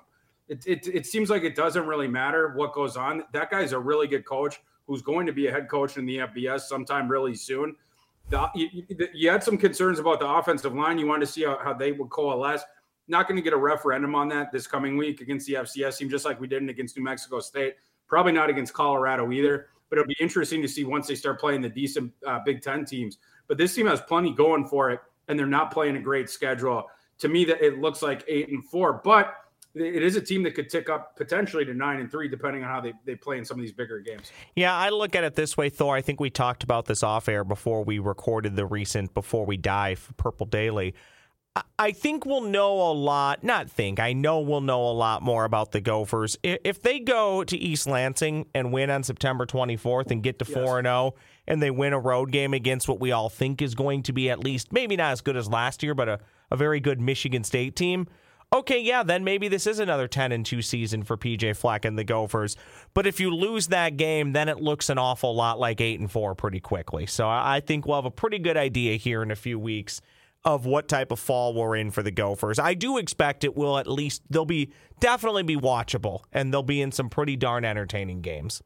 It, 0.49 0.67
it, 0.67 0.88
it 0.88 1.07
seems 1.07 1.31
like 1.31 1.43
it 1.43 1.55
doesn't 1.55 1.87
really 1.87 2.09
matter 2.09 2.53
what 2.55 2.75
goes 2.75 2.97
on. 2.97 3.23
That 3.33 3.51
guy's 3.51 3.73
a 3.73 3.79
really 3.79 4.09
good 4.09 4.27
coach 4.27 4.61
who's 4.87 5.03
going 5.03 5.27
to 5.27 5.33
be 5.33 5.47
a 5.47 5.53
head 5.53 5.69
coach 5.69 5.97
in 5.97 6.05
the 6.05 6.19
FBS 6.19 6.62
sometime 6.62 7.09
really 7.09 7.35
soon. 7.35 7.77
The, 8.29 8.49
you, 8.55 8.85
you, 9.12 9.31
had 9.31 9.43
some 9.43 9.59
concerns 9.59 9.99
about 9.99 10.21
the 10.21 10.27
offensive 10.27 10.75
line. 10.75 10.99
You 10.99 11.07
wanted 11.07 11.27
to 11.27 11.33
see 11.33 11.45
how, 11.45 11.59
how 11.62 11.75
they 11.75 11.93
would 11.93 12.11
coalesce. 12.11 12.62
Not 13.09 13.29
going 13.29 13.37
to 13.37 13.43
get 13.43 13.53
a 13.53 13.57
referendum 13.57 14.14
on 14.14 14.29
that 14.29 14.51
this 14.53 14.67
coming 14.67 14.97
week 14.97 15.21
against 15.21 15.47
the 15.47 15.55
FCS 15.55 15.99
team, 15.99 16.09
just 16.09 16.25
like 16.25 16.40
we 16.40 16.47
did 16.47 16.69
against 16.69 16.97
New 16.97 17.05
Mexico 17.05 17.40
State. 17.40 17.75
Probably 18.07 18.33
not 18.33 18.51
against 18.51 18.73
Colorado 18.73 19.31
either. 19.31 19.67
But 19.90 19.99
it'll 19.99 20.09
be 20.09 20.17
interesting 20.19 20.62
to 20.62 20.69
see 20.69 20.85
once 20.85 21.07
they 21.07 21.14
start 21.14 21.38
playing 21.38 21.61
the 21.61 21.69
decent 21.69 22.12
uh, 22.27 22.40
Big 22.45 22.62
Ten 22.62 22.85
teams. 22.85 23.19
But 23.47 23.59
this 23.59 23.75
team 23.75 23.87
has 23.87 24.01
plenty 24.01 24.33
going 24.33 24.67
for 24.67 24.90
it. 24.90 25.01
and 25.29 25.38
they're 25.38 25.47
not 25.47 25.71
playing 25.71 25.97
a 25.97 26.01
great 26.01 26.29
schedule. 26.31 26.87
To 27.19 27.29
me, 27.29 27.45
that 27.45 27.64
it 27.64 27.79
looks 27.79 28.03
like 28.03 28.25
eight 28.27 28.49
and 28.49 28.64
four, 28.64 29.01
but 29.05 29.35
it 29.75 30.03
is 30.03 30.17
a 30.17 30.21
team 30.21 30.43
that 30.45 30.55
could 30.55 30.71
tick 30.71 30.88
up 30.88 31.17
potentially 31.17 31.64
to 31.64 31.75
nine 31.75 32.01
and 32.01 32.11
three, 32.11 32.29
depending 32.29 32.62
on 32.62 32.71
how 32.71 32.81
they, 32.81 32.93
they 33.05 33.14
play 33.17 33.38
in 33.38 33.45
some 33.45 33.59
of 33.59 33.62
these 33.62 33.73
bigger 33.73 33.99
games. 34.01 34.31
Yeah, 34.55 34.75
I 34.75 34.90
look 34.90 35.14
at 35.17 35.25
it 35.25 35.35
this 35.35 35.57
way, 35.57 35.69
Thor. 35.69 35.97
I 35.97 36.01
think 36.01 36.21
we 36.21 36.31
talked 36.31 36.62
about 36.62 36.87
this 36.87 37.03
off 37.03 37.29
air 37.29 37.45
before 37.45 37.83
we 37.85 37.99
recorded 37.99 38.57
the 38.57 38.67
recent 38.67 39.14
Before 39.14 39.45
We 39.45 39.57
Die 39.57 39.95
for 39.97 40.12
Purple 40.14 40.47
Daily. 40.47 40.95
I 41.79 41.93
think 41.93 42.27
we'll 42.27 42.40
know 42.40 42.73
a 42.90 42.93
lot. 42.93 43.45
Not 43.45 43.71
think, 43.71 44.01
I 44.01 44.12
know 44.12 44.40
we'll 44.40 44.61
know 44.61 44.83
a 44.88 44.90
lot 44.90 45.23
more 45.23 45.45
about 45.45 45.71
the 45.71 45.81
Gophers. 45.81 46.37
If 46.43 46.83
they 46.83 46.99
go 46.99 47.45
to 47.45 47.57
East 47.57 47.87
Lansing 47.87 48.47
and 48.55 48.73
win 48.73 48.90
on 48.90 49.05
September 49.05 49.47
24th 49.47 50.11
and 50.11 50.21
get 50.21 50.40
to 50.40 50.45
4 50.45 50.83
0, 50.83 51.14
and 51.47 51.62
they 51.62 51.71
win 51.71 51.93
a 51.93 52.01
road 52.01 52.33
game 52.33 52.55
against 52.55 52.88
what 52.88 52.99
we 52.99 53.12
all 53.12 53.29
think 53.29 53.62
is 53.62 53.77
going 53.77 54.03
to 54.05 54.12
be 54.12 54.31
at 54.31 54.40
least 54.40 54.73
maybe 54.73 54.97
not 54.97 55.12
as 55.12 55.21
good 55.21 55.37
as 55.37 55.49
last 55.49 55.83
year, 55.85 55.95
but 55.95 56.09
a, 56.09 56.19
a 56.51 56.57
very 56.57 56.81
good 56.81 57.01
Michigan 57.01 57.45
State 57.45 57.77
team 57.77 58.09
okay, 58.53 58.79
yeah, 58.79 59.03
then 59.03 59.25
maybe 59.25 59.49
this 59.49 59.67
is 59.67 59.81
another 59.81 60.07
10 60.07 60.31
and 60.31 60.47
2 60.47 60.62
season 60.62 61.03
for 61.03 61.17
PJ 61.17 61.57
Fleck 61.57 61.85
and 61.85 61.99
the 61.99 62.05
Gophers. 62.05 62.57
But 62.93 63.07
if 63.07 63.19
you 63.19 63.35
lose 63.35 63.69
that 63.69 63.97
game, 63.97 64.33
then 64.33 64.49
it 64.49 64.61
looks 64.61 64.88
an 64.90 64.99
awful 64.99 65.35
lot 65.35 65.59
like 65.59 65.81
8 65.81 65.99
and 65.99 66.11
4 66.11 66.35
pretty 66.37 66.61
quickly. 66.61 67.07
So 67.07 67.29
I 67.29 67.61
think 67.64 67.85
we'll 67.85 67.97
have 67.97 68.05
a 68.05 68.12
pretty 68.12 68.38
good 68.38 68.57
idea 68.57 68.97
here 68.97 69.23
in 69.23 69.33
a 69.33 69.37
few 69.37 69.59
weeks 69.59 70.01
of 70.45 70.67
what 70.67 70.89
type 70.89 71.11
of 71.11 71.19
fall 71.19 71.55
we're 71.55 71.77
in 71.77 71.91
for 71.91 72.03
the 72.03 72.11
Gophers. 72.11 72.59
I 72.59 72.75
do 72.75 72.99
expect 72.99 73.45
it 73.45 73.57
will 73.57 73.79
at 73.79 73.87
least 73.87 74.23
they'll 74.29 74.45
be 74.45 74.73
definitely 75.01 75.43
be 75.43 75.57
watchable 75.57 76.21
and 76.33 76.53
they'll 76.53 76.63
be 76.63 76.81
in 76.81 76.93
some 76.93 77.09
pretty 77.09 77.37
darn 77.37 77.65
entertaining 77.65 78.21
games. 78.21 78.63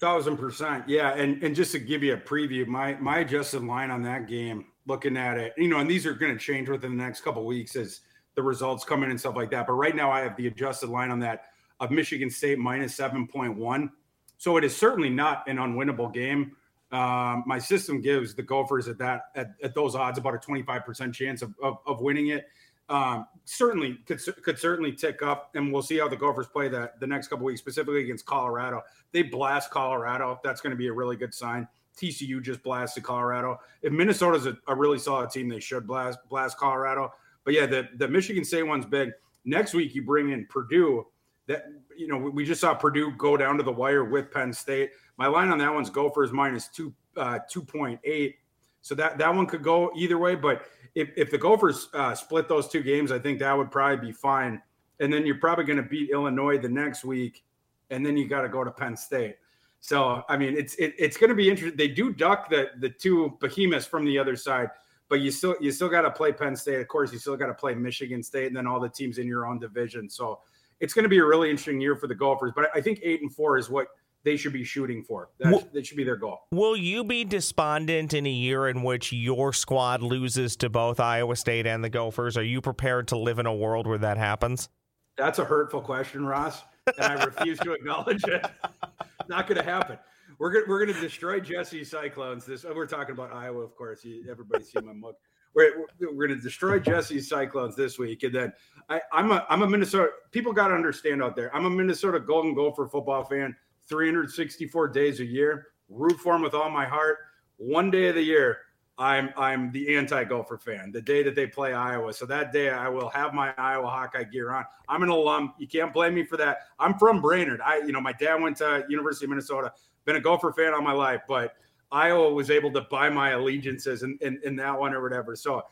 Thousand 0.00 0.36
percent, 0.36 0.88
yeah. 0.88 1.14
And 1.14 1.42
and 1.42 1.56
just 1.56 1.72
to 1.72 1.78
give 1.78 2.02
you 2.02 2.14
a 2.14 2.16
preview, 2.16 2.66
my 2.66 2.94
my 2.94 3.18
adjusted 3.18 3.64
line 3.64 3.90
on 3.90 4.02
that 4.04 4.28
game, 4.28 4.66
looking 4.86 5.16
at 5.16 5.38
it, 5.38 5.54
you 5.58 5.68
know, 5.68 5.78
and 5.78 5.90
these 5.90 6.06
are 6.06 6.14
going 6.14 6.32
to 6.32 6.38
change 6.38 6.68
within 6.68 6.96
the 6.96 7.02
next 7.02 7.22
couple 7.22 7.44
weeks 7.44 7.74
as 7.76 8.00
the 8.36 8.42
results 8.42 8.84
come 8.84 9.02
in 9.02 9.10
and 9.10 9.18
stuff 9.18 9.34
like 9.34 9.50
that. 9.50 9.66
But 9.66 9.72
right 9.72 9.96
now, 9.96 10.12
I 10.12 10.20
have 10.20 10.36
the 10.36 10.46
adjusted 10.46 10.88
line 10.88 11.10
on 11.10 11.18
that 11.20 11.46
of 11.80 11.90
Michigan 11.90 12.30
State 12.30 12.58
minus 12.58 12.96
7.1. 12.96 13.90
So 14.36 14.56
it 14.56 14.64
is 14.64 14.76
certainly 14.76 15.10
not 15.10 15.48
an 15.48 15.56
unwinnable 15.56 16.12
game. 16.14 16.52
Um, 16.90 17.44
my 17.46 17.58
system 17.58 18.00
gives 18.00 18.34
the 18.34 18.42
Gophers 18.42 18.88
at 18.88 18.98
that 18.98 19.24
at, 19.34 19.50
at 19.62 19.74
those 19.74 19.94
odds 19.94 20.18
about 20.18 20.34
a 20.34 20.38
25% 20.38 21.12
chance 21.12 21.42
of, 21.42 21.54
of, 21.62 21.78
of 21.86 22.00
winning 22.00 22.28
it. 22.28 22.48
Um, 22.88 23.26
certainly 23.44 23.98
could 24.06 24.18
could 24.42 24.58
certainly 24.58 24.92
tick 24.92 25.22
up, 25.22 25.50
and 25.54 25.70
we'll 25.70 25.82
see 25.82 25.98
how 25.98 26.08
the 26.08 26.16
Gophers 26.16 26.46
play 26.46 26.68
that 26.68 26.98
the 27.00 27.06
next 27.06 27.28
couple 27.28 27.44
weeks, 27.44 27.60
specifically 27.60 28.00
against 28.00 28.24
Colorado. 28.24 28.82
They 29.12 29.22
blast 29.22 29.70
Colorado. 29.70 30.40
That's 30.42 30.62
going 30.62 30.70
to 30.70 30.76
be 30.76 30.88
a 30.88 30.92
really 30.92 31.16
good 31.16 31.34
sign. 31.34 31.68
TCU 31.98 32.42
just 32.42 32.62
blasted 32.62 33.02
Colorado. 33.02 33.58
If 33.82 33.92
Minnesota's 33.92 34.46
a, 34.46 34.56
a 34.68 34.74
really 34.74 34.98
solid 34.98 35.30
team, 35.30 35.48
they 35.48 35.60
should 35.60 35.86
blast 35.86 36.18
blast 36.30 36.56
Colorado. 36.56 37.12
But 37.44 37.54
yeah, 37.54 37.66
the, 37.66 37.88
the 37.96 38.08
Michigan 38.08 38.44
State 38.44 38.62
one's 38.62 38.86
big. 38.86 39.10
Next 39.44 39.74
week, 39.74 39.94
you 39.94 40.02
bring 40.02 40.30
in 40.30 40.46
Purdue. 40.46 41.06
That 41.46 41.64
you 41.98 42.06
know, 42.06 42.16
we 42.16 42.44
just 42.44 42.60
saw 42.60 42.74
Purdue 42.74 43.12
go 43.18 43.36
down 43.36 43.56
to 43.56 43.62
the 43.62 43.72
wire 43.72 44.04
with 44.04 44.30
Penn 44.30 44.52
State. 44.52 44.92
My 45.16 45.26
line 45.26 45.48
on 45.48 45.58
that 45.58 45.72
one's 45.72 45.90
Gophers 45.90 46.32
minus 46.32 46.68
two 46.68 46.94
uh, 47.16 47.40
two 47.50 47.62
point 47.62 48.00
eight. 48.04 48.36
So 48.82 48.94
that 48.94 49.18
that 49.18 49.34
one 49.34 49.46
could 49.46 49.62
go 49.62 49.90
either 49.96 50.18
way. 50.18 50.34
But 50.34 50.62
if, 50.94 51.10
if 51.16 51.30
the 51.30 51.38
Gophers 51.38 51.88
uh, 51.94 52.14
split 52.14 52.48
those 52.48 52.68
two 52.68 52.82
games, 52.82 53.10
I 53.10 53.18
think 53.18 53.40
that 53.40 53.56
would 53.56 53.70
probably 53.70 54.06
be 54.06 54.12
fine. 54.12 54.62
And 55.00 55.12
then 55.12 55.26
you're 55.26 55.38
probably 55.38 55.64
going 55.64 55.76
to 55.76 55.82
beat 55.82 56.10
Illinois 56.10 56.58
the 56.58 56.68
next 56.68 57.04
week, 57.04 57.44
and 57.90 58.04
then 58.04 58.16
you 58.16 58.28
got 58.28 58.42
to 58.42 58.48
go 58.48 58.64
to 58.64 58.70
Penn 58.70 58.96
State. 58.96 59.36
So 59.80 60.22
I 60.28 60.36
mean, 60.36 60.56
it's 60.56 60.74
it, 60.76 60.94
it's 60.98 61.16
going 61.16 61.30
to 61.30 61.36
be 61.36 61.50
interesting. 61.50 61.76
They 61.76 61.88
do 61.88 62.12
duck 62.12 62.48
the 62.48 62.70
the 62.78 62.90
two 62.90 63.36
behemoths 63.40 63.86
from 63.86 64.04
the 64.04 64.18
other 64.18 64.36
side 64.36 64.70
but 65.08 65.20
you 65.20 65.30
still 65.30 65.56
you 65.60 65.72
still 65.72 65.88
got 65.88 66.02
to 66.02 66.10
play 66.10 66.32
Penn 66.32 66.54
State. 66.54 66.80
Of 66.80 66.88
course, 66.88 67.12
you 67.12 67.18
still 67.18 67.36
got 67.36 67.46
to 67.46 67.54
play 67.54 67.74
Michigan 67.74 68.22
State, 68.22 68.48
and 68.48 68.56
then 68.56 68.66
all 68.66 68.80
the 68.80 68.88
teams 68.88 69.18
in 69.18 69.26
your 69.26 69.46
own 69.46 69.58
division. 69.58 70.08
So 70.08 70.40
it's 70.80 70.94
going 70.94 71.04
to 71.04 71.08
be 71.08 71.18
a 71.18 71.24
really 71.24 71.50
interesting 71.50 71.80
year 71.80 71.96
for 71.96 72.06
the 72.06 72.14
Gophers. 72.14 72.52
But 72.54 72.70
I 72.74 72.80
think 72.80 73.00
eight 73.02 73.22
and 73.22 73.32
four 73.32 73.58
is 73.58 73.68
what 73.70 73.88
they 74.24 74.36
should 74.36 74.52
be 74.52 74.64
shooting 74.64 75.02
for. 75.02 75.30
That, 75.38 75.52
will, 75.52 75.68
that 75.72 75.86
should 75.86 75.96
be 75.96 76.04
their 76.04 76.16
goal. 76.16 76.40
Will 76.50 76.76
you 76.76 77.04
be 77.04 77.24
despondent 77.24 78.14
in 78.14 78.26
a 78.26 78.30
year 78.30 78.68
in 78.68 78.82
which 78.82 79.12
your 79.12 79.52
squad 79.52 80.02
loses 80.02 80.56
to 80.56 80.68
both 80.68 81.00
Iowa 81.00 81.36
State 81.36 81.66
and 81.66 81.82
the 81.82 81.90
Gophers? 81.90 82.36
Are 82.36 82.44
you 82.44 82.60
prepared 82.60 83.08
to 83.08 83.18
live 83.18 83.38
in 83.38 83.46
a 83.46 83.54
world 83.54 83.86
where 83.86 83.98
that 83.98 84.18
happens? 84.18 84.68
That's 85.16 85.38
a 85.38 85.44
hurtful 85.44 85.80
question, 85.80 86.24
Ross, 86.24 86.62
and 86.86 87.04
I 87.04 87.24
refuse 87.24 87.58
to 87.60 87.72
acknowledge 87.72 88.24
it. 88.24 88.46
Not 89.28 89.46
going 89.46 89.58
to 89.58 89.64
happen 89.64 89.98
we're 90.38 90.52
gonna 90.52 90.64
we're 90.68 90.86
gonna 90.86 91.00
destroy 91.00 91.40
Jesse 91.40 91.84
Cyclones. 91.84 92.44
This 92.46 92.64
we're 92.64 92.86
talking 92.86 93.12
about 93.12 93.32
Iowa, 93.32 93.60
of 93.60 93.74
course. 93.76 94.06
Everybody's 94.30 94.70
seen 94.70 94.86
my 94.86 94.92
mug. 94.92 95.14
We're, 95.54 95.86
we're 96.00 96.28
gonna 96.28 96.40
destroy 96.40 96.78
Jesse 96.78 97.20
Cyclones 97.20 97.74
this 97.74 97.98
week, 97.98 98.22
and 98.22 98.34
then 98.34 98.52
I, 98.88 99.00
I'm 99.12 99.32
a 99.32 99.46
I'm 99.48 99.62
a 99.62 99.68
Minnesota. 99.68 100.10
People 100.30 100.52
got 100.52 100.68
to 100.68 100.74
understand 100.74 101.22
out 101.22 101.36
there. 101.36 101.54
I'm 101.54 101.66
a 101.66 101.70
Minnesota 101.70 102.20
Golden 102.20 102.54
Gopher 102.54 102.86
football 102.86 103.24
fan. 103.24 103.56
364 103.88 104.88
days 104.88 105.20
a 105.20 105.24
year. 105.24 105.68
Root 105.88 106.18
for 106.20 106.34
them 106.34 106.42
with 106.42 106.54
all 106.54 106.70
my 106.70 106.84
heart. 106.84 107.18
One 107.56 107.90
day 107.90 108.08
of 108.08 108.14
the 108.14 108.22
year, 108.22 108.58
I'm 108.98 109.30
I'm 109.36 109.72
the 109.72 109.96
anti-Gopher 109.96 110.58
fan. 110.58 110.92
The 110.92 111.00
day 111.00 111.22
that 111.22 111.34
they 111.34 111.46
play 111.46 111.72
Iowa, 111.72 112.12
so 112.12 112.26
that 112.26 112.52
day 112.52 112.70
I 112.70 112.88
will 112.88 113.08
have 113.08 113.32
my 113.32 113.54
Iowa 113.56 113.88
Hawkeye 113.88 114.24
gear 114.24 114.52
on. 114.52 114.64
I'm 114.88 115.02
an 115.02 115.08
alum. 115.08 115.54
You 115.58 115.66
can't 115.66 115.92
blame 115.92 116.14
me 116.14 116.24
for 116.24 116.36
that. 116.36 116.58
I'm 116.78 116.98
from 116.98 117.20
Brainerd. 117.20 117.60
I 117.62 117.78
you 117.78 117.92
know 117.92 118.00
my 118.00 118.12
dad 118.12 118.40
went 118.40 118.58
to 118.58 118.84
University 118.88 119.24
of 119.24 119.30
Minnesota 119.30 119.72
been 120.08 120.16
a 120.16 120.20
Gopher 120.20 120.52
fan 120.52 120.72
all 120.72 120.80
my 120.80 120.92
life, 120.92 121.20
but 121.28 121.54
Iowa 121.90 122.32
was 122.32 122.50
able 122.50 122.72
to 122.72 122.82
buy 122.82 123.08
my 123.08 123.30
allegiances 123.30 124.02
in, 124.02 124.18
in, 124.20 124.40
in 124.44 124.56
that 124.56 124.78
one 124.78 124.94
or 124.94 125.02
whatever. 125.02 125.34
So, 125.34 125.62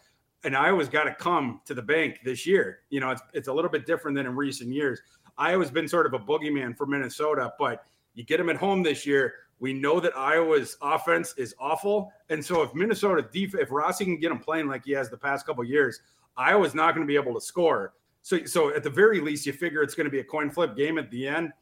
and 0.45 0.57
Iowa's 0.57 0.89
got 0.89 1.05
to 1.05 1.15
come 1.15 1.61
to 1.67 1.75
the 1.75 1.83
bank 1.83 2.21
this 2.25 2.47
year. 2.47 2.81
You 2.91 3.01
know, 3.01 3.11
it's, 3.11 3.23
it's 3.35 3.49
a 3.49 3.53
little 3.53 3.71
bit 3.71 3.87
different 3.87 4.17
than 4.17 4.27
in 4.27 4.35
recent 4.35 4.73
years. 4.73 5.01
Iowa's 5.39 5.71
been 5.71 5.89
sort 5.89 6.07
of 6.07 6.15
a 6.15 6.19
boogeyman 6.19 6.77
for 6.77 6.87
Minnesota, 6.87 7.53
but 7.59 7.85
you 8.15 8.25
get 8.25 8.39
them 8.39 8.49
at 8.49 8.57
home 8.57 8.83
this 8.83 9.07
year. 9.07 9.35
We 9.59 9.73
know 9.73 10.01
that 10.01 10.17
Iowa's 10.17 10.77
offense 10.83 11.35
is 11.37 11.55
awful. 11.59 12.13
And 12.29 12.45
so 12.45 12.63
if 12.63 12.75
Minnesota 12.75 13.27
def- 13.33 13.55
if 13.55 13.71
Rossi 13.71 14.05
can 14.05 14.19
get 14.19 14.29
them 14.31 14.39
playing 14.39 14.69
like 14.69 14.85
he 14.85 14.93
has 14.93 15.11
the 15.11 15.17
past 15.17 15.47
couple 15.47 15.65
years, 15.65 16.01
Iowa's 16.37 16.75
not 16.75 16.95
going 16.95 17.07
to 17.07 17.11
be 17.11 17.17
able 17.17 17.35
to 17.35 17.41
score. 17.41 17.95
So, 18.23 18.45
so 18.45 18.75
at 18.75 18.83
the 18.83 18.91
very 18.91 19.21
least, 19.21 19.47
you 19.47 19.53
figure 19.53 19.83
it's 19.83 19.95
going 19.95 20.07
to 20.07 20.11
be 20.11 20.21
a 20.21 20.25
coin 20.25 20.51
flip 20.51 20.77
game 20.77 20.99
at 20.99 21.11
the 21.11 21.29
end. 21.29 21.53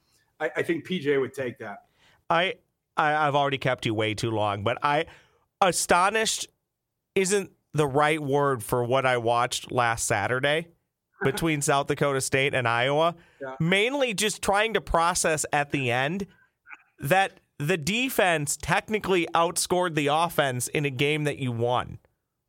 I, 0.40 0.50
I 0.56 0.62
think 0.62 0.86
PJ 0.86 1.20
would 1.20 1.34
take 1.34 1.58
that. 1.58 1.84
I, 2.30 2.54
I 2.96 3.14
I've 3.26 3.34
already 3.34 3.58
kept 3.58 3.86
you 3.86 3.94
way 3.94 4.14
too 4.14 4.30
long, 4.30 4.62
but 4.62 4.78
I 4.82 5.06
astonished 5.60 6.48
isn't 7.14 7.50
the 7.72 7.86
right 7.86 8.20
word 8.20 8.62
for 8.62 8.84
what 8.84 9.04
I 9.04 9.16
watched 9.18 9.72
last 9.72 10.06
Saturday 10.06 10.68
between 11.22 11.60
South 11.60 11.86
Dakota 11.88 12.20
State 12.20 12.54
and 12.54 12.66
Iowa. 12.66 13.16
Yeah. 13.40 13.54
Mainly 13.60 14.14
just 14.14 14.42
trying 14.42 14.74
to 14.74 14.80
process 14.80 15.44
at 15.52 15.70
the 15.70 15.90
end 15.90 16.26
that 17.00 17.40
the 17.58 17.76
defense 17.76 18.56
technically 18.56 19.26
outscored 19.34 19.94
the 19.94 20.08
offense 20.08 20.68
in 20.68 20.84
a 20.84 20.90
game 20.90 21.24
that 21.24 21.38
you 21.38 21.52
won. 21.52 21.98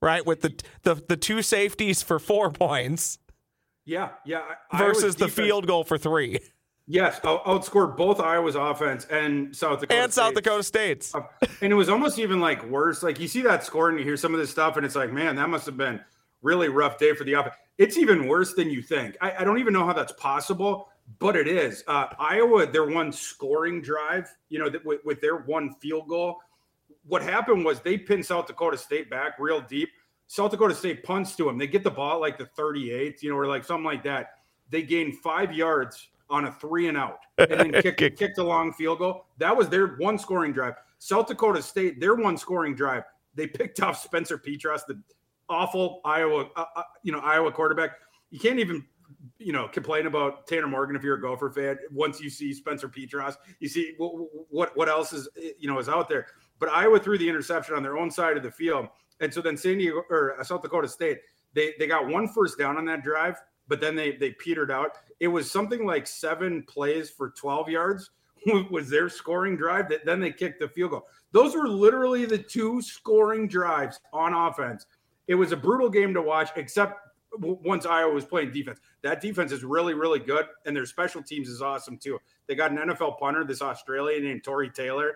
Right? 0.02 0.26
With 0.26 0.42
the 0.42 0.54
the, 0.84 0.96
the 1.08 1.18
two 1.18 1.42
safeties 1.42 2.04
for 2.04 2.20
4 2.20 2.52
points. 2.52 3.18
Yeah, 3.86 4.10
yeah. 4.26 4.42
Versus 4.76 5.16
the 5.16 5.28
field 5.28 5.68
goal 5.68 5.84
for 5.84 5.98
3. 5.98 6.40
Yes, 6.88 7.20
I'll 7.24 7.40
outscored 7.40 7.98
both 7.98 8.20
Iowa's 8.20 8.56
offense 8.56 9.06
and 9.06 9.56
South 9.56 9.80
Dakota 9.80 10.02
and 10.04 10.14
South 10.14 10.36
Dakota 10.36 10.62
State's. 10.62 11.16
Uh, 11.16 11.22
and 11.62 11.72
it 11.72 11.76
was 11.76 11.90
almost 11.90 12.20
even 12.20 12.40
like 12.40 12.64
worse. 12.66 13.02
Like 13.02 13.20
you 13.20 13.28
see 13.28 13.42
that 13.42 13.64
score 13.64 13.90
and 13.90 13.98
you 13.98 14.06
hear 14.06 14.18
some 14.18 14.34
of 14.34 14.40
this 14.40 14.52
stuff, 14.52 14.78
and 14.78 14.86
it's 14.86 14.96
like, 14.96 15.12
man, 15.12 15.36
that 15.38 15.50
must 15.50 15.66
have 15.66 15.78
been 15.78 16.00
really 16.44 16.70
rough 16.70 17.00
day 17.00 17.14
for 17.14 17.24
the 17.24 17.34
offense. 17.34 17.56
It's 17.80 17.98
even 17.98 18.28
worse 18.28 18.54
than 18.54 18.70
you 18.70 18.84
think. 18.84 19.18
I, 19.20 19.34
I 19.40 19.44
don't 19.44 19.58
even 19.58 19.74
know 19.74 19.86
how 19.86 19.94
that's 19.94 20.14
possible, 20.14 20.90
but 21.18 21.36
it 21.36 21.48
is. 21.48 21.84
Uh, 21.88 22.06
Iowa, 22.20 22.68
their 22.68 22.86
one 22.86 23.12
scoring 23.12 23.82
drive, 23.82 24.30
you 24.50 24.60
know, 24.60 24.70
with, 24.86 25.04
with 25.04 25.22
their 25.22 25.38
one 25.38 25.74
field 25.82 26.08
goal. 26.08 26.38
What 27.08 27.24
happened 27.24 27.66
was 27.66 27.80
they 27.82 27.98
pinned 27.98 28.26
South 28.26 28.46
Dakota 28.46 28.78
State 28.78 29.10
back 29.10 29.34
real 29.40 29.60
deep. 29.60 29.90
South 30.28 30.52
Dakota 30.52 30.76
State 30.76 31.04
punts 31.04 31.36
to 31.36 31.46
them. 31.46 31.58
They 31.58 31.68
get 31.68 31.84
the 31.84 31.92
ball 31.92 32.20
like 32.20 32.38
the 32.38 32.46
38, 32.46 33.24
you 33.24 33.32
know, 33.32 33.38
or 33.38 33.48
like 33.48 33.64
something 33.64 33.86
like 33.86 34.04
that. 34.04 34.36
They 34.70 34.84
gain 34.84 35.12
five 35.12 35.52
yards 35.52 36.10
on 36.30 36.46
a 36.46 36.52
three 36.52 36.88
and 36.88 36.98
out 36.98 37.20
and 37.38 37.52
then 37.52 37.82
kicked, 37.82 38.18
kicked 38.18 38.38
a 38.38 38.44
long 38.44 38.74
field 38.74 39.00
goal. 39.00 39.26
That 39.38 39.56
was 39.56 39.70
their 39.70 39.96
one 39.98 40.18
scoring 40.18 40.54
drive. 40.54 40.74
South 41.00 41.28
Dakota 41.28 41.62
State, 41.62 42.00
their 42.00 42.16
one 42.16 42.38
scoring 42.38 42.76
drive, 42.76 43.04
they 43.36 43.48
picked 43.48 43.82
off 43.82 44.02
Spencer 44.02 44.38
Petras, 44.38 44.86
the 44.88 45.00
awful 45.50 46.02
Iowa, 46.06 46.50
uh, 46.56 46.66
uh, 46.76 46.84
you 47.04 47.12
know, 47.12 47.20
Iowa 47.20 47.52
quarterback. 47.52 47.92
You 48.32 48.40
can't 48.40 48.60
even, 48.60 48.86
you 49.38 49.54
know, 49.54 49.68
complain 49.68 50.08
about 50.08 50.48
Tanner 50.48 50.68
Morgan 50.68 50.96
if 50.96 51.04
you're 51.04 51.16
a 51.16 51.22
Gopher 51.22 51.50
fan. 51.50 51.78
Once 51.92 52.20
you 52.20 52.30
see 52.30 52.54
Spencer 52.54 52.90
Petras, 52.90 53.36
you 53.60 53.68
see 53.68 53.94
what 53.98 54.14
what, 54.50 54.78
what 54.78 54.90
else 54.90 55.14
is 55.14 55.28
you 55.60 55.68
know 55.68 55.78
is 55.80 55.90
out 55.90 56.10
there. 56.10 56.28
But 56.60 56.70
Iowa 56.70 57.00
threw 57.00 57.18
the 57.18 57.28
interception 57.28 57.76
on 57.76 57.84
their 57.84 57.98
own 57.98 58.10
side 58.10 58.38
of 58.38 58.44
the 58.44 58.52
field, 58.52 58.88
and 59.20 59.34
so 59.34 59.42
then 59.42 59.58
San 59.58 59.78
Diego 59.78 60.04
or 60.10 60.40
uh, 60.40 60.44
South 60.44 60.62
Dakota 60.62 60.88
State, 60.88 61.20
they 61.54 61.74
they 61.78 61.88
got 61.88 62.08
one 62.08 62.28
first 62.28 62.58
down 62.58 62.78
on 62.78 62.86
that 62.86 63.04
drive, 63.04 63.36
but 63.68 63.82
then 63.82 63.96
they 63.96 64.14
they 64.14 64.32
petered 64.32 64.72
out 64.72 64.98
it 65.20 65.28
was 65.28 65.50
something 65.50 65.86
like 65.86 66.08
seven 66.08 66.64
plays 66.64 67.10
for 67.10 67.32
12 67.32 67.70
yards 67.70 68.12
was 68.70 68.90
their 68.90 69.10
scoring 69.10 69.56
drive 69.56 69.90
that 69.90 70.06
then 70.06 70.20
they 70.20 70.32
kicked 70.32 70.60
the 70.60 70.68
field 70.68 70.92
goal. 70.92 71.08
Those 71.32 71.56
were 71.56 71.68
literally 71.68 72.26
the 72.26 72.38
two 72.38 72.82
scoring 72.82 73.48
drives 73.48 74.00
on 74.14 74.34
offense. 74.34 74.86
it 75.28 75.36
was 75.36 75.52
a 75.52 75.58
brutal 75.58 75.90
game 75.90 76.14
to 76.14 76.22
watch, 76.22 76.50
except 76.56 77.00
once 77.40 77.86
Iowa 77.86 78.14
was 78.14 78.24
playing 78.24 78.52
defense. 78.52 78.80
That 79.02 79.20
defense 79.20 79.52
is 79.52 79.64
really, 79.64 79.94
really 79.94 80.20
good, 80.20 80.46
and 80.66 80.76
their 80.76 80.86
special 80.86 81.22
teams 81.22 81.50
is 81.50 81.62
awesome 81.62 81.98
too. 81.98 82.20
They 82.48 82.56
got 82.56 82.72
an 82.72 82.78
NFL 82.78 83.20
punter, 83.20 83.44
this 83.44 83.62
Australian 83.62 84.24
named 84.24 84.44
Tory 84.44 84.70
Taylor. 84.70 85.16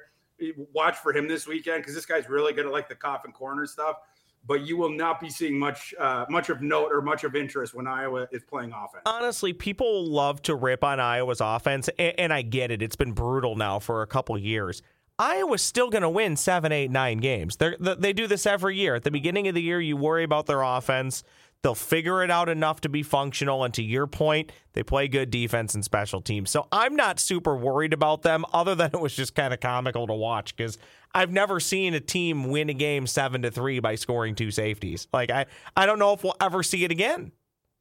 Watch 0.74 0.98
for 0.98 1.14
him 1.16 1.28
this 1.28 1.48
weekend 1.48 1.84
because 1.84 1.94
this 1.94 2.06
guy's 2.06 2.30
really 2.30 2.54
good 2.54 2.66
at 2.66 2.72
like 2.72 2.90
the 2.90 2.96
coffin 2.96 3.32
corner 3.32 3.66
stuff. 3.66 3.98
But 4.46 4.66
you 4.66 4.78
will 4.78 4.90
not 4.90 5.20
be 5.20 5.30
seeing 5.30 5.60
much, 5.60 5.94
uh, 6.00 6.26
much 6.30 6.50
of 6.50 6.62
note 6.62 6.90
or 6.92 7.02
much 7.02 7.24
of 7.24 7.36
interest 7.36 7.76
when 7.76 7.86
Iowa 7.86 8.28
is 8.32 8.44
playing 8.44 8.72
offense. 8.72 9.04
Honestly, 9.06 9.54
people 9.54 10.06
love 10.06 10.42
to 10.44 10.56
rip 10.56 10.84
on 10.84 11.00
Iowa's 11.00 11.42
offense, 11.42 11.88
and, 12.00 12.14
and 12.18 12.34
I 12.34 12.42
get 12.42 12.72
it. 12.72 12.82
It's 12.82 12.96
been 12.96 13.12
brutal 13.12 13.56
now 13.56 13.80
for 13.80 14.02
a 14.02 14.08
couple 14.08 14.38
years. 14.38 14.82
Iowa's 15.20 15.62
still 15.62 15.90
going 15.90 16.02
to 16.02 16.10
win 16.10 16.38
seven, 16.38 16.72
eight, 16.72 16.90
nine 16.90 17.18
games. 17.18 17.58
They're, 17.58 17.76
they 17.78 18.14
do 18.14 18.26
this 18.26 18.46
every 18.46 18.78
year. 18.78 18.96
At 18.96 19.04
the 19.04 19.12
beginning 19.12 19.50
of 19.50 19.54
the 19.54 19.62
year, 19.62 19.82
you 19.82 19.98
worry 19.98 20.24
about 20.24 20.46
their 20.46 20.62
offense. 20.62 21.24
They'll 21.62 21.76
figure 21.76 22.24
it 22.24 22.32
out 22.32 22.48
enough 22.48 22.80
to 22.82 22.90
be 22.90 23.04
functional. 23.04 23.66
And 23.66 23.74
to 23.74 23.84
your 23.84 24.08
point, 24.08 24.54
they 24.72 24.82
play 24.82 25.10
good 25.10 25.30
defense 25.30 25.76
and 25.76 25.84
special 25.84 26.22
teams. 26.22 26.50
So 26.50 26.70
I'm 26.72 26.96
not 26.96 27.20
super 27.20 27.54
worried 27.58 27.92
about 27.92 28.22
them, 28.22 28.46
other 28.54 28.76
than 28.76 28.92
it 28.94 29.02
was 29.02 29.14
just 29.14 29.36
kind 29.36 29.54
of 29.54 29.60
comical 29.60 30.08
to 30.08 30.14
watch 30.14 30.56
because 30.56 30.78
I've 31.14 31.32
never 31.32 31.60
seen 31.60 31.94
a 31.94 32.00
team 32.00 32.50
win 32.50 32.70
a 32.70 32.74
game 32.74 33.08
seven 33.08 33.42
to 33.42 33.52
three 33.52 33.80
by 33.80 33.96
scoring 33.96 34.36
two 34.36 34.52
safeties. 34.52 35.08
Like 35.12 35.32
I, 35.32 35.48
I 35.76 35.86
don't 35.86 36.00
know 36.00 36.14
if 36.14 36.24
we'll 36.24 36.36
ever 36.40 36.64
see 36.64 36.84
it 36.84 36.92
again. 36.92 37.32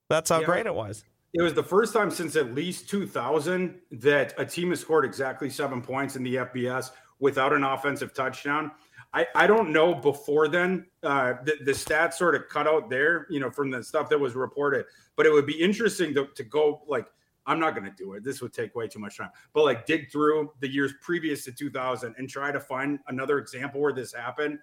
That's 0.09 0.31
how 0.31 0.41
yeah. 0.41 0.47
great 0.47 0.67
it 0.67 0.75
was. 0.75 1.05
It 1.35 1.43
was 1.43 1.53
the 1.53 1.63
first 1.63 1.93
time 1.93 2.11
since 2.11 2.37
at 2.37 2.55
least 2.55 2.89
2000 2.89 3.79
that 3.93 4.33
a 4.39 4.47
team 4.47 4.71
has 4.71 4.81
scored 4.81 5.05
exactly 5.05 5.51
seven 5.51 5.83
points 5.83 6.17
in 6.17 6.23
the 6.23 6.37
FBS 6.37 6.91
without 7.19 7.53
an 7.53 7.65
offensive 7.65 8.15
touchdown. 8.15 8.71
I, 9.13 9.27
I 9.35 9.47
don't 9.47 9.71
know 9.71 9.95
before 9.95 10.49
then. 10.49 10.87
Uh, 11.03 11.35
the, 11.45 11.57
the 11.65 11.73
stats 11.73 12.15
sort 12.15 12.35
of 12.35 12.49
cut 12.49 12.67
out 12.67 12.89
there, 12.89 13.27
you 13.31 13.41
know, 13.41 13.51
from 13.51 13.71
the 13.71 13.83
stuff 13.83 14.09
that 14.09 14.19
was 14.19 14.35
reported. 14.35 14.87
But 15.17 15.27
it 15.27 15.33
would 15.33 15.47
be 15.47 15.61
interesting 15.61 16.15
to, 16.15 16.29
to 16.35 16.45
go 16.45 16.83
like, 16.87 17.07
I'm 17.49 17.59
not 17.59 17.75
going 17.75 17.87
to 17.87 17.97
do 17.97 18.13
it. 18.13 18.23
This 18.23 18.43
would 18.43 18.53
take 18.53 18.77
way 18.77 18.87
too 18.87 18.99
much 18.99 19.17
time. 19.17 19.31
But 19.55 19.65
like 19.65 19.87
dig 19.87 20.13
through 20.13 20.53
the 20.61 20.69
years 20.69 20.93
previous 21.01 21.45
to 21.45 21.53
2000 21.53 22.15
and 22.19 22.29
try 22.29 22.53
to 22.53 22.61
find 22.61 22.99
another 23.09 23.39
example 23.39 23.81
where 23.81 23.93
this 23.93 24.13
happened. 24.13 24.59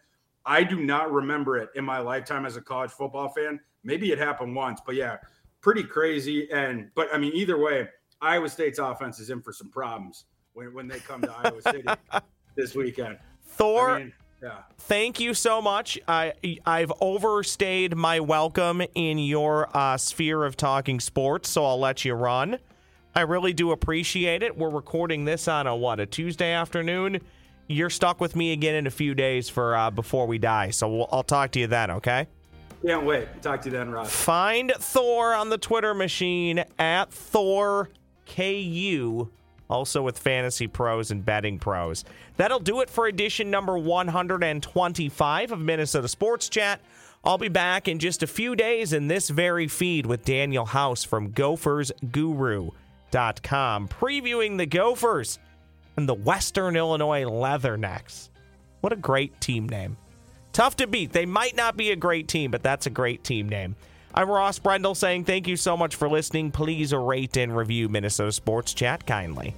I 0.46 0.64
do 0.64 0.80
not 0.80 1.12
remember 1.12 1.58
it 1.58 1.70
in 1.74 1.84
my 1.84 1.98
lifetime 1.98 2.46
as 2.46 2.58
a 2.58 2.62
college 2.62 2.92
football 2.92 3.30
fan. 3.30 3.60
Maybe 3.84 4.12
it 4.12 4.20
happened 4.20 4.56
once, 4.56 4.82
but 4.86 4.94
yeah, 4.94 5.18
pretty 5.62 5.84
crazy. 5.84 6.48
And 6.52 6.92
but 6.94 7.08
I 7.12 7.18
mean, 7.18 7.34
either 7.34 7.58
way, 7.58 7.90
Iowa 8.22 8.48
State's 8.50 8.78
offense 8.78 9.20
is 9.20 9.32
in 9.32 9.42
for 9.42 9.52
some 9.52 9.72
problems 9.72 10.26
when, 10.54 10.72
when 10.72 10.88
they 10.88 11.00
come 11.00 11.22
to 11.24 11.32
Iowa 11.32 11.62
City 11.64 11.88
this 12.56 12.76
weekend. 12.76 13.18
Thor, 13.42 13.90
I 13.90 14.00
mean, 14.00 14.14
yeah. 14.44 14.60
thank 14.78 15.20
you 15.20 15.34
so 15.34 15.60
much. 15.60 15.98
I 16.08 16.34
I've 16.68 16.94
overstayed 17.02 17.96
my 17.96 18.20
welcome 18.20 18.84
in 18.94 19.18
your 19.18 19.76
uh, 19.76 19.98
sphere 19.98 20.44
of 20.44 20.56
talking 20.56 21.00
sports, 21.00 21.50
so 21.50 21.66
I'll 21.66 21.80
let 21.80 22.06
you 22.06 22.14
run. 22.14 22.60
I 23.18 23.22
really 23.22 23.54
do 23.54 23.72
appreciate 23.72 24.44
it. 24.44 24.58
We're 24.58 24.70
recording 24.70 25.24
this 25.24 25.48
on 25.48 25.68
a 25.68 25.76
what 25.76 26.02
a 26.02 26.06
Tuesday 26.06 26.52
afternoon. 26.52 27.22
You're 27.68 27.90
stuck 27.90 28.20
with 28.20 28.36
me 28.36 28.52
again 28.52 28.76
in 28.76 28.88
a 28.88 28.92
few 28.92 29.16
days 29.16 29.48
for 29.48 29.74
uh, 29.74 29.90
before 29.90 30.28
we 30.28 30.38
die, 30.38 30.72
so 30.72 30.90
we'll, 30.90 31.10
I'll 31.14 31.24
talk 31.24 31.52
to 31.52 31.60
you 31.60 31.68
then. 31.68 31.92
Okay. 31.92 32.28
Can't 32.86 33.06
wait. 33.06 33.42
Talk 33.42 33.62
to 33.62 33.70
you 33.70 33.78
then, 33.78 33.90
Ross. 33.90 34.12
Find 34.12 34.72
Thor 34.78 35.34
on 35.34 35.50
the 35.50 35.58
Twitter 35.58 35.94
machine 35.94 36.66
at 36.78 37.12
Thor 37.12 37.90
KU 38.28 39.30
also 39.70 40.02
with 40.02 40.20
fantasy 40.20 40.68
pros 40.68 41.12
and 41.12 41.26
betting 41.26 41.58
pros. 41.58 42.04
That'll 42.38 42.60
do 42.60 42.82
it 42.82 42.90
for 42.90 43.08
edition 43.08 43.50
number 43.50 43.78
125 43.78 45.52
of 45.52 45.60
Minnesota 45.60 46.08
Sports 46.08 46.50
Chat. 46.50 46.82
I'll 47.24 47.40
be 47.40 47.48
back 47.48 47.88
in 47.88 47.98
just 47.98 48.22
a 48.22 48.28
few 48.28 48.56
days 48.56 48.94
in 48.94 49.08
this 49.08 49.30
very 49.30 49.68
feed 49.68 50.06
with 50.06 50.26
Daniel 50.26 50.66
House 50.66 51.04
from 51.04 51.32
GophersGuru.com, 53.12 53.88
previewing 53.88 54.58
the 54.58 54.66
Gophers 54.66 55.40
and 55.98 56.08
the 56.08 56.14
Western 56.14 56.76
Illinois 56.76 57.24
Leathernecks. 57.24 58.30
What 58.82 58.94
a 58.94 58.98
great 58.98 59.40
team 59.42 59.68
name. 59.68 59.98
Tough 60.54 60.76
to 60.78 60.88
beat. 60.88 61.12
They 61.12 61.26
might 61.26 61.56
not 61.56 61.76
be 61.76 61.92
a 61.92 61.96
great 61.96 62.28
team, 62.28 62.52
but 62.52 62.64
that's 62.64 62.86
a 62.86 62.92
great 62.92 63.24
team 63.24 63.50
name. 63.50 63.76
I'm 64.14 64.30
Ross 64.30 64.60
Brendel 64.60 64.96
saying 64.96 65.26
thank 65.26 65.48
you 65.48 65.58
so 65.58 65.76
much 65.76 65.96
for 65.96 66.08
listening. 66.08 66.52
Please 66.52 66.94
rate 66.94 67.36
and 67.36 67.56
review 67.56 67.90
Minnesota 67.90 68.32
Sports 68.32 68.74
Chat 68.74 69.06
kindly. 69.06 69.56